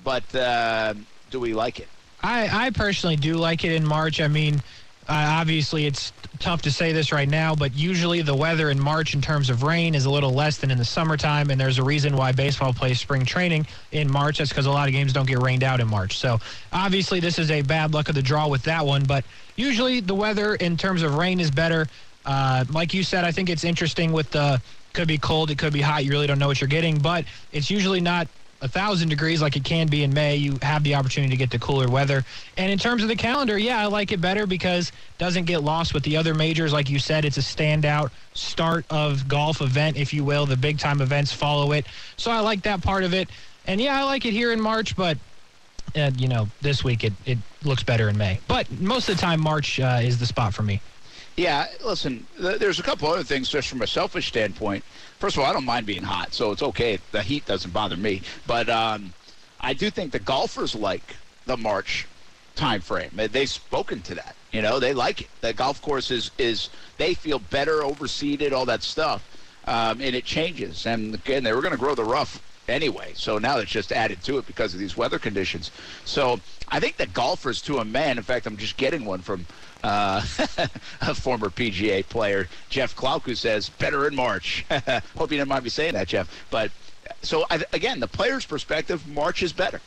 but 0.04 0.34
uh, 0.34 0.94
do 1.30 1.40
we 1.40 1.54
like 1.54 1.80
it? 1.80 1.90
I, 2.24 2.68
I 2.68 2.70
personally 2.70 3.18
do 3.18 3.36
like 3.36 3.66
it 3.66 3.74
in 3.74 3.86
March. 3.86 4.22
I 4.22 4.28
mean, 4.28 4.62
uh, 5.08 5.38
obviously, 5.40 5.86
it's 5.86 6.12
tough 6.40 6.64
to 6.64 6.72
say 6.72 6.92
this 6.92 7.12
right 7.12 7.30
now, 7.30 7.54
but 7.54 7.74
usually 7.76 8.22
the 8.22 8.36
weather 8.36 8.72
in 8.72 8.80
March 8.80 9.14
in 9.14 9.22
terms 9.22 9.52
of 9.52 9.62
rain 9.62 9.94
is 9.94 10.06
a 10.06 10.10
little 10.10 10.32
less 10.32 10.58
than 10.58 10.72
in 10.72 10.78
the 10.80 10.86
summertime, 10.86 11.52
and 11.52 11.62
there's 11.62 11.78
a 11.78 11.84
reason 11.84 12.18
why 12.18 12.32
baseball 12.32 12.74
plays 12.74 13.00
spring 13.00 13.24
training 13.24 13.68
in 13.92 14.12
March. 14.12 14.40
That's 14.40 14.50
because 14.50 14.66
a 14.66 14.72
lot 14.72 14.88
of 14.88 14.94
games 14.94 15.14
don't 15.14 15.28
get 15.28 15.40
rained 15.40 15.64
out 15.64 15.80
in 15.80 15.88
March. 15.88 16.18
So 16.18 16.40
obviously, 16.74 17.20
this 17.20 17.38
is 17.38 17.52
a 17.52 17.62
bad 17.62 17.94
luck 17.94 18.10
of 18.10 18.16
the 18.16 18.22
draw 18.22 18.48
with 18.48 18.64
that 18.64 18.84
one, 18.84 19.04
but 19.04 19.24
usually 19.56 20.00
the 20.00 20.16
weather 20.16 20.56
in 20.56 20.76
terms 20.76 21.04
of 21.04 21.16
rain 21.16 21.40
is 21.40 21.52
better. 21.52 21.88
Uh, 22.26 22.66
like 22.72 22.94
you 22.94 23.04
said, 23.04 23.24
I 23.24 23.32
think 23.32 23.50
it's 23.50 23.64
interesting 23.64 24.12
with 24.12 24.32
the 24.32 24.60
could 24.94 25.08
be 25.08 25.18
cold, 25.20 25.52
it 25.52 25.58
could 25.60 25.74
be 25.74 25.82
hot. 25.82 26.04
You 26.04 26.12
really 26.12 26.26
don't 26.26 26.40
know 26.40 26.48
what 26.48 26.62
you're 26.62 26.68
getting, 26.68 26.98
but 26.98 27.26
it's 27.52 27.70
usually 27.70 28.02
not 28.02 28.28
a 28.66 28.68
thousand 28.68 29.10
degrees 29.10 29.44
like 29.44 29.56
it 29.56 29.64
can 29.64 29.88
be 29.88 30.04
in 30.04 30.12
May, 30.12 30.36
you 30.36 30.58
have 30.64 30.84
the 30.84 30.96
opportunity 30.96 31.30
to 31.30 31.38
get 31.38 31.52
the 31.52 31.60
cooler 31.60 31.88
weather. 31.88 32.26
And 32.58 32.72
in 32.72 32.80
terms 32.80 33.04
of 33.04 33.10
the 33.10 33.16
calendar, 33.16 33.60
yeah, 33.60 33.80
I 33.80 33.86
like 33.86 34.12
it 34.12 34.20
better 34.20 34.48
because 34.48 34.90
it 34.90 35.18
doesn't 35.20 35.46
get 35.46 35.60
lost 35.60 35.94
with 35.94 36.04
the 36.04 36.18
other 36.18 36.34
majors. 36.34 36.74
Like 36.74 36.90
you 36.90 36.98
said, 36.98 37.26
it's 37.26 37.38
a 37.38 37.42
standout 37.42 38.10
start 38.34 38.84
of 38.90 39.28
golf 39.28 39.62
event, 39.62 39.98
if 39.98 40.14
you 40.14 40.24
will. 40.24 40.48
The 40.48 40.58
big 40.58 40.80
time 40.80 41.00
events 41.00 41.32
follow 41.32 41.74
it. 41.74 41.86
So 42.18 42.32
I 42.32 42.40
like 42.40 42.64
that 42.64 42.82
part 42.82 43.04
of 43.04 43.14
it. 43.14 43.30
And 43.66 43.80
yeah, 43.80 44.00
I 44.00 44.04
like 44.04 44.26
it 44.26 44.32
here 44.32 44.52
in 44.52 44.60
March, 44.60 44.96
but 44.96 45.18
uh, 45.96 46.10
you 46.18 46.28
know, 46.28 46.48
this 46.62 46.84
week 46.84 47.04
it, 47.04 47.14
it 47.26 47.38
looks 47.64 47.84
better 47.84 48.10
in 48.10 48.18
May. 48.18 48.40
But 48.48 48.70
most 48.82 49.08
of 49.10 49.16
the 49.16 49.22
time, 49.22 49.40
March 49.40 49.80
uh, 49.80 50.00
is 50.02 50.20
the 50.20 50.26
spot 50.26 50.56
for 50.56 50.64
me. 50.64 50.82
Yeah, 51.38 51.68
listen, 51.84 52.26
th- 52.42 52.60
there's 52.60 52.80
a 52.80 52.84
couple 52.84 53.10
other 53.10 53.24
things 53.24 53.50
just 53.50 53.68
from 53.68 53.82
a 53.82 53.88
selfish 53.88 54.28
standpoint. 54.28 54.84
First 55.20 55.38
of 55.38 55.44
all, 55.44 55.50
I 55.50 55.54
don't 55.54 55.66
mind 55.66 55.86
being 55.86 56.04
hot, 56.04 56.34
so 56.34 56.52
it's 56.52 56.62
okay. 56.62 57.00
The 57.12 57.22
heat 57.22 57.46
doesn't 57.46 57.72
bother 57.72 57.98
me. 57.98 58.22
But 58.46 58.70
um, 58.70 59.14
I 59.60 59.74
do 59.74 59.90
think 59.90 60.12
the 60.12 60.20
golfers 60.20 60.76
like 60.76 61.16
the 61.46 61.58
March 61.58 62.08
time 62.56 62.82
frame. 62.82 63.12
They've 63.14 63.50
spoken 63.50 64.02
to 64.04 64.16
that. 64.16 64.36
You 64.52 64.62
know, 64.62 64.80
they 64.80 64.94
like 64.94 65.22
it. 65.22 65.28
The 65.42 65.54
golf 65.54 65.82
course 65.82 66.12
is, 66.12 66.32
is 66.38 66.70
they 66.98 67.14
feel 67.14 67.40
better 67.40 67.82
overseeded, 67.82 68.52
all 68.52 68.66
that 68.66 68.84
stuff. 68.84 69.24
Um, 69.66 70.00
and 70.02 70.16
it 70.16 70.26
changes. 70.26 70.86
And 70.86 71.16
again, 71.16 71.44
they 71.44 71.54
were 71.54 71.62
going 71.62 71.74
to 71.74 71.78
grow 71.78 71.96
the 71.96 72.04
rough 72.04 72.42
anyway. 72.68 73.14
So 73.16 73.38
now 73.38 73.58
it's 73.58 73.72
just 73.72 73.92
added 73.92 74.22
to 74.24 74.38
it 74.38 74.48
because 74.48 74.74
of 74.74 74.80
these 74.80 74.96
weather 74.96 75.20
conditions. 75.20 75.72
So 76.06 76.40
I 76.70 76.80
think 76.80 76.98
the 76.98 77.08
golfers, 77.08 77.62
to 77.64 77.80
a 77.80 77.86
man, 77.86 78.18
in 78.18 78.24
fact, 78.24 78.46
I'm 78.46 78.58
just 78.58 78.78
getting 78.78 79.06
one 79.06 79.22
from 79.22 79.46
uh, 79.86 80.22
a 81.02 81.14
former 81.14 81.50
PGA 81.50 82.08
player, 82.10 82.50
Jeff 82.70 82.96
Clark, 82.96 83.24
who 83.24 83.36
says 83.36 83.70
better 83.70 84.08
in 84.08 84.16
March. 84.16 84.66
Hope 85.16 85.32
you 85.32 85.38
didn't 85.38 85.48
mind 85.48 85.64
me 85.64 85.70
saying 85.70 85.94
that, 85.94 86.08
Jeff. 86.08 86.28
But 86.50 86.72
so 87.22 87.46
I, 87.52 87.64
again, 87.72 88.00
the 88.00 88.08
player's 88.08 88.46
perspective, 88.46 89.08
March 89.08 89.44
is 89.44 89.54
better. 89.54 89.80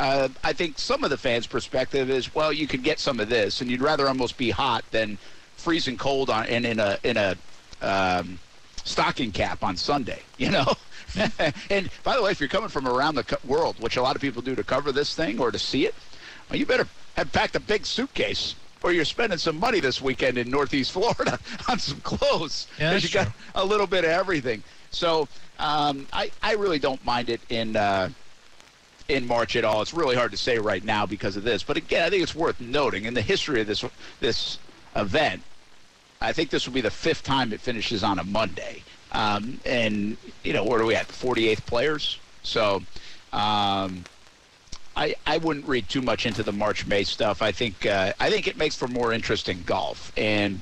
uh, 0.00 0.28
I 0.42 0.54
think 0.54 0.78
some 0.78 1.04
of 1.04 1.10
the 1.10 1.18
fans' 1.18 1.46
perspective 1.46 2.08
is, 2.08 2.34
well, 2.34 2.50
you 2.50 2.66
could 2.66 2.82
get 2.82 2.98
some 2.98 3.20
of 3.20 3.28
this, 3.28 3.60
and 3.60 3.70
you'd 3.70 3.82
rather 3.82 4.08
almost 4.08 4.38
be 4.38 4.50
hot 4.50 4.84
than 4.90 5.18
freezing 5.56 5.98
cold 5.98 6.30
on 6.30 6.46
and 6.46 6.64
in 6.64 6.80
a 6.80 6.98
in 7.04 7.16
a 7.18 7.36
um, 7.82 8.38
stocking 8.84 9.32
cap 9.32 9.62
on 9.62 9.76
Sunday. 9.76 10.22
You 10.38 10.50
know. 10.50 10.74
and 11.70 11.88
by 12.02 12.16
the 12.16 12.22
way, 12.22 12.32
if 12.32 12.40
you're 12.40 12.48
coming 12.48 12.70
from 12.70 12.88
around 12.88 13.14
the 13.14 13.38
world, 13.44 13.76
which 13.78 13.96
a 13.96 14.02
lot 14.02 14.16
of 14.16 14.22
people 14.22 14.42
do 14.42 14.56
to 14.56 14.64
cover 14.64 14.90
this 14.90 15.14
thing 15.14 15.38
or 15.38 15.52
to 15.52 15.58
see 15.58 15.86
it, 15.86 15.94
well, 16.48 16.58
you 16.58 16.66
better 16.66 16.88
have 17.16 17.30
packed 17.30 17.54
a 17.54 17.60
big 17.60 17.86
suitcase 17.86 18.56
or 18.82 18.92
you're 18.92 19.04
spending 19.04 19.38
some 19.38 19.58
money 19.58 19.80
this 19.80 20.00
weekend 20.00 20.38
in 20.38 20.50
Northeast 20.50 20.92
Florida 20.92 21.38
on 21.68 21.78
some 21.78 22.00
clothes. 22.00 22.66
Yeah, 22.78 22.90
Because 22.90 23.04
you 23.04 23.10
got 23.10 23.32
a 23.54 23.64
little 23.64 23.86
bit 23.86 24.04
of 24.04 24.10
everything. 24.10 24.62
So 24.90 25.28
um, 25.58 26.06
I, 26.12 26.30
I 26.42 26.54
really 26.54 26.78
don't 26.78 27.04
mind 27.04 27.28
it 27.28 27.40
in 27.48 27.76
uh, 27.76 28.10
in 29.08 29.26
March 29.26 29.56
at 29.56 29.64
all. 29.64 29.82
It's 29.82 29.94
really 29.94 30.16
hard 30.16 30.30
to 30.30 30.36
say 30.36 30.58
right 30.58 30.84
now 30.84 31.06
because 31.06 31.36
of 31.36 31.44
this. 31.44 31.62
But 31.62 31.76
again, 31.76 32.04
I 32.04 32.10
think 32.10 32.22
it's 32.22 32.34
worth 32.34 32.60
noting 32.60 33.04
in 33.04 33.14
the 33.14 33.22
history 33.22 33.60
of 33.60 33.66
this 33.66 33.84
this 34.20 34.58
event. 34.96 35.42
I 36.20 36.32
think 36.32 36.50
this 36.50 36.66
will 36.66 36.74
be 36.74 36.80
the 36.80 36.90
fifth 36.90 37.24
time 37.24 37.52
it 37.52 37.60
finishes 37.60 38.04
on 38.04 38.18
a 38.18 38.24
Monday. 38.24 38.82
Um, 39.10 39.60
and 39.66 40.16
you 40.42 40.52
know, 40.52 40.64
where 40.64 40.80
are 40.80 40.86
we 40.86 40.94
at? 40.94 41.08
48th 41.08 41.66
players. 41.66 42.18
So. 42.42 42.82
Um, 43.32 44.04
I, 44.96 45.14
I 45.26 45.38
wouldn't 45.38 45.66
read 45.66 45.88
too 45.88 46.02
much 46.02 46.26
into 46.26 46.42
the 46.42 46.52
March 46.52 46.86
May 46.86 47.04
stuff. 47.04 47.42
I 47.42 47.52
think 47.52 47.86
uh, 47.86 48.12
I 48.20 48.30
think 48.30 48.46
it 48.46 48.56
makes 48.56 48.76
for 48.76 48.88
more 48.88 49.12
interesting 49.12 49.62
golf, 49.64 50.12
and 50.16 50.60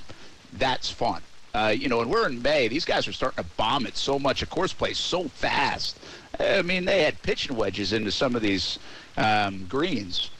that's 0.58 0.90
fun. 0.90 1.22
Uh, 1.52 1.74
you 1.76 1.88
know, 1.88 1.98
when 1.98 2.08
we're 2.08 2.28
in 2.28 2.40
May, 2.42 2.68
these 2.68 2.84
guys 2.84 3.08
are 3.08 3.12
starting 3.12 3.42
to 3.42 3.50
bomb 3.56 3.86
it 3.86 3.96
so 3.96 4.18
much. 4.18 4.42
A 4.42 4.46
course 4.46 4.72
plays 4.72 4.98
so 4.98 5.24
fast. 5.24 5.98
I 6.38 6.62
mean, 6.62 6.84
they 6.84 7.02
had 7.02 7.20
pitching 7.22 7.56
wedges 7.56 7.92
into 7.92 8.12
some 8.12 8.36
of 8.36 8.42
these 8.42 8.78
um, 9.16 9.66
greens, 9.66 10.30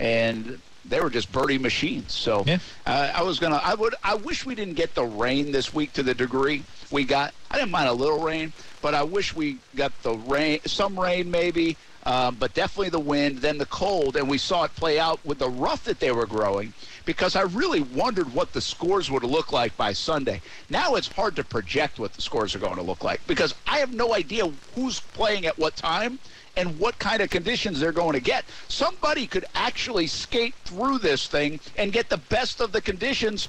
and 0.00 0.58
they 0.84 1.00
were 1.00 1.10
just 1.10 1.30
birdie 1.30 1.58
machines. 1.58 2.12
So 2.12 2.42
Yeah. 2.46 2.58
uh, 2.84 3.12
I 3.14 3.22
was 3.22 3.38
gonna. 3.38 3.60
I 3.62 3.74
would. 3.74 3.94
I 4.02 4.14
wish 4.16 4.44
we 4.44 4.56
didn't 4.56 4.74
get 4.74 4.94
the 4.94 5.04
rain 5.04 5.52
this 5.52 5.72
week 5.72 5.92
to 5.94 6.02
the 6.02 6.14
degree 6.14 6.64
we 6.90 7.04
got. 7.04 7.32
I 7.50 7.56
didn't 7.56 7.70
mind 7.70 7.88
a 7.88 7.92
little 7.92 8.20
rain, 8.20 8.52
but 8.82 8.94
I 8.94 9.04
wish 9.04 9.34
we 9.34 9.58
got 9.76 9.92
the 10.02 10.14
rain, 10.14 10.60
some 10.66 10.98
rain 10.98 11.30
maybe, 11.30 11.76
um, 12.06 12.36
but 12.36 12.54
definitely 12.54 12.88
the 12.88 13.00
wind, 13.00 13.38
then 13.38 13.58
the 13.58 13.66
cold, 13.66 14.16
and 14.16 14.28
we 14.28 14.38
saw 14.38 14.62
it 14.62 14.74
play 14.76 15.00
out 15.00 15.18
with 15.24 15.40
the 15.40 15.50
rough 15.50 15.82
that 15.84 15.98
they 15.98 16.12
were 16.12 16.24
growing. 16.24 16.72
Because 17.04 17.34
I 17.34 17.42
really 17.42 17.80
wondered 17.80 18.32
what 18.32 18.52
the 18.52 18.60
scores 18.60 19.10
would 19.10 19.24
look 19.24 19.52
like 19.52 19.76
by 19.76 19.92
Sunday. 19.92 20.40
Now 20.70 20.94
it's 20.94 21.08
hard 21.08 21.34
to 21.36 21.44
project 21.44 21.98
what 21.98 22.12
the 22.12 22.22
scores 22.22 22.54
are 22.54 22.60
going 22.60 22.76
to 22.76 22.82
look 22.82 23.02
like 23.04 23.24
because 23.26 23.54
I 23.66 23.78
have 23.78 23.92
no 23.92 24.14
idea 24.14 24.50
who's 24.74 25.00
playing 25.00 25.46
at 25.46 25.58
what 25.58 25.76
time 25.76 26.18
and 26.56 26.78
what 26.78 26.98
kind 26.98 27.22
of 27.22 27.30
conditions 27.30 27.78
they're 27.78 27.92
going 27.92 28.14
to 28.14 28.20
get. 28.20 28.44
Somebody 28.68 29.26
could 29.26 29.44
actually 29.54 30.06
skate 30.06 30.54
through 30.64 30.98
this 30.98 31.26
thing 31.26 31.60
and 31.76 31.92
get 31.92 32.08
the 32.08 32.16
best 32.16 32.60
of 32.60 32.72
the 32.72 32.80
conditions 32.80 33.48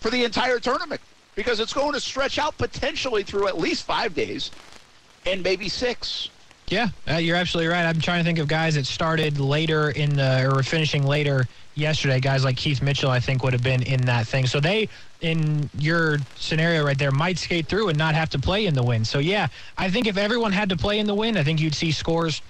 for 0.00 0.10
the 0.10 0.24
entire 0.24 0.58
tournament 0.58 1.00
because 1.34 1.60
it's 1.60 1.72
going 1.72 1.92
to 1.92 2.00
stretch 2.00 2.38
out 2.38 2.56
potentially 2.58 3.22
through 3.22 3.48
at 3.48 3.58
least 3.58 3.84
five 3.84 4.14
days 4.14 4.50
and 5.26 5.42
maybe 5.42 5.68
six. 5.68 6.30
Yeah, 6.70 6.88
uh, 7.10 7.16
you're 7.16 7.36
absolutely 7.36 7.72
right. 7.72 7.84
I'm 7.84 8.00
trying 8.00 8.20
to 8.20 8.24
think 8.24 8.38
of 8.38 8.46
guys 8.46 8.74
that 8.74 8.86
started 8.86 9.40
later 9.40 9.90
in 9.90 10.16
the 10.16 10.52
or 10.54 10.62
finishing 10.62 11.02
later 11.06 11.46
yesterday. 11.74 12.20
Guys 12.20 12.44
like 12.44 12.56
Keith 12.58 12.82
Mitchell, 12.82 13.10
I 13.10 13.20
think, 13.20 13.42
would 13.42 13.54
have 13.54 13.62
been 13.62 13.82
in 13.82 14.02
that 14.02 14.26
thing. 14.26 14.46
So 14.46 14.60
they, 14.60 14.88
in 15.22 15.70
your 15.78 16.18
scenario 16.36 16.84
right 16.84 16.98
there, 16.98 17.10
might 17.10 17.38
skate 17.38 17.68
through 17.68 17.88
and 17.88 17.96
not 17.96 18.14
have 18.14 18.28
to 18.30 18.38
play 18.38 18.66
in 18.66 18.74
the 18.74 18.82
wind. 18.82 19.06
So 19.06 19.18
yeah, 19.18 19.48
I 19.78 19.90
think 19.90 20.06
if 20.06 20.18
everyone 20.18 20.52
had 20.52 20.68
to 20.68 20.76
play 20.76 20.98
in 20.98 21.06
the 21.06 21.14
wind, 21.14 21.38
I 21.38 21.42
think 21.42 21.58
you'd 21.60 21.74
see 21.74 21.90
scores 21.90 22.42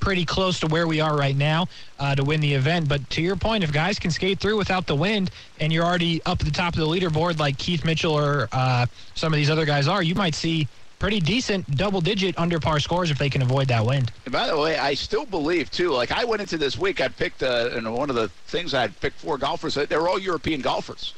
pretty 0.00 0.24
close 0.24 0.58
to 0.60 0.66
where 0.66 0.86
we 0.86 1.00
are 1.00 1.14
right 1.14 1.36
now 1.36 1.66
uh, 1.98 2.14
to 2.14 2.24
win 2.24 2.40
the 2.40 2.54
event. 2.54 2.88
But 2.88 3.08
to 3.10 3.22
your 3.22 3.36
point, 3.36 3.62
if 3.62 3.70
guys 3.70 3.98
can 3.98 4.10
skate 4.10 4.40
through 4.40 4.56
without 4.56 4.86
the 4.86 4.96
wind 4.96 5.30
and 5.58 5.70
you're 5.70 5.84
already 5.84 6.22
up 6.24 6.40
at 6.40 6.46
the 6.46 6.52
top 6.52 6.72
of 6.72 6.80
the 6.80 6.86
leaderboard 6.86 7.38
like 7.38 7.58
Keith 7.58 7.84
Mitchell 7.84 8.18
or 8.18 8.48
uh, 8.52 8.86
some 9.14 9.30
of 9.30 9.36
these 9.36 9.50
other 9.50 9.66
guys 9.66 9.88
are, 9.88 10.02
you 10.02 10.14
might 10.14 10.34
see 10.34 10.66
pretty 11.00 11.18
decent 11.18 11.68
double 11.76 12.00
digit 12.00 12.38
under 12.38 12.60
par 12.60 12.78
scores 12.78 13.10
if 13.10 13.18
they 13.18 13.30
can 13.30 13.42
avoid 13.42 13.66
that 13.66 13.84
wind. 13.84 14.12
And 14.26 14.32
by 14.32 14.46
the 14.46 14.56
way, 14.56 14.78
I 14.78 14.94
still 14.94 15.24
believe 15.24 15.70
too. 15.70 15.90
Like 15.90 16.12
I 16.12 16.24
went 16.24 16.40
into 16.42 16.58
this 16.58 16.78
week, 16.78 17.00
I 17.00 17.08
picked 17.08 17.42
uh, 17.42 17.70
and 17.72 17.92
one 17.92 18.10
of 18.10 18.16
the 18.16 18.28
things 18.46 18.74
I 18.74 18.82
had 18.82 19.00
picked 19.00 19.18
four 19.18 19.38
golfers. 19.38 19.74
They 19.74 19.96
were 19.96 20.08
all 20.08 20.18
European 20.18 20.60
golfers. 20.60 21.14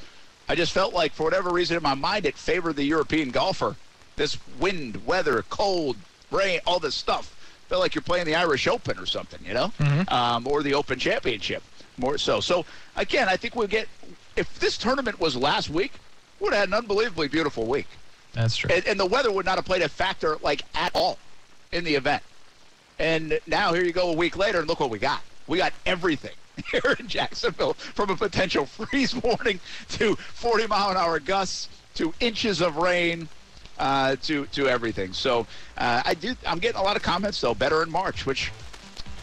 I 0.49 0.55
just 0.55 0.73
felt 0.73 0.95
like 0.95 1.13
for 1.13 1.25
whatever 1.25 1.51
reason 1.51 1.77
in 1.77 1.83
my 1.83 1.95
mind, 1.95 2.25
it 2.25 2.37
favored 2.37 2.77
the 2.77 2.85
European 2.85 3.31
golfer. 3.31 3.77
This 4.17 4.39
wind, 4.59 5.05
weather, 5.05 5.45
cold, 5.51 5.97
rain, 6.31 6.61
all 6.67 6.79
this 6.79 6.95
stuff. 6.95 7.37
Felt 7.69 7.81
like 7.81 7.95
you're 7.95 8.03
playing 8.03 8.27
the 8.27 8.35
Irish 8.35 8.67
Open 8.67 8.99
or 8.99 9.07
something, 9.07 9.41
you 9.45 9.55
know, 9.55 9.73
um, 10.09 10.47
or 10.47 10.63
the 10.63 10.75
Open 10.75 10.99
Championship, 10.99 11.63
more 11.97 12.19
so. 12.19 12.39
So 12.41 12.65
again, 12.97 13.29
I 13.29 13.37
think 13.37 13.57
we'll 13.57 13.67
get. 13.67 13.89
If 14.37 14.61
this 14.61 14.79
tournament 14.79 15.19
was 15.19 15.37
last 15.37 15.71
week, 15.71 15.93
would 16.41 16.53
have 16.53 16.61
had 16.61 16.69
an 16.69 16.75
unbelievably 16.75 17.29
beautiful 17.29 17.67
week 17.67 17.87
That's 18.33 18.57
true. 18.57 18.71
and, 18.73 18.87
and 18.87 18.99
the 18.99 19.07
weather 19.07 19.31
would 19.31 19.45
not 19.47 19.57
have 19.57 19.65
played 19.65 19.83
a 19.83 19.89
factor 19.89 20.39
like 20.43 20.63
at 20.75 20.95
all 20.95 21.19
in 21.71 21.85
the 21.85 21.95
event. 21.95 22.23
And 22.99 23.39
now 23.47 23.73
here 23.73 23.85
you 23.85 23.93
go 23.93 24.11
a 24.11 24.17
week 24.17 24.37
later, 24.37 24.61
and 24.61 24.69
look 24.69 24.81
what 24.81 24.91
we 24.91 24.99
got. 24.99 25.23
We 25.47 25.59
got 25.59 25.73
everything 25.87 26.35
here 26.71 26.97
in 26.99 27.09
Jacksonville, 27.09 27.75
from 27.75 28.11
a 28.11 28.17
potential 28.17 28.67
freeze 28.67 29.15
warning 29.15 29.61
to 29.91 30.15
40 30.17 30.67
mile 30.67 30.91
an 30.91 30.97
hour 30.97 31.19
gusts 31.19 31.69
to 31.95 32.15
inches 32.21 32.61
of 32.61 32.77
rain. 32.77 33.29
Uh, 33.79 34.15
to 34.23 34.45
to 34.47 34.69
everything. 34.69 35.15
So 35.15 35.47
uh, 35.79 36.03
I 36.05 36.15
do. 36.15 36.37
I'm 36.47 36.59
getting 36.59 36.79
a 36.79 36.83
lot 36.85 36.95
of 36.95 37.03
comments 37.03 37.41
though. 37.41 37.55
Better 37.55 37.83
in 37.83 37.91
March, 37.91 38.27
which 38.27 38.53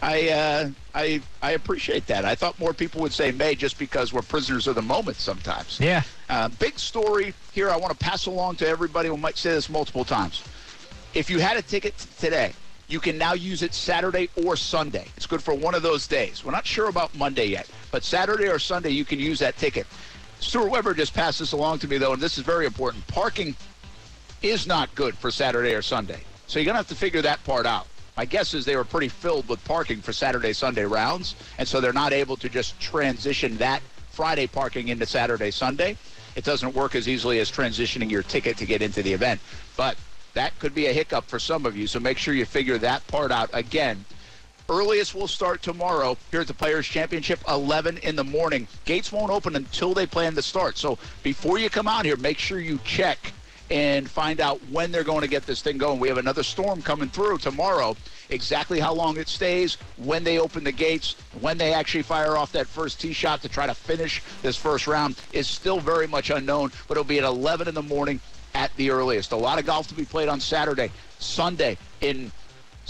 I 0.02 0.28
uh, 0.30 0.70
I 0.94 1.20
I 1.42 1.52
appreciate 1.52 2.06
that. 2.06 2.24
I 2.24 2.34
thought 2.34 2.58
more 2.58 2.72
people 2.72 3.00
would 3.02 3.12
say 3.12 3.32
May 3.32 3.54
just 3.54 3.78
because 3.78 4.12
we're 4.12 4.22
prisoners 4.22 4.66
of 4.66 4.74
the 4.74 4.82
moment 4.82 5.18
sometimes. 5.18 5.78
yeah. 5.80 6.02
Uh, 6.28 6.48
big 6.48 6.78
story 6.78 7.34
here 7.52 7.70
I 7.70 7.76
want 7.76 7.92
to 7.92 7.98
pass 7.98 8.26
along 8.26 8.56
to 8.56 8.66
everybody 8.68 9.08
who 9.08 9.16
might 9.16 9.36
say 9.36 9.50
this 9.50 9.68
multiple 9.68 10.04
times. 10.04 10.44
If 11.12 11.28
you 11.28 11.40
had 11.40 11.56
a 11.56 11.62
ticket 11.62 11.98
today, 12.18 12.52
you 12.88 13.00
can 13.00 13.18
now 13.18 13.34
use 13.34 13.62
it 13.62 13.74
Saturday 13.74 14.28
or 14.44 14.56
Sunday. 14.56 15.08
It's 15.16 15.26
good 15.26 15.42
for 15.42 15.54
one 15.54 15.74
of 15.74 15.82
those 15.82 16.06
days. 16.06 16.44
We're 16.44 16.52
not 16.52 16.66
sure 16.66 16.88
about 16.88 17.14
Monday 17.16 17.46
yet, 17.46 17.68
but 17.90 18.04
Saturday 18.04 18.48
or 18.48 18.58
Sunday 18.58 18.90
you 18.90 19.04
can 19.04 19.18
use 19.18 19.38
that 19.40 19.56
ticket. 19.56 19.86
Stuart 20.40 20.70
Weber 20.70 20.94
just 20.94 21.12
passed 21.12 21.40
this 21.40 21.52
along 21.52 21.80
to 21.80 21.88
me, 21.88 21.98
though, 21.98 22.12
and 22.12 22.22
this 22.22 22.38
is 22.38 22.44
very 22.44 22.64
important. 22.64 23.06
Parking 23.08 23.54
is 24.42 24.66
not 24.66 24.92
good 24.94 25.16
for 25.16 25.30
Saturday 25.30 25.74
or 25.74 25.82
Sunday. 25.82 26.20
So 26.46 26.58
you're 26.58 26.64
going 26.64 26.74
to 26.74 26.78
have 26.78 26.88
to 26.88 26.94
figure 26.94 27.22
that 27.22 27.42
part 27.44 27.66
out. 27.66 27.86
My 28.20 28.26
guess 28.26 28.52
is 28.52 28.66
they 28.66 28.76
were 28.76 28.84
pretty 28.84 29.08
filled 29.08 29.48
with 29.48 29.64
parking 29.64 30.02
for 30.02 30.12
Saturday, 30.12 30.52
Sunday 30.52 30.84
rounds, 30.84 31.36
and 31.56 31.66
so 31.66 31.80
they're 31.80 31.90
not 31.90 32.12
able 32.12 32.36
to 32.36 32.50
just 32.50 32.78
transition 32.78 33.56
that 33.56 33.80
Friday 34.10 34.46
parking 34.46 34.88
into 34.88 35.06
Saturday, 35.06 35.50
Sunday. 35.50 35.96
It 36.36 36.44
doesn't 36.44 36.74
work 36.74 36.94
as 36.94 37.08
easily 37.08 37.40
as 37.40 37.50
transitioning 37.50 38.10
your 38.10 38.22
ticket 38.22 38.58
to 38.58 38.66
get 38.66 38.82
into 38.82 39.02
the 39.02 39.10
event. 39.10 39.40
But 39.74 39.96
that 40.34 40.52
could 40.58 40.74
be 40.74 40.88
a 40.88 40.92
hiccup 40.92 41.28
for 41.28 41.38
some 41.38 41.64
of 41.64 41.78
you, 41.78 41.86
so 41.86 41.98
make 41.98 42.18
sure 42.18 42.34
you 42.34 42.44
figure 42.44 42.76
that 42.76 43.06
part 43.06 43.32
out. 43.32 43.48
Again, 43.54 44.04
Earliest 44.68 45.14
we'll 45.14 45.26
start 45.26 45.62
tomorrow 45.62 46.16
here 46.30 46.42
at 46.42 46.46
the 46.46 46.54
Players 46.54 46.86
Championship, 46.86 47.40
11 47.48 47.96
in 48.04 48.16
the 48.16 48.22
morning. 48.22 48.68
Gates 48.84 49.10
won't 49.10 49.32
open 49.32 49.56
until 49.56 49.94
they 49.94 50.06
plan 50.06 50.34
to 50.34 50.42
start. 50.42 50.76
So 50.76 50.98
before 51.22 51.58
you 51.58 51.70
come 51.70 51.88
out 51.88 52.04
here, 52.04 52.16
make 52.16 52.38
sure 52.38 52.60
you 52.60 52.78
check 52.84 53.32
and 53.70 54.10
find 54.10 54.40
out 54.40 54.60
when 54.70 54.90
they're 54.90 55.04
going 55.04 55.20
to 55.20 55.28
get 55.28 55.46
this 55.46 55.62
thing 55.62 55.78
going. 55.78 56.00
We 56.00 56.08
have 56.08 56.18
another 56.18 56.42
storm 56.42 56.82
coming 56.82 57.08
through 57.08 57.38
tomorrow. 57.38 57.96
Exactly 58.28 58.80
how 58.80 58.92
long 58.92 59.16
it 59.16 59.28
stays, 59.28 59.76
when 59.96 60.24
they 60.24 60.38
open 60.38 60.64
the 60.64 60.72
gates, 60.72 61.16
when 61.40 61.56
they 61.56 61.72
actually 61.72 62.02
fire 62.02 62.36
off 62.36 62.52
that 62.52 62.66
first 62.66 63.00
tee 63.00 63.12
shot 63.12 63.42
to 63.42 63.48
try 63.48 63.66
to 63.66 63.74
finish 63.74 64.22
this 64.42 64.56
first 64.56 64.86
round 64.86 65.16
is 65.32 65.46
still 65.46 65.78
very 65.78 66.06
much 66.06 66.30
unknown, 66.30 66.72
but 66.88 66.96
it'll 66.96 67.04
be 67.04 67.18
at 67.18 67.24
11 67.24 67.68
in 67.68 67.74
the 67.74 67.82
morning 67.82 68.20
at 68.54 68.74
the 68.76 68.90
earliest. 68.90 69.32
A 69.32 69.36
lot 69.36 69.58
of 69.58 69.66
golf 69.66 69.86
to 69.88 69.94
be 69.94 70.04
played 70.04 70.28
on 70.28 70.40
Saturday, 70.40 70.90
Sunday 71.18 71.76
in 72.00 72.32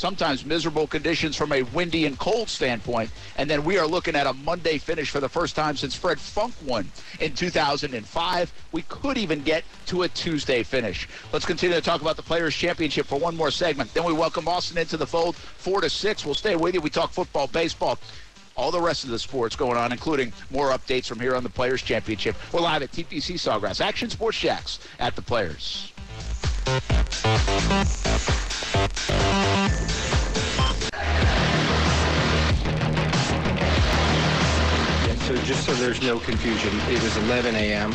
sometimes 0.00 0.46
miserable 0.46 0.86
conditions 0.86 1.36
from 1.36 1.52
a 1.52 1.62
windy 1.62 2.06
and 2.06 2.18
cold 2.18 2.48
standpoint. 2.48 3.10
And 3.36 3.48
then 3.48 3.62
we 3.64 3.78
are 3.78 3.86
looking 3.86 4.16
at 4.16 4.26
a 4.26 4.32
Monday 4.32 4.78
finish 4.78 5.10
for 5.10 5.20
the 5.20 5.28
first 5.28 5.54
time 5.54 5.76
since 5.76 5.94
Fred 5.94 6.18
Funk 6.18 6.54
won 6.64 6.90
in 7.20 7.34
2005. 7.34 8.52
We 8.72 8.82
could 8.82 9.18
even 9.18 9.42
get 9.42 9.62
to 9.86 10.02
a 10.02 10.08
Tuesday 10.08 10.62
finish. 10.62 11.06
Let's 11.32 11.44
continue 11.44 11.76
to 11.76 11.82
talk 11.82 12.00
about 12.00 12.16
the 12.16 12.22
Players' 12.22 12.54
Championship 12.54 13.06
for 13.06 13.18
one 13.18 13.36
more 13.36 13.50
segment. 13.50 13.92
Then 13.92 14.04
we 14.04 14.14
welcome 14.14 14.48
Austin 14.48 14.78
into 14.78 14.96
the 14.96 15.06
fold. 15.06 15.36
Four 15.36 15.82
to 15.82 15.90
six. 15.90 16.24
We'll 16.24 16.34
stay 16.34 16.56
with 16.56 16.74
you. 16.74 16.80
We 16.80 16.90
talk 16.90 17.12
football, 17.12 17.46
baseball. 17.46 17.98
All 18.56 18.70
the 18.70 18.80
rest 18.80 19.04
of 19.04 19.10
the 19.10 19.18
sports 19.18 19.54
going 19.54 19.76
on, 19.76 19.92
including 19.92 20.32
more 20.50 20.70
updates 20.70 21.06
from 21.06 21.20
here 21.20 21.36
on 21.36 21.42
the 21.42 21.50
Players 21.50 21.82
Championship. 21.82 22.36
We're 22.52 22.60
live 22.60 22.82
at 22.82 22.90
TPC 22.90 23.34
Sawgrass, 23.34 23.80
Action 23.80 24.08
Sports 24.08 24.38
Jax 24.38 24.80
at 24.98 25.14
the 25.14 25.22
Players. 25.22 25.92
So 35.30 35.36
just 35.42 35.64
so 35.64 35.74
there's 35.74 36.02
no 36.02 36.18
confusion, 36.18 36.74
it 36.88 37.02
was 37.02 37.16
11 37.18 37.54
a.m. 37.54 37.92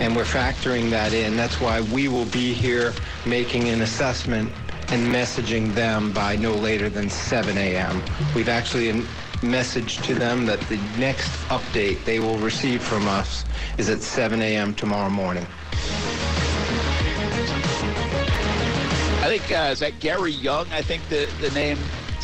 and 0.00 0.14
we're 0.14 0.24
factoring 0.24 0.90
that 0.90 1.14
in. 1.14 1.36
That's 1.36 1.60
why 1.60 1.80
we 1.80 2.08
will 2.08 2.26
be 2.26 2.52
here 2.52 2.92
making 3.24 3.68
an 3.68 3.82
assessment 3.82 4.52
and 4.88 5.06
messaging 5.06 5.72
them 5.74 6.12
by 6.12 6.36
no 6.36 6.52
later 6.52 6.90
than 6.90 7.08
7 7.08 7.56
a.m. 7.56 8.02
We've 8.34 8.50
actually 8.50 8.92
messaged 9.40 10.04
to 10.04 10.14
them 10.14 10.46
that 10.46 10.60
the 10.62 10.76
next 10.98 11.30
update 11.48 12.04
they 12.04 12.20
will 12.20 12.38
receive 12.38 12.82
from 12.82 13.08
us 13.08 13.44
is 13.78 13.88
at 13.88 14.00
7 14.00 14.42
a.m. 14.42 14.74
tomorrow 14.74 15.10
morning. 15.10 15.46
I 19.24 19.38
think 19.38 19.50
uh, 19.58 19.70
is 19.72 19.78
that 19.78 20.00
Gary 20.00 20.32
Young. 20.32 20.66
I 20.70 20.82
think 20.82 21.08
the 21.08 21.26
the 21.40 21.50
name 21.52 21.78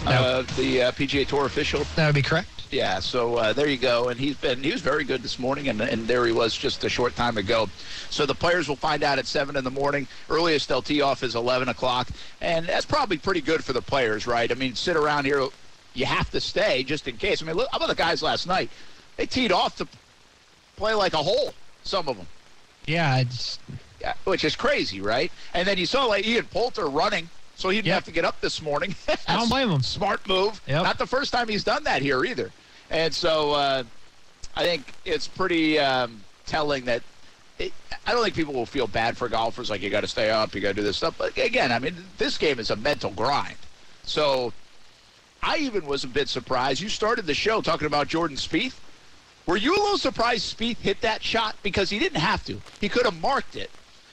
No. 0.04 0.40
of 0.40 0.56
the 0.56 0.82
uh, 0.82 0.92
PGA 0.92 1.26
Tour 1.26 1.46
official. 1.46 1.84
That 1.96 2.04
would 2.04 2.14
be 2.14 2.20
correct. 2.20 2.48
Yeah, 2.70 3.00
so 3.00 3.36
uh, 3.36 3.52
there 3.54 3.68
you 3.68 3.78
go. 3.78 4.10
And 4.10 4.20
he's 4.20 4.36
been 4.36 4.62
he 4.62 4.70
was 4.70 4.82
very 4.82 5.04
good 5.04 5.22
this 5.22 5.38
morning, 5.38 5.68
and, 5.68 5.80
and 5.80 6.06
there 6.06 6.26
he 6.26 6.32
was 6.32 6.54
just 6.54 6.84
a 6.84 6.90
short 6.90 7.16
time 7.16 7.38
ago. 7.38 7.70
So 8.10 8.26
the 8.26 8.34
players 8.34 8.68
will 8.68 8.76
find 8.76 9.02
out 9.02 9.18
at 9.18 9.26
seven 9.26 9.56
in 9.56 9.64
the 9.64 9.70
morning. 9.70 10.06
Earliest 10.28 10.68
they'll 10.68 10.82
tee 10.82 11.00
off 11.00 11.22
is 11.22 11.36
eleven 11.36 11.70
o'clock, 11.70 12.08
and 12.42 12.66
that's 12.66 12.84
probably 12.84 13.16
pretty 13.16 13.40
good 13.40 13.64
for 13.64 13.72
the 13.72 13.80
players, 13.82 14.26
right? 14.26 14.52
I 14.52 14.54
mean, 14.54 14.74
sit 14.74 14.94
around 14.94 15.24
here, 15.24 15.46
you 15.94 16.04
have 16.04 16.28
to 16.32 16.40
stay 16.40 16.82
just 16.82 17.08
in 17.08 17.16
case. 17.16 17.42
I 17.42 17.46
mean, 17.46 17.56
look, 17.56 17.68
how 17.72 17.78
about 17.78 17.88
the 17.88 17.94
guys 17.94 18.22
last 18.22 18.46
night? 18.46 18.68
They 19.16 19.24
teed 19.24 19.52
off 19.52 19.74
to 19.78 19.88
play 20.76 20.92
like 20.92 21.14
a 21.14 21.22
hole. 21.22 21.54
Some 21.82 22.08
of 22.08 22.18
them. 22.18 22.26
Yeah, 22.84 23.20
it's 23.20 23.58
which 24.24 24.44
is 24.44 24.56
crazy, 24.56 25.00
right? 25.00 25.30
And 25.54 25.66
then 25.66 25.78
you 25.78 25.86
saw 25.86 26.04
like 26.04 26.26
Ian 26.26 26.46
Poulter 26.46 26.86
running, 26.88 27.28
so 27.56 27.68
he 27.68 27.76
didn't 27.78 27.86
Yep. 27.88 27.94
have 27.94 28.04
to 28.04 28.12
get 28.12 28.24
up 28.24 28.40
this 28.40 28.62
morning. 28.62 28.94
I 29.28 29.36
don't 29.36 29.48
blame 29.48 29.70
him. 29.70 29.82
Smart 29.82 30.26
move. 30.28 30.60
Yep. 30.66 30.82
Not 30.82 30.98
the 30.98 31.06
first 31.06 31.32
time 31.32 31.48
he's 31.48 31.64
done 31.64 31.84
that 31.84 32.02
here 32.02 32.24
either. 32.24 32.50
And 32.90 33.12
so 33.14 33.52
uh, 33.52 33.82
I 34.56 34.64
think 34.64 34.92
it's 35.04 35.28
pretty 35.28 35.78
um, 35.78 36.20
telling 36.46 36.84
that 36.86 37.02
it, 37.58 37.72
I 38.06 38.12
don't 38.12 38.22
think 38.24 38.34
people 38.34 38.54
will 38.54 38.66
feel 38.66 38.86
bad 38.86 39.16
for 39.16 39.28
golfers 39.28 39.68
like 39.70 39.82
you 39.82 39.90
got 39.90 40.00
to 40.00 40.08
stay 40.08 40.30
up, 40.30 40.54
you 40.54 40.60
got 40.60 40.68
to 40.68 40.74
do 40.74 40.82
this 40.82 40.96
stuff. 40.96 41.14
But 41.18 41.36
again, 41.36 41.70
I 41.70 41.78
mean, 41.78 41.94
this 42.18 42.38
game 42.38 42.58
is 42.58 42.70
a 42.70 42.76
mental 42.76 43.10
grind. 43.10 43.56
So 44.02 44.52
I 45.42 45.58
even 45.58 45.86
was 45.86 46.04
a 46.04 46.08
bit 46.08 46.28
surprised. 46.28 46.80
You 46.80 46.88
started 46.88 47.26
the 47.26 47.34
show 47.34 47.60
talking 47.60 47.86
about 47.86 48.08
Jordan 48.08 48.36
Spieth. 48.36 48.74
Were 49.46 49.56
you 49.56 49.72
a 49.74 49.80
little 49.80 49.98
surprised 49.98 50.56
Spieth 50.56 50.78
hit 50.78 51.00
that 51.02 51.22
shot 51.22 51.56
because 51.62 51.90
he 51.90 51.98
didn't 51.98 52.20
have 52.20 52.44
to? 52.46 52.60
He 52.80 52.88
could 52.88 53.04
have 53.04 53.20
marked 53.20 53.56
it. 53.56 53.70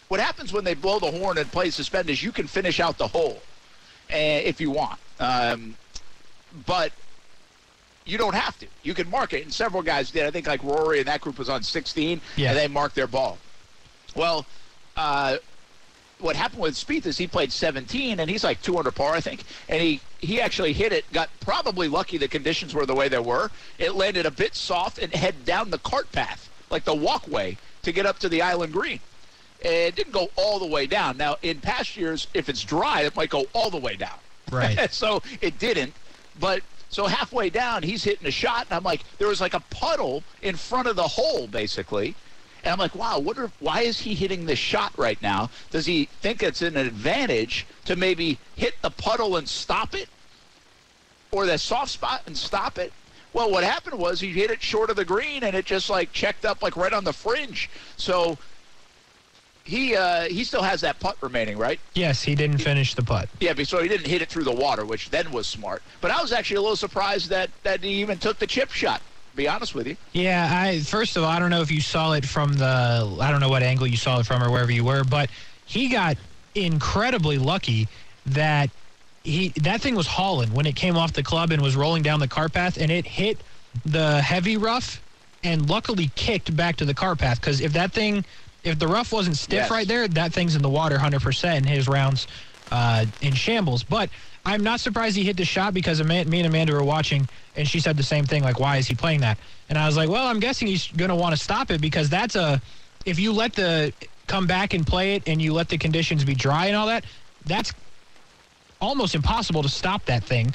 What 0.08 0.20
happens 0.20 0.54
when 0.54 0.64
they 0.64 0.74
blow 0.74 1.00
the 1.00 1.12
horn 1.12 1.38
and 1.38 1.52
play 1.52 1.70
suspended 1.70 2.14
is 2.14 2.24
you 2.24 2.32
can 2.32 2.48
finish 2.48 2.80
out 2.80 2.98
the 2.98 3.08
hole 3.08 3.42
uh, 4.12 4.16
if 4.16 4.62
you 4.62 4.72
want, 4.72 5.00
um, 5.20 5.76
but 6.66 6.92
you 8.06 8.18
don't 8.18 8.36
have 8.36 8.58
to. 8.60 8.68
You 8.84 8.94
can 8.94 9.10
mark 9.10 9.34
it, 9.34 9.44
and 9.44 9.54
several 9.54 9.84
guys 9.84 10.10
did. 10.12 10.26
I 10.26 10.32
think 10.32 10.48
like 10.48 10.64
Rory 10.64 11.00
and 11.00 11.08
that 11.08 11.20
group 11.20 11.38
was 11.38 11.50
on 11.50 11.62
16, 11.62 12.22
Yeah. 12.38 12.50
and 12.50 12.58
they 12.58 12.68
marked 12.70 12.96
their 12.96 13.08
ball. 13.08 13.38
Well, 14.16 14.46
uh, 14.96 15.38
what 16.20 16.36
happened 16.38 16.62
with 16.62 16.76
Spieth 16.76 17.06
is 17.06 17.18
he 17.18 17.28
played 17.28 17.52
17 17.52 18.20
and 18.20 18.30
he's 18.30 18.44
like 18.44 18.62
two 18.62 18.78
under 18.78 18.90
par, 18.92 19.14
I 19.14 19.20
think. 19.20 19.44
And 19.70 19.82
he 19.82 20.00
he 20.20 20.42
actually 20.42 20.74
hit 20.74 20.92
it. 20.92 21.06
Got 21.14 21.30
probably 21.42 21.88
lucky 21.88 22.18
the 22.18 22.28
conditions 22.28 22.74
were 22.74 22.88
the 22.88 22.96
way 22.96 23.08
they 23.08 23.20
were. 23.20 23.52
It 23.78 23.94
landed 23.94 24.26
a 24.26 24.32
bit 24.32 24.56
soft 24.56 24.98
and 24.98 25.14
head 25.14 25.46
down 25.46 25.70
the 25.70 25.78
cart 25.78 26.12
path, 26.12 26.50
like 26.72 26.86
the 26.86 26.96
walkway, 26.96 27.58
to 27.84 27.92
get 27.92 28.08
up 28.08 28.18
to 28.20 28.30
the 28.30 28.42
island 28.42 28.74
green. 28.74 29.00
It 29.62 29.96
didn't 29.96 30.14
go 30.14 30.30
all 30.36 30.60
the 30.60 30.68
way 30.68 30.86
down. 30.86 31.18
Now 31.18 31.38
in 31.42 31.60
past 31.60 31.98
years, 31.98 32.28
if 32.34 32.50
it's 32.50 32.64
dry, 32.64 33.02
it 33.02 33.16
might 33.16 33.30
go 33.30 33.46
all 33.54 33.70
the 33.70 33.78
way 33.78 33.96
down. 33.96 34.18
Right. 34.52 34.92
so 34.94 35.22
it 35.42 35.60
didn't. 35.60 35.94
But 36.40 36.62
so 36.90 37.06
halfway 37.06 37.50
down, 37.50 37.84
he's 37.84 38.04
hitting 38.04 38.28
a 38.28 38.32
shot, 38.32 38.68
and 38.70 38.78
I'm 38.78 38.84
like, 38.84 39.04
there 39.18 39.28
was 39.28 39.42
like 39.42 39.54
a 39.54 39.60
puddle 39.60 40.24
in 40.42 40.56
front 40.56 40.88
of 40.88 40.96
the 40.96 41.08
hole, 41.08 41.48
basically. 41.48 42.16
And 42.64 42.72
I'm 42.72 42.80
like, 42.80 42.96
wow, 42.96 43.20
what 43.20 43.38
are, 43.38 43.52
why 43.60 43.82
is 43.82 44.00
he 44.00 44.14
hitting 44.16 44.46
this 44.46 44.60
shot 44.60 44.92
right 44.98 45.22
now? 45.22 45.50
Does 45.70 45.86
he 45.86 46.06
think 46.22 46.44
it's 46.44 46.62
an 46.62 46.76
advantage 46.76 47.68
to 47.86 47.96
maybe 47.96 48.40
hit 48.56 48.76
the 48.82 48.90
puddle 48.90 49.38
and 49.38 49.48
stop 49.48 49.94
it? 49.96 50.10
Or 51.32 51.46
the 51.46 51.58
soft 51.58 51.92
spot 51.92 52.24
and 52.26 52.38
stop 52.38 52.78
it? 52.78 52.94
Well, 53.34 53.52
what 53.52 53.64
happened 53.64 54.00
was 54.00 54.20
he 54.20 54.32
hit 54.32 54.50
it 54.50 54.62
short 54.62 54.90
of 54.90 54.96
the 54.96 55.06
green 55.06 55.44
and 55.44 55.56
it 55.56 55.66
just 55.66 55.90
like 55.90 56.12
checked 56.12 56.46
up 56.46 56.62
like 56.62 56.76
right 56.76 56.94
on 56.94 57.04
the 57.04 57.14
fringe. 57.14 57.70
So 57.96 58.38
he 59.68 59.96
uh, 59.96 60.24
he 60.24 60.44
still 60.44 60.62
has 60.62 60.82
that 60.82 61.00
putt 61.00 61.18
remaining, 61.22 61.58
right? 61.58 61.80
yes, 61.94 62.24
he 62.24 62.36
didn't 62.36 62.60
finish 62.60 62.96
the 62.96 63.04
putt. 63.04 63.28
Yeah, 63.40 63.54
so 63.64 63.82
he 63.82 63.90
didn't 63.90 64.08
hit 64.08 64.22
it 64.22 64.30
through 64.30 64.46
the 64.46 64.56
water, 64.56 64.86
which 64.86 65.10
then 65.10 65.32
was 65.32 65.46
smart. 65.46 65.84
But 66.00 66.12
I 66.12 66.22
was 66.22 66.32
actually 66.32 66.58
a 66.58 66.62
little 66.62 66.78
surprised 66.78 67.30
that, 67.30 67.50
that 67.64 67.84
he 67.84 68.02
even 68.02 68.18
took 68.18 68.40
the 68.40 68.48
chip 68.48 68.72
shot, 68.72 69.02
to 69.32 69.36
be 69.36 69.48
honest 69.48 69.76
with 69.76 69.88
you. 69.88 69.98
Yeah, 70.14 70.50
I 70.50 70.80
first 70.80 71.18
of 71.18 71.24
all, 71.24 71.30
I 71.30 71.38
don't 71.40 71.50
know 71.50 71.62
if 71.62 71.70
you 71.72 71.82
saw 71.82 72.14
it 72.14 72.26
from 72.26 72.54
the 72.54 73.18
I 73.22 73.30
don't 73.30 73.42
know 73.42 73.50
what 73.50 73.62
angle 73.62 73.88
you 73.88 73.98
saw 73.98 74.20
it 74.20 74.26
from 74.26 74.42
or 74.42 74.50
wherever 74.50 74.72
you 74.72 74.86
were, 74.86 75.04
but 75.04 75.30
he 75.66 75.90
got 75.90 76.18
incredibly 76.56 77.38
lucky 77.38 77.90
that 78.26 78.70
he 79.24 79.50
that 79.62 79.82
thing 79.82 79.96
was 79.96 80.08
hauling 80.08 80.54
when 80.54 80.66
it 80.66 80.76
came 80.76 80.96
off 80.96 81.12
the 81.12 81.24
club 81.24 81.52
and 81.52 81.62
was 81.62 81.76
rolling 81.76 82.04
down 82.04 82.20
the 82.22 82.28
car 82.28 82.48
path 82.48 82.78
and 82.78 82.90
it 82.90 83.06
hit 83.06 83.44
the 83.86 84.22
heavy 84.22 84.56
rough 84.56 85.04
and 85.44 85.70
luckily 85.70 86.10
kicked 86.16 86.56
back 86.56 86.78
to 86.78 86.86
the 86.86 86.94
car 86.94 87.16
path 87.16 87.40
because 87.40 87.62
if 87.62 87.74
that 87.74 87.92
thing 87.92 88.26
if 88.68 88.80
the 88.80 88.88
rough 88.88 89.12
wasn't 89.14 89.38
stiff 89.38 89.58
Yes. 89.58 89.72
right 89.72 89.88
there, 89.88 90.08
that 90.10 90.34
thing's 90.34 90.56
in 90.56 90.62
the 90.64 90.70
water 90.70 90.98
100% 90.98 91.46
and 91.46 91.68
his 91.68 91.88
rounds 91.88 92.28
uh, 92.72 93.06
in 93.22 93.34
shambles. 93.36 93.84
But 93.84 94.12
I'm 94.46 94.64
not 94.64 94.80
surprised 94.82 95.18
he 95.18 95.24
hit 95.26 95.38
the 95.38 95.46
shot 95.46 95.74
because 95.74 96.04
me 96.04 96.20
and 96.22 96.34
Amanda 96.48 96.74
were 96.74 96.84
watching 96.84 97.30
and 97.56 97.68
she 97.68 97.80
said 97.80 97.98
the 97.98 98.04
same 98.04 98.26
thing, 98.26 98.44
like, 98.44 98.60
why 98.60 98.78
is 98.78 98.88
he 98.88 98.96
playing 98.96 99.22
that? 99.22 99.40
And 99.70 99.78
I 99.78 99.88
was 99.88 99.98
like, 99.98 100.10
well, 100.10 100.28
I'm 100.28 100.40
guessing 100.40 100.68
he's 100.68 100.88
going 100.92 101.10
to 101.10 101.16
want 101.16 101.36
to 101.36 101.42
stop 101.42 101.72
it 101.72 101.82
because 101.82 102.10
that's 102.10 102.36
a, 102.36 102.62
if 103.06 103.20
you 103.20 103.34
let 103.34 103.56
the, 103.56 103.94
come 104.28 104.48
back 104.48 104.74
and 104.74 104.86
play 104.86 105.16
it 105.16 105.24
and 105.28 105.42
you 105.42 105.54
let 105.54 105.70
the 105.70 105.78
conditions 105.78 106.26
be 106.26 106.36
dry 106.36 106.68
and 106.68 106.76
all 106.76 106.88
that, 106.88 107.06
that's 107.46 107.74
almost 108.82 109.16
impossible 109.16 109.64
to 109.64 109.70
stop 109.70 110.06
that 110.06 110.24
thing 110.24 110.54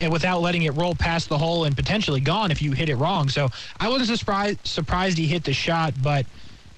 and 0.00 0.12
without 0.12 0.40
letting 0.40 0.62
it 0.64 0.74
roll 0.74 0.94
past 0.94 1.28
the 1.28 1.38
hole 1.38 1.64
and 1.64 1.76
potentially 1.76 2.20
gone 2.20 2.50
if 2.50 2.60
you 2.60 2.72
hit 2.72 2.88
it 2.88 2.96
wrong. 2.96 3.28
So 3.28 3.48
I 3.78 3.88
wasn't 3.88 4.18
surprised 4.18 4.66
surprised 4.66 5.16
he 5.18 5.26
hit 5.26 5.44
the 5.44 5.52
shot, 5.52 5.94
but 5.96 6.26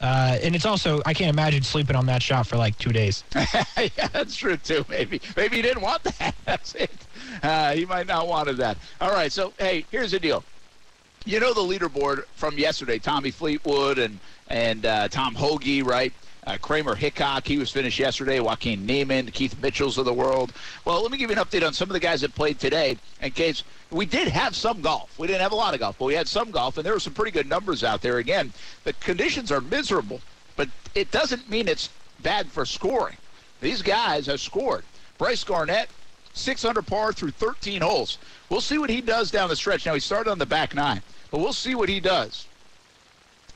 uh, 0.05 0.39
and 0.43 0.55
it's 0.55 0.67
also 0.67 1.01
I 1.07 1.15
can't 1.15 1.31
imagine 1.31 1.63
sleeping 1.63 1.97
on 1.97 2.05
that 2.07 2.23
shot 2.23 2.47
for 2.47 2.59
like 2.59 2.77
two 2.77 2.93
days. 2.93 3.25
yeah, 3.35 4.09
that's 4.13 4.37
true 4.37 4.59
too. 4.59 4.85
Maybe 4.91 5.19
maybe 5.35 5.57
he 5.57 5.63
didn't 5.63 5.81
want 5.81 6.03
that. 6.03 6.35
That's 6.45 6.75
it. 6.75 6.91
Uh, 7.43 7.73
he 7.73 7.87
might 7.87 8.07
not 8.07 8.29
wanted 8.29 8.59
that. 8.59 8.77
All 9.01 9.13
right. 9.13 9.33
So 9.33 9.55
hey, 9.59 9.87
here's 9.91 10.11
the 10.11 10.21
deal. 10.21 10.45
You 11.25 11.41
know 11.41 11.55
the 11.55 11.63
leaderboard 11.63 12.25
from 12.35 12.59
yesterday: 12.59 12.99
Tommy 12.99 13.31
Fleetwood 13.31 13.99
and 13.99 14.19
and 14.49 14.85
uh, 14.85 15.09
Tom 15.09 15.35
Hoge, 15.35 15.81
right? 15.83 16.13
Uh, 16.47 16.59
Kramer 16.59 16.95
Hickok, 16.95 17.47
he 17.47 17.57
was 17.57 17.71
finished 17.71 17.99
yesterday. 17.99 18.39
Joaquin 18.39 18.85
Niemann, 18.85 19.31
Keith 19.31 19.61
Mitchell's 19.63 19.97
of 19.97 20.05
the 20.05 20.13
world. 20.13 20.53
Well, 20.85 21.01
let 21.01 21.11
me 21.11 21.17
give 21.17 21.31
you 21.31 21.37
an 21.37 21.43
update 21.43 21.67
on 21.67 21.73
some 21.73 21.89
of 21.89 21.95
the 21.95 22.01
guys 22.01 22.21
that 22.21 22.35
played 22.35 22.61
today. 22.61 22.99
In 23.23 23.31
case 23.31 23.63
we 23.91 24.05
did 24.05 24.29
have 24.29 24.55
some 24.55 24.83
golf, 24.83 25.19
we 25.19 25.27
didn't 25.27 25.41
have 25.41 25.53
a 25.53 25.57
lot 25.57 25.73
of 25.73 25.81
golf, 25.81 25.97
but 25.99 26.05
we 26.05 26.15
had 26.15 26.29
some 26.29 26.51
golf, 26.51 26.77
and 26.77 26.85
there 26.85 26.93
were 26.93 27.01
some 27.01 27.15
pretty 27.15 27.31
good 27.31 27.49
numbers 27.49 27.83
out 27.83 28.03
there. 28.03 28.19
Again, 28.19 28.53
the 28.85 28.93
conditions 28.95 29.51
are 29.51 29.63
miserable, 29.63 30.21
but 30.55 30.69
it 30.95 31.11
doesn't 31.11 31.49
mean 31.49 31.67
it's 31.67 31.89
bad 32.23 32.51
for 32.51 32.67
scoring. 32.67 33.17
These 33.63 33.81
guys 33.81 34.27
have 34.27 34.41
scored. 34.41 34.85
Brice 35.17 35.45
Garnett, 35.45 35.89
600 36.35 36.83
par 36.83 37.13
through 37.15 37.31
13 37.31 37.81
holes. 37.81 38.19
We'll 38.51 38.61
see 38.61 38.77
what 38.77 38.91
he 38.91 39.01
does 39.01 39.31
down 39.31 39.49
the 39.49 39.57
stretch. 39.57 39.87
Now, 39.87 39.95
he 39.95 40.01
started 40.01 40.31
on 40.31 40.39
the 40.39 40.45
back 40.45 40.75
nine, 40.75 41.01
but 41.31 41.39
we'll 41.39 41.55
see 41.55 41.75
what 41.75 41.89
he 41.89 42.01
does 42.01 42.47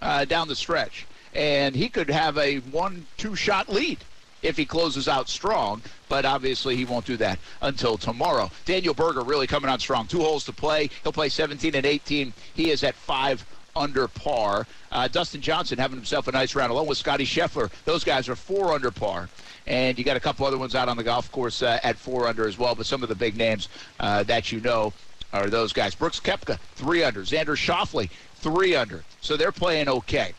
uh, 0.00 0.24
down 0.24 0.48
the 0.48 0.56
stretch. 0.56 1.06
And 1.34 1.74
he 1.74 1.88
could 1.88 2.10
have 2.10 2.38
a 2.38 2.58
one, 2.58 3.06
two 3.16 3.34
shot 3.34 3.68
lead 3.68 3.98
if 4.42 4.56
he 4.56 4.64
closes 4.64 5.08
out 5.08 5.28
strong, 5.28 5.82
but 6.08 6.24
obviously 6.24 6.76
he 6.76 6.84
won't 6.84 7.04
do 7.04 7.16
that 7.16 7.38
until 7.62 7.98
tomorrow. 7.98 8.50
Daniel 8.64 8.94
Berger 8.94 9.22
really 9.22 9.46
coming 9.46 9.70
on 9.70 9.80
strong. 9.80 10.06
Two 10.06 10.20
holes 10.20 10.44
to 10.44 10.52
play. 10.52 10.90
He'll 11.02 11.12
play 11.12 11.28
17 11.28 11.74
and 11.74 11.84
18. 11.84 12.32
He 12.54 12.70
is 12.70 12.84
at 12.84 12.94
five 12.94 13.44
under 13.74 14.08
par. 14.08 14.66
Uh, 14.90 15.08
Dustin 15.08 15.40
Johnson 15.40 15.78
having 15.78 15.96
himself 15.96 16.28
a 16.28 16.32
nice 16.32 16.54
round, 16.54 16.70
along 16.70 16.86
with 16.86 16.98
Scotty 16.98 17.24
Scheffler. 17.24 17.70
Those 17.84 18.04
guys 18.04 18.28
are 18.28 18.36
four 18.36 18.72
under 18.72 18.90
par. 18.90 19.28
And 19.66 19.98
you 19.98 20.04
got 20.04 20.16
a 20.16 20.20
couple 20.20 20.46
other 20.46 20.58
ones 20.58 20.74
out 20.74 20.88
on 20.88 20.96
the 20.96 21.04
golf 21.04 21.30
course 21.30 21.62
uh, 21.62 21.78
at 21.82 21.96
four 21.96 22.26
under 22.26 22.48
as 22.48 22.58
well. 22.58 22.74
But 22.74 22.86
some 22.86 23.02
of 23.02 23.08
the 23.08 23.14
big 23.14 23.36
names 23.36 23.68
uh, 24.00 24.22
that 24.24 24.50
you 24.50 24.60
know 24.60 24.92
are 25.32 25.48
those 25.48 25.72
guys. 25.72 25.94
Brooks 25.94 26.20
Koepka, 26.20 26.58
three 26.74 27.04
under. 27.04 27.20
Xander 27.20 27.56
Schauffele, 27.56 28.08
three 28.36 28.74
under. 28.74 29.04
So 29.20 29.36
they're 29.36 29.52
playing 29.52 29.88
okay. 29.88 30.32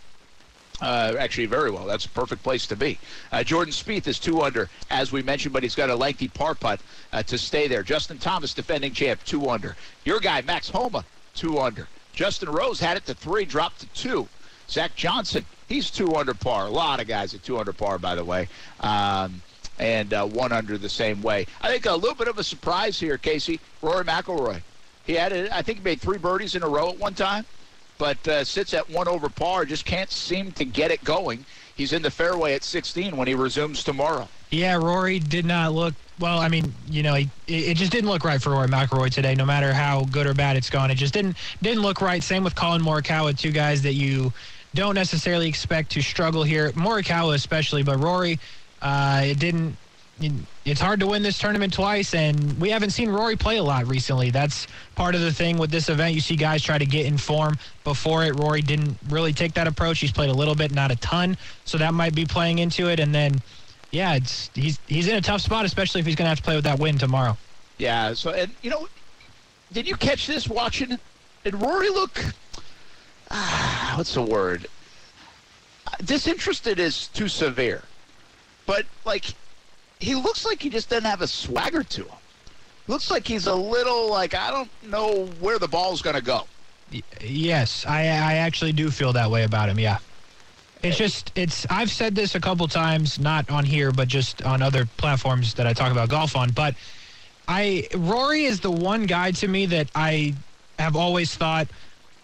Uh, 0.81 1.15
actually, 1.19 1.45
very 1.45 1.71
well. 1.71 1.85
That's 1.85 2.05
a 2.05 2.09
perfect 2.09 2.41
place 2.43 2.65
to 2.67 2.75
be. 2.75 2.97
Uh, 3.31 3.43
Jordan 3.43 3.73
Spieth 3.73 4.07
is 4.07 4.17
two 4.17 4.41
under, 4.41 4.69
as 4.89 5.11
we 5.11 5.21
mentioned, 5.21 5.53
but 5.53 5.63
he's 5.63 5.75
got 5.75 5.89
a 5.89 5.95
lengthy 5.95 6.27
par 6.27 6.55
putt 6.55 6.79
uh, 7.11 7.21
to 7.23 7.37
stay 7.37 7.67
there. 7.67 7.83
Justin 7.83 8.17
Thomas, 8.17 8.53
defending 8.53 8.93
champ, 8.93 9.19
two 9.25 9.49
under. 9.49 9.75
Your 10.05 10.19
guy, 10.19 10.41
Max 10.41 10.69
Homa, 10.69 11.03
two 11.35 11.59
under. 11.59 11.87
Justin 12.13 12.49
Rose 12.49 12.79
had 12.79 12.97
it 12.97 13.05
to 13.07 13.13
three, 13.13 13.45
dropped 13.45 13.81
to 13.81 13.87
two. 13.87 14.27
Zach 14.69 14.95
Johnson, 14.95 15.45
he's 15.67 15.89
two 15.89 16.15
under 16.15 16.33
par. 16.33 16.67
A 16.67 16.69
lot 16.69 16.99
of 16.99 17.07
guys 17.07 17.33
at 17.33 17.43
two 17.43 17.57
under 17.57 17.73
par, 17.73 17.99
by 17.99 18.15
the 18.15 18.23
way. 18.23 18.47
Um, 18.79 19.41
and 19.79 20.13
uh, 20.13 20.25
one 20.25 20.51
under 20.51 20.77
the 20.77 20.89
same 20.89 21.21
way. 21.21 21.47
I 21.61 21.69
think 21.69 21.85
a 21.85 21.93
little 21.93 22.15
bit 22.15 22.27
of 22.27 22.37
a 22.37 22.43
surprise 22.43 22.99
here, 22.99 23.17
Casey. 23.17 23.59
Rory 23.81 24.03
McIlroy. 24.03 24.61
He 25.05 25.13
had, 25.13 25.31
it, 25.31 25.51
I 25.51 25.61
think, 25.61 25.79
he 25.79 25.83
made 25.83 25.99
three 25.99 26.17
birdies 26.17 26.55
in 26.55 26.63
a 26.63 26.67
row 26.67 26.89
at 26.89 26.99
one 26.99 27.15
time 27.15 27.45
but 27.99 28.27
uh, 28.27 28.43
sits 28.43 28.73
at 28.73 28.89
one 28.89 29.07
over 29.07 29.29
par. 29.29 29.65
Just 29.65 29.85
can't 29.85 30.09
seem 30.09 30.51
to 30.53 30.65
get 30.65 30.89
it 30.89 31.03
going. 31.03 31.45
He's 31.75 31.93
in 31.93 32.01
the 32.01 32.09
fairway 32.09 32.55
at 32.55 32.63
16 32.63 33.15
when 33.15 33.27
he 33.27 33.35
resumes 33.35 33.83
tomorrow. 33.83 34.27
Yeah, 34.49 34.77
Rory 34.77 35.19
did 35.19 35.45
not 35.45 35.73
look 35.73 35.93
well, 36.19 36.39
I 36.39 36.49
mean, 36.49 36.73
you 36.89 37.01
know, 37.01 37.15
it, 37.15 37.29
it 37.47 37.77
just 37.77 37.91
didn't 37.91 38.09
look 38.09 38.25
right 38.25 38.41
for 38.41 38.51
Rory 38.51 38.67
McIlroy 38.67 39.09
today. 39.09 39.35
No 39.35 39.45
matter 39.45 39.73
how 39.73 40.03
good 40.11 40.27
or 40.27 40.33
bad 40.33 40.57
it's 40.57 40.69
gone, 40.69 40.91
it 40.91 40.95
just 40.95 41.13
didn't 41.13 41.37
didn't 41.61 41.81
look 41.81 42.01
right. 42.01 42.21
Same 42.21 42.43
with 42.43 42.55
Collin 42.55 42.81
Morikawa, 42.81 43.37
two 43.37 43.51
guys 43.51 43.81
that 43.83 43.93
you 43.93 44.33
don't 44.75 44.95
necessarily 44.95 45.47
expect 45.47 45.91
to 45.91 46.01
struggle 46.01 46.43
here. 46.43 46.71
Morikawa 46.71 47.35
especially, 47.35 47.83
but 47.83 47.97
Rory, 47.99 48.39
uh, 48.81 49.21
it 49.23 49.39
didn't. 49.39 49.77
It's 50.65 50.81
hard 50.81 50.99
to 50.99 51.07
win 51.07 51.23
this 51.23 51.39
tournament 51.39 51.73
twice, 51.73 52.13
and 52.13 52.59
we 52.59 52.69
haven't 52.69 52.91
seen 52.91 53.09
Rory 53.09 53.35
play 53.35 53.57
a 53.57 53.63
lot 53.63 53.87
recently. 53.87 54.31
That's 54.31 54.67
part 54.95 55.15
of 55.15 55.21
the 55.21 55.31
thing 55.31 55.57
with 55.57 55.71
this 55.71 55.89
event. 55.89 56.13
You 56.13 56.21
see 56.21 56.35
guys 56.35 56.61
try 56.61 56.77
to 56.77 56.85
get 56.85 57.05
in 57.05 57.17
form 57.17 57.57
before 57.83 58.25
it. 58.25 58.37
Rory 58.37 58.61
didn't 58.61 58.97
really 59.09 59.33
take 59.33 59.53
that 59.53 59.67
approach. 59.67 59.99
He's 59.99 60.11
played 60.11 60.29
a 60.29 60.33
little 60.33 60.55
bit, 60.55 60.71
not 60.71 60.91
a 60.91 60.95
ton, 60.97 61.37
so 61.63 61.77
that 61.77 61.93
might 61.93 62.13
be 62.13 62.25
playing 62.25 62.59
into 62.59 62.89
it. 62.89 62.99
And 62.99 63.15
then 63.15 63.41
yeah, 63.91 64.15
it's 64.15 64.49
he's 64.53 64.79
he's 64.87 65.07
in 65.07 65.15
a 65.15 65.21
tough 65.21 65.41
spot, 65.41 65.65
especially 65.65 66.01
if 66.01 66.05
he's 66.05 66.15
going 66.15 66.25
to 66.25 66.29
have 66.29 66.39
to 66.39 66.43
play 66.43 66.55
with 66.55 66.65
that 66.65 66.79
win 66.79 66.97
tomorrow. 66.97 67.37
Yeah. 67.77 68.13
So, 68.13 68.31
and 68.31 68.51
you 68.61 68.69
know, 68.69 68.87
did 69.71 69.87
you 69.87 69.95
catch 69.95 70.27
this 70.27 70.47
watching? 70.47 70.99
Did 71.43 71.55
Rory 71.55 71.89
look? 71.89 72.23
Ah, 73.31 73.93
what's 73.95 74.13
the 74.13 74.21
word? 74.21 74.67
Disinterested 76.03 76.79
is 76.79 77.07
too 77.07 77.27
severe, 77.27 77.83
but 78.65 78.85
like 79.05 79.25
he 79.99 80.15
looks 80.15 80.45
like 80.45 80.61
he 80.61 80.69
just 80.69 80.89
doesn't 80.89 81.05
have 81.05 81.21
a 81.21 81.27
swagger 81.27 81.83
to 81.83 82.03
him. 82.03 82.17
Looks 82.87 83.11
like 83.11 83.27
he's 83.27 83.47
a 83.47 83.53
little 83.53 84.09
like 84.09 84.33
I 84.33 84.49
don't 84.49 84.69
know 84.83 85.25
where 85.39 85.59
the 85.59 85.67
ball's 85.67 86.01
going 86.01 86.15
to 86.15 86.21
go. 86.21 86.47
Yes, 87.21 87.85
I 87.85 87.99
I 87.99 88.33
actually 88.35 88.71
do 88.71 88.89
feel 88.89 89.13
that 89.13 89.29
way 89.29 89.43
about 89.43 89.69
him. 89.69 89.77
Yeah. 89.77 89.99
It's 90.81 90.97
just 90.97 91.31
it's 91.35 91.67
I've 91.69 91.91
said 91.91 92.15
this 92.15 92.35
a 92.35 92.39
couple 92.39 92.67
times, 92.67 93.19
not 93.19 93.49
on 93.51 93.65
here, 93.65 93.91
but 93.91 94.07
just 94.07 94.41
on 94.43 94.61
other 94.61 94.85
platforms 94.97 95.53
that 95.55 95.67
I 95.67 95.73
talk 95.73 95.91
about 95.91 96.09
golf 96.09 96.35
on. 96.35 96.51
But 96.51 96.75
I 97.47 97.87
Rory 97.93 98.45
is 98.45 98.61
the 98.61 98.71
one 98.71 99.05
guy 99.05 99.31
to 99.31 99.47
me 99.47 99.65
that 99.67 99.89
I 99.93 100.33
have 100.79 100.95
always 100.95 101.35
thought 101.35 101.67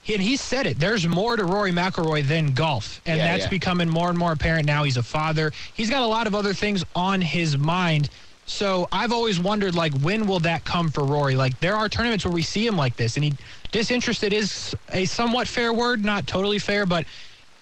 and 0.08 0.22
he 0.22 0.38
said 0.38 0.68
it. 0.68 0.80
There's 0.80 1.08
more 1.08 1.36
to 1.36 1.44
Rory 1.46 1.72
McIlroy 1.72 2.28
than 2.28 2.54
golf, 2.54 3.02
and 3.06 3.18
Yeah, 3.18 3.32
that's 3.32 3.46
yeah. 3.46 3.50
becoming 3.50 3.90
more 3.90 4.10
and 4.10 4.18
more 4.18 4.32
apparent 4.32 4.66
now. 4.66 4.84
He's 4.84 4.98
a 4.98 5.04
father. 5.04 5.52
He's 5.74 5.90
got 5.90 6.04
a 6.04 6.08
lot 6.08 6.28
of 6.28 6.36
other 6.36 6.54
things 6.54 6.84
on 6.96 7.22
his 7.22 7.58
mind. 7.58 8.10
So 8.46 8.88
I've 8.92 9.12
always 9.12 9.40
wondered, 9.40 9.74
like, 9.74 9.94
when 10.02 10.28
will 10.28 10.40
that 10.42 10.64
come 10.66 10.92
for 10.92 11.04
Rory? 11.04 11.36
Like, 11.36 11.60
there 11.60 11.76
are 11.76 11.90
tournaments 11.90 12.26
where 12.26 12.34
we 12.34 12.44
see 12.44 12.66
him 12.68 12.78
like 12.78 12.96
this, 12.96 13.16
and 13.16 13.24
he 13.24 13.34
disinterested 13.72 14.34
is 14.34 14.76
a 14.94 15.06
somewhat 15.06 15.48
fair 15.48 15.74
word, 15.74 16.06
not 16.06 16.28
totally 16.28 16.60
fair, 16.60 16.86
but 16.86 17.06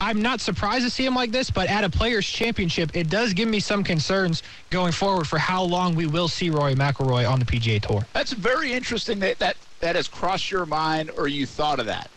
I'm 0.01 0.21
not 0.21 0.41
surprised 0.41 0.83
to 0.83 0.91
see 0.91 1.05
him 1.05 1.15
like 1.15 1.31
this. 1.31 1.49
But 1.49 1.69
at 1.69 1.85
a 1.85 1.89
Players 1.89 2.27
Championship, 2.27 2.91
it 2.93 3.09
does 3.09 3.31
give 3.31 3.47
me 3.47 3.61
some 3.61 3.85
concerns 3.85 4.43
going 4.69 4.91
forward 4.91 5.25
for 5.29 5.37
how 5.39 5.63
long 5.63 5.95
we 5.95 6.05
will 6.05 6.27
see 6.27 6.49
Rory 6.49 6.75
McIlroy 6.75 7.29
on 7.29 7.39
the 7.39 7.45
PGA 7.45 7.81
Tour. 7.81 8.05
That's 8.11 8.33
very 8.33 8.73
interesting 8.73 9.19
that 9.19 9.39
that, 9.39 9.55
that 9.79 9.95
has 9.95 10.09
crossed 10.09 10.51
your 10.51 10.65
mind 10.65 11.09
or 11.17 11.29
you 11.29 11.45
thought 11.45 11.79
of 11.79 11.85
that. 11.85 12.09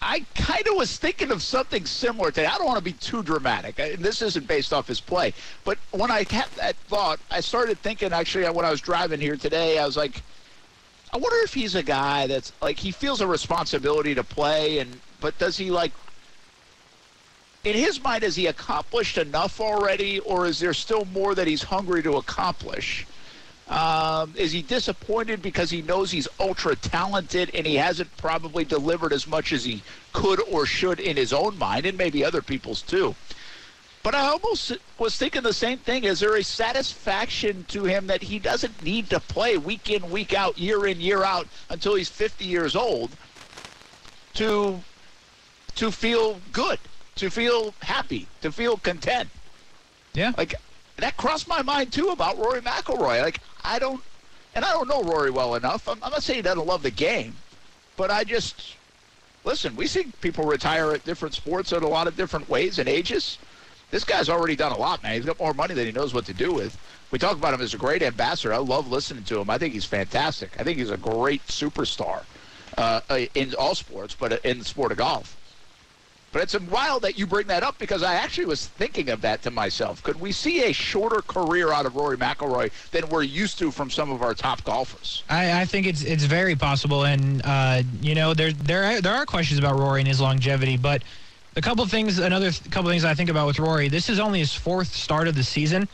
I 0.00 0.24
kind 0.34 0.66
of 0.68 0.76
was 0.76 0.96
thinking 0.96 1.30
of 1.30 1.42
something 1.42 1.84
similar 1.84 2.30
today. 2.30 2.46
I 2.46 2.56
don't 2.56 2.66
want 2.66 2.78
to 2.78 2.84
be 2.84 2.92
too 2.92 3.22
dramatic. 3.22 3.78
and 3.78 4.04
This 4.04 4.22
isn't 4.22 4.46
based 4.46 4.72
off 4.72 4.86
his 4.86 5.00
play. 5.00 5.34
But 5.64 5.78
when 5.90 6.10
I 6.10 6.18
had 6.30 6.46
that 6.56 6.76
thought, 6.86 7.18
I 7.30 7.40
started 7.40 7.78
thinking 7.78 8.12
actually 8.12 8.48
when 8.50 8.64
I 8.64 8.70
was 8.70 8.80
driving 8.80 9.20
here 9.20 9.36
today, 9.36 9.78
I 9.78 9.86
was 9.86 9.96
like, 9.96 10.22
I 11.12 11.16
wonder 11.16 11.38
if 11.42 11.54
he's 11.54 11.74
a 11.74 11.82
guy 11.82 12.26
that's 12.26 12.52
like 12.60 12.78
he 12.78 12.90
feels 12.90 13.20
a 13.20 13.26
responsibility 13.26 14.14
to 14.14 14.22
play 14.22 14.78
and 14.78 15.00
but 15.20 15.36
does 15.38 15.56
he 15.56 15.70
like 15.70 15.92
in 17.64 17.74
his 17.74 18.02
mind 18.02 18.22
has 18.22 18.36
he 18.36 18.46
accomplished 18.46 19.16
enough 19.16 19.60
already 19.60 20.20
or 20.20 20.46
is 20.46 20.60
there 20.60 20.74
still 20.74 21.06
more 21.06 21.34
that 21.34 21.46
he's 21.46 21.62
hungry 21.62 22.02
to 22.02 22.16
accomplish? 22.16 23.06
Um, 23.68 24.32
is 24.36 24.52
he 24.52 24.62
disappointed 24.62 25.42
because 25.42 25.70
he 25.70 25.82
knows 25.82 26.10
he's 26.10 26.28
ultra 26.40 26.74
talented 26.74 27.50
and 27.54 27.66
he 27.66 27.76
hasn't 27.76 28.14
probably 28.16 28.64
delivered 28.64 29.12
as 29.12 29.26
much 29.26 29.52
as 29.52 29.64
he 29.64 29.82
could 30.14 30.40
or 30.50 30.64
should 30.64 31.00
in 31.00 31.18
his 31.18 31.34
own 31.34 31.58
mind 31.58 31.84
and 31.84 31.98
maybe 31.98 32.24
other 32.24 32.40
people's 32.40 32.80
too? 32.80 33.14
But 34.02 34.14
I 34.14 34.28
almost 34.28 34.72
was 34.96 35.16
thinking 35.16 35.42
the 35.42 35.52
same 35.52 35.78
thing. 35.78 36.04
Is 36.04 36.20
there 36.20 36.36
a 36.36 36.42
satisfaction 36.42 37.66
to 37.68 37.84
him 37.84 38.06
that 38.06 38.22
he 38.22 38.38
doesn't 38.38 38.82
need 38.82 39.10
to 39.10 39.20
play 39.20 39.58
week 39.58 39.90
in, 39.90 40.10
week 40.10 40.32
out, 40.32 40.56
year 40.56 40.86
in, 40.86 40.98
year 41.00 41.22
out 41.22 41.46
until 41.68 41.94
he's 41.94 42.08
50 42.08 42.44
years 42.44 42.74
old 42.74 43.10
to 44.34 44.80
to 45.74 45.92
feel 45.92 46.40
good, 46.52 46.78
to 47.16 47.28
feel 47.28 47.74
happy, 47.82 48.26
to 48.40 48.50
feel 48.50 48.78
content? 48.78 49.28
Yeah. 50.14 50.32
Like 50.38 50.54
that 50.96 51.16
crossed 51.16 51.46
my 51.46 51.62
mind 51.62 51.92
too 51.92 52.08
about 52.08 52.38
Rory 52.38 52.60
McIlroy. 52.60 53.20
Like 53.20 53.40
I 53.64 53.78
don't, 53.78 54.02
and 54.54 54.64
I 54.64 54.72
don't 54.72 54.88
know 54.88 55.02
Rory 55.02 55.30
well 55.30 55.54
enough. 55.54 55.88
I'm, 55.88 55.98
I'm 56.02 56.10
not 56.10 56.22
saying 56.22 56.38
he 56.38 56.42
doesn't 56.42 56.66
love 56.66 56.82
the 56.82 56.90
game, 56.90 57.34
but 57.96 58.10
I 58.10 58.24
just 58.24 58.76
listen. 59.44 59.76
We 59.76 59.86
see 59.86 60.12
people 60.20 60.44
retire 60.44 60.92
at 60.92 61.04
different 61.04 61.34
sports 61.34 61.72
in 61.72 61.82
a 61.82 61.88
lot 61.88 62.06
of 62.06 62.16
different 62.16 62.48
ways 62.48 62.78
and 62.78 62.88
ages. 62.88 63.38
This 63.90 64.04
guy's 64.04 64.28
already 64.28 64.54
done 64.54 64.72
a 64.72 64.76
lot, 64.76 65.02
man. 65.02 65.14
He's 65.14 65.24
got 65.24 65.38
more 65.38 65.54
money 65.54 65.74
than 65.74 65.86
he 65.86 65.92
knows 65.92 66.12
what 66.12 66.26
to 66.26 66.34
do 66.34 66.52
with. 66.52 66.76
We 67.10 67.18
talk 67.18 67.36
about 67.36 67.54
him 67.54 67.62
as 67.62 67.72
a 67.72 67.78
great 67.78 68.02
ambassador. 68.02 68.52
I 68.52 68.58
love 68.58 68.90
listening 68.90 69.24
to 69.24 69.40
him. 69.40 69.48
I 69.48 69.56
think 69.56 69.72
he's 69.72 69.86
fantastic. 69.86 70.60
I 70.60 70.62
think 70.62 70.78
he's 70.78 70.90
a 70.90 70.98
great 70.98 71.46
superstar 71.46 72.24
uh, 72.76 73.00
in 73.34 73.54
all 73.54 73.74
sports, 73.74 74.14
but 74.18 74.44
in 74.44 74.58
the 74.58 74.64
sport 74.64 74.92
of 74.92 74.98
golf. 74.98 75.37
But 76.32 76.42
it's 76.42 76.58
wild 76.60 77.02
that 77.02 77.18
you 77.18 77.26
bring 77.26 77.46
that 77.46 77.62
up 77.62 77.78
because 77.78 78.02
I 78.02 78.14
actually 78.14 78.46
was 78.46 78.66
thinking 78.66 79.08
of 79.08 79.22
that 79.22 79.42
to 79.42 79.50
myself. 79.50 80.02
Could 80.02 80.20
we 80.20 80.30
see 80.30 80.64
a 80.64 80.72
shorter 80.72 81.22
career 81.22 81.72
out 81.72 81.86
of 81.86 81.96
Rory 81.96 82.18
McIlroy 82.18 82.70
than 82.90 83.08
we're 83.08 83.22
used 83.22 83.58
to 83.60 83.70
from 83.70 83.90
some 83.90 84.10
of 84.10 84.22
our 84.22 84.34
top 84.34 84.62
golfers? 84.64 85.24
I, 85.30 85.62
I 85.62 85.64
think 85.64 85.86
it's 85.86 86.02
it's 86.02 86.24
very 86.24 86.54
possible, 86.54 87.04
and 87.04 87.40
uh, 87.44 87.82
you 88.02 88.14
know 88.14 88.34
there 88.34 88.52
there 88.52 88.84
are, 88.84 89.00
there 89.00 89.14
are 89.14 89.24
questions 89.24 89.58
about 89.58 89.78
Rory 89.78 90.00
and 90.00 90.08
his 90.08 90.20
longevity, 90.20 90.76
but 90.76 91.02
a 91.56 91.62
couple 91.62 91.84
things, 91.86 92.18
another 92.18 92.50
th- 92.50 92.70
couple 92.70 92.90
things 92.90 93.04
I 93.04 93.14
think 93.14 93.30
about 93.30 93.46
with 93.46 93.58
Rory. 93.58 93.88
This 93.88 94.10
is 94.10 94.20
only 94.20 94.40
his 94.40 94.52
fourth 94.52 94.94
start 94.94 95.28
of 95.28 95.34
the 95.34 95.42
season, 95.42 95.88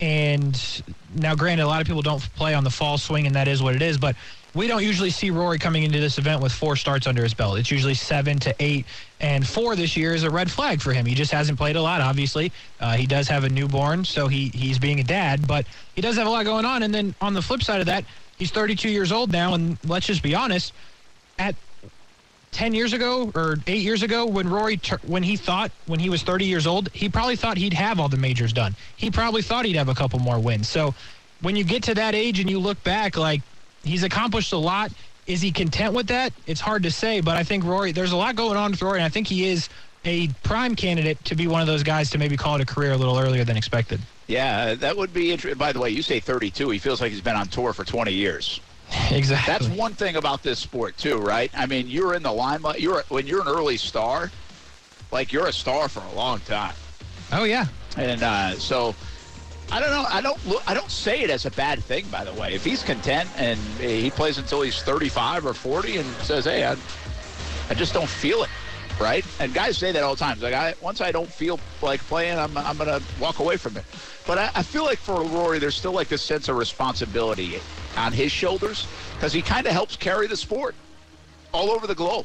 and 0.00 0.82
now 1.14 1.34
granted, 1.34 1.62
a 1.62 1.66
lot 1.66 1.80
of 1.80 1.86
people 1.86 2.02
don't 2.02 2.20
play 2.34 2.52
on 2.52 2.62
the 2.62 2.70
fall 2.70 2.98
swing, 2.98 3.26
and 3.26 3.34
that 3.34 3.48
is 3.48 3.62
what 3.62 3.74
it 3.74 3.82
is, 3.82 3.96
but. 3.96 4.16
We 4.54 4.66
don't 4.66 4.82
usually 4.82 5.10
see 5.10 5.30
Rory 5.30 5.58
coming 5.58 5.82
into 5.82 6.00
this 6.00 6.18
event 6.18 6.42
with 6.42 6.52
four 6.52 6.74
starts 6.74 7.06
under 7.06 7.22
his 7.22 7.34
belt. 7.34 7.58
It's 7.58 7.70
usually 7.70 7.94
seven 7.94 8.38
to 8.40 8.54
eight, 8.58 8.86
and 9.20 9.46
four 9.46 9.76
this 9.76 9.96
year 9.96 10.14
is 10.14 10.22
a 10.22 10.30
red 10.30 10.50
flag 10.50 10.80
for 10.80 10.92
him. 10.92 11.04
He 11.04 11.14
just 11.14 11.30
hasn't 11.32 11.58
played 11.58 11.76
a 11.76 11.82
lot. 11.82 12.00
Obviously, 12.00 12.50
uh, 12.80 12.96
he 12.96 13.06
does 13.06 13.28
have 13.28 13.44
a 13.44 13.48
newborn, 13.48 14.04
so 14.04 14.26
he 14.26 14.50
he's 14.54 14.78
being 14.78 15.00
a 15.00 15.04
dad, 15.04 15.46
but 15.46 15.66
he 15.94 16.00
does 16.00 16.16
have 16.16 16.26
a 16.26 16.30
lot 16.30 16.44
going 16.44 16.64
on. 16.64 16.82
And 16.82 16.94
then 16.94 17.14
on 17.20 17.34
the 17.34 17.42
flip 17.42 17.62
side 17.62 17.80
of 17.80 17.86
that, 17.86 18.04
he's 18.38 18.50
32 18.50 18.88
years 18.88 19.12
old 19.12 19.30
now, 19.30 19.54
and 19.54 19.78
let's 19.86 20.06
just 20.06 20.22
be 20.22 20.34
honest, 20.34 20.72
at 21.38 21.54
10 22.52 22.72
years 22.72 22.94
ago 22.94 23.30
or 23.34 23.56
8 23.66 23.82
years 23.82 24.02
ago 24.02 24.24
when 24.24 24.48
Rory 24.48 24.80
when 25.06 25.22
he 25.22 25.36
thought 25.36 25.70
when 25.86 26.00
he 26.00 26.08
was 26.08 26.22
30 26.22 26.46
years 26.46 26.66
old, 26.66 26.88
he 26.94 27.08
probably 27.08 27.36
thought 27.36 27.58
he'd 27.58 27.74
have 27.74 28.00
all 28.00 28.08
the 28.08 28.16
majors 28.16 28.54
done. 28.54 28.74
He 28.96 29.10
probably 29.10 29.42
thought 29.42 29.66
he'd 29.66 29.76
have 29.76 29.90
a 29.90 29.94
couple 29.94 30.18
more 30.18 30.40
wins. 30.40 30.68
So 30.68 30.94
when 31.42 31.54
you 31.54 31.64
get 31.64 31.82
to 31.84 31.94
that 31.94 32.14
age 32.14 32.40
and 32.40 32.48
you 32.50 32.58
look 32.58 32.82
back 32.82 33.16
like 33.16 33.42
he's 33.84 34.02
accomplished 34.02 34.52
a 34.52 34.58
lot, 34.58 34.92
is 35.26 35.40
he 35.40 35.52
content 35.52 35.94
with 35.94 36.06
that? 36.08 36.32
It's 36.46 36.60
hard 36.60 36.82
to 36.84 36.90
say, 36.90 37.20
but 37.20 37.36
I 37.36 37.44
think 37.44 37.64
Rory 37.64 37.92
there's 37.92 38.12
a 38.12 38.16
lot 38.16 38.36
going 38.36 38.56
on 38.56 38.70
with 38.70 38.82
Rory 38.82 38.98
and 38.98 39.04
I 39.04 39.08
think 39.08 39.26
he 39.26 39.46
is 39.46 39.68
a 40.04 40.28
prime 40.42 40.74
candidate 40.74 41.22
to 41.24 41.34
be 41.34 41.46
one 41.46 41.60
of 41.60 41.66
those 41.66 41.82
guys 41.82 42.10
to 42.10 42.18
maybe 42.18 42.36
call 42.36 42.54
it 42.54 42.60
a 42.60 42.66
career 42.66 42.92
a 42.92 42.96
little 42.96 43.18
earlier 43.18 43.44
than 43.44 43.56
expected. 43.56 44.00
Yeah, 44.26 44.74
that 44.74 44.96
would 44.96 45.12
be 45.12 45.32
interesting. 45.32 45.58
By 45.58 45.72
the 45.72 45.80
way, 45.80 45.90
you 45.90 46.02
say 46.02 46.20
32. 46.20 46.70
He 46.70 46.78
feels 46.78 47.00
like 47.00 47.10
he's 47.10 47.20
been 47.20 47.36
on 47.36 47.48
tour 47.48 47.72
for 47.72 47.84
20 47.84 48.12
years. 48.12 48.60
exactly. 49.10 49.52
That's 49.52 49.68
one 49.78 49.92
thing 49.92 50.16
about 50.16 50.42
this 50.42 50.58
sport 50.58 50.96
too, 50.96 51.18
right? 51.18 51.50
I 51.54 51.66
mean, 51.66 51.88
you're 51.88 52.14
in 52.14 52.22
the 52.22 52.32
limelight. 52.32 52.80
You're 52.80 53.02
when 53.08 53.26
you're 53.26 53.42
an 53.42 53.48
early 53.48 53.76
star, 53.76 54.30
like 55.10 55.32
you're 55.32 55.46
a 55.46 55.52
star 55.52 55.88
for 55.88 56.00
a 56.00 56.12
long 56.12 56.40
time. 56.40 56.74
Oh 57.32 57.44
yeah. 57.44 57.66
And 57.96 58.22
uh, 58.22 58.54
so, 58.54 58.94
I 59.70 59.80
don't 59.80 59.90
know. 59.90 60.06
I 60.08 60.20
don't 60.22 60.46
look. 60.48 60.62
I 60.66 60.74
don't 60.74 60.90
say 60.90 61.20
it 61.20 61.30
as 61.30 61.44
a 61.44 61.50
bad 61.50 61.82
thing. 61.84 62.06
By 62.08 62.24
the 62.24 62.32
way, 62.32 62.54
if 62.54 62.64
he's 62.64 62.82
content 62.82 63.28
and 63.36 63.58
he 63.78 64.10
plays 64.10 64.38
until 64.38 64.62
he's 64.62 64.82
35 64.82 65.44
or 65.46 65.52
40 65.52 65.98
and 65.98 66.06
says, 66.24 66.46
"Hey, 66.46 66.64
I, 66.64 66.76
I 67.68 67.74
just 67.74 67.92
don't 67.92 68.08
feel 68.08 68.42
it," 68.44 68.50
right? 68.98 69.24
And 69.40 69.52
guys 69.52 69.76
say 69.76 69.92
that 69.92 70.02
all 70.02 70.14
the 70.14 70.24
time. 70.24 70.40
Like, 70.40 70.54
I, 70.54 70.74
once 70.80 71.02
I 71.02 71.12
don't 71.12 71.30
feel 71.30 71.60
like 71.82 72.00
playing, 72.00 72.38
I'm 72.38 72.56
I'm 72.56 72.78
gonna 72.78 73.00
walk 73.20 73.40
away 73.40 73.58
from 73.58 73.76
it. 73.76 73.84
But 74.26 74.38
I, 74.38 74.50
I 74.54 74.62
feel 74.62 74.84
like 74.84 74.98
for 74.98 75.22
Rory, 75.22 75.58
there's 75.58 75.76
still 75.76 75.92
like 75.92 76.08
this 76.08 76.22
sense 76.22 76.48
of 76.48 76.56
responsibility 76.56 77.60
on 77.98 78.12
his 78.12 78.32
shoulders 78.32 78.86
because 79.14 79.34
he 79.34 79.42
kind 79.42 79.66
of 79.66 79.72
helps 79.72 79.96
carry 79.96 80.26
the 80.26 80.36
sport 80.36 80.74
all 81.52 81.70
over 81.70 81.86
the 81.86 81.94
globe. 81.94 82.24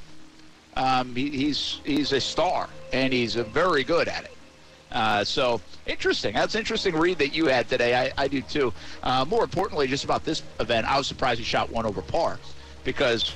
Um, 0.77 1.13
he, 1.13 1.29
he's 1.29 1.81
he's 1.83 2.13
a 2.13 2.21
star 2.21 2.69
and 2.93 3.11
he's 3.11 3.35
very 3.35 3.83
good 3.83 4.07
at 4.07 4.23
it. 4.23 4.32
Uh, 4.93 5.23
so 5.23 5.59
interesting. 5.85 6.33
That's 6.33 6.55
an 6.55 6.59
interesting 6.59 6.95
read 6.95 7.17
that 7.17 7.33
you 7.33 7.47
had 7.47 7.67
today. 7.67 7.95
I, 7.95 8.11
I 8.17 8.27
do 8.27 8.41
too. 8.41 8.73
Uh, 9.01 9.25
more 9.25 9.43
importantly, 9.43 9.87
just 9.87 10.03
about 10.03 10.23
this 10.23 10.43
event, 10.59 10.89
I 10.89 10.97
was 10.97 11.07
surprised 11.07 11.39
he 11.39 11.45
shot 11.45 11.69
one 11.69 11.85
over 11.85 12.01
par 12.01 12.39
because 12.83 13.33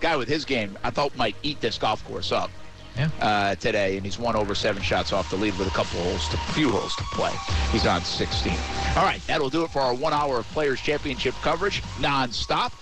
guy 0.00 0.16
with 0.16 0.28
his 0.28 0.44
game, 0.44 0.78
I 0.82 0.90
thought 0.90 1.16
might 1.16 1.36
eat 1.42 1.60
this 1.60 1.78
golf 1.78 2.04
course 2.06 2.32
up. 2.32 2.50
Yeah. 2.96 3.10
uh, 3.20 3.54
today, 3.56 3.96
and 3.96 4.06
he's 4.06 4.20
one 4.20 4.36
over 4.36 4.54
seven 4.54 4.80
shots 4.80 5.12
off 5.12 5.28
the 5.28 5.34
lead 5.34 5.58
with 5.58 5.66
a 5.66 5.70
couple 5.72 6.00
holes, 6.00 6.28
to, 6.28 6.36
few 6.52 6.70
holes 6.70 6.94
to 6.94 7.02
play. 7.06 7.32
He's 7.72 7.88
on 7.88 8.02
16. 8.02 8.52
All 8.96 9.02
right, 9.02 9.20
that'll 9.26 9.50
do 9.50 9.64
it 9.64 9.72
for 9.72 9.80
our 9.80 9.92
one 9.92 10.12
hour 10.12 10.38
of 10.38 10.46
Players 10.50 10.80
Championship 10.80 11.34
coverage, 11.42 11.82
nonstop. 11.98 12.72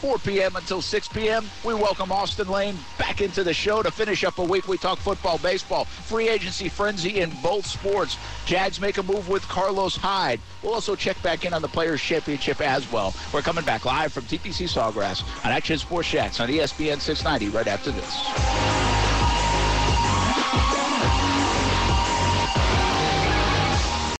4 0.00 0.16
p.m. 0.18 0.56
until 0.56 0.80
6 0.80 1.08
p.m. 1.08 1.44
We 1.62 1.74
welcome 1.74 2.10
Austin 2.10 2.48
Lane 2.48 2.78
back 2.98 3.20
into 3.20 3.44
the 3.44 3.52
show 3.52 3.82
to 3.82 3.90
finish 3.90 4.24
up 4.24 4.38
a 4.38 4.42
week. 4.42 4.66
We 4.66 4.78
talk 4.78 4.98
football, 4.98 5.36
baseball, 5.38 5.84
free 5.84 6.28
agency 6.28 6.70
frenzy 6.70 7.20
in 7.20 7.30
both 7.42 7.66
sports. 7.66 8.16
Jags 8.46 8.80
make 8.80 8.96
a 8.96 9.02
move 9.02 9.28
with 9.28 9.42
Carlos 9.42 9.96
Hyde. 9.96 10.40
We'll 10.62 10.72
also 10.72 10.96
check 10.96 11.22
back 11.22 11.44
in 11.44 11.52
on 11.52 11.60
the 11.60 11.68
Players 11.68 12.00
Championship 12.00 12.62
as 12.62 12.90
well. 12.90 13.14
We're 13.32 13.42
coming 13.42 13.64
back 13.64 13.84
live 13.84 14.10
from 14.12 14.24
TPC 14.24 14.68
Sawgrass 14.68 15.22
on 15.44 15.52
Action 15.52 15.76
Sports 15.76 16.10
Jax 16.10 16.40
on 16.40 16.48
ESPN 16.48 16.98
690 16.98 17.54
right 17.54 17.68
after 17.68 17.90
this. 17.90 18.89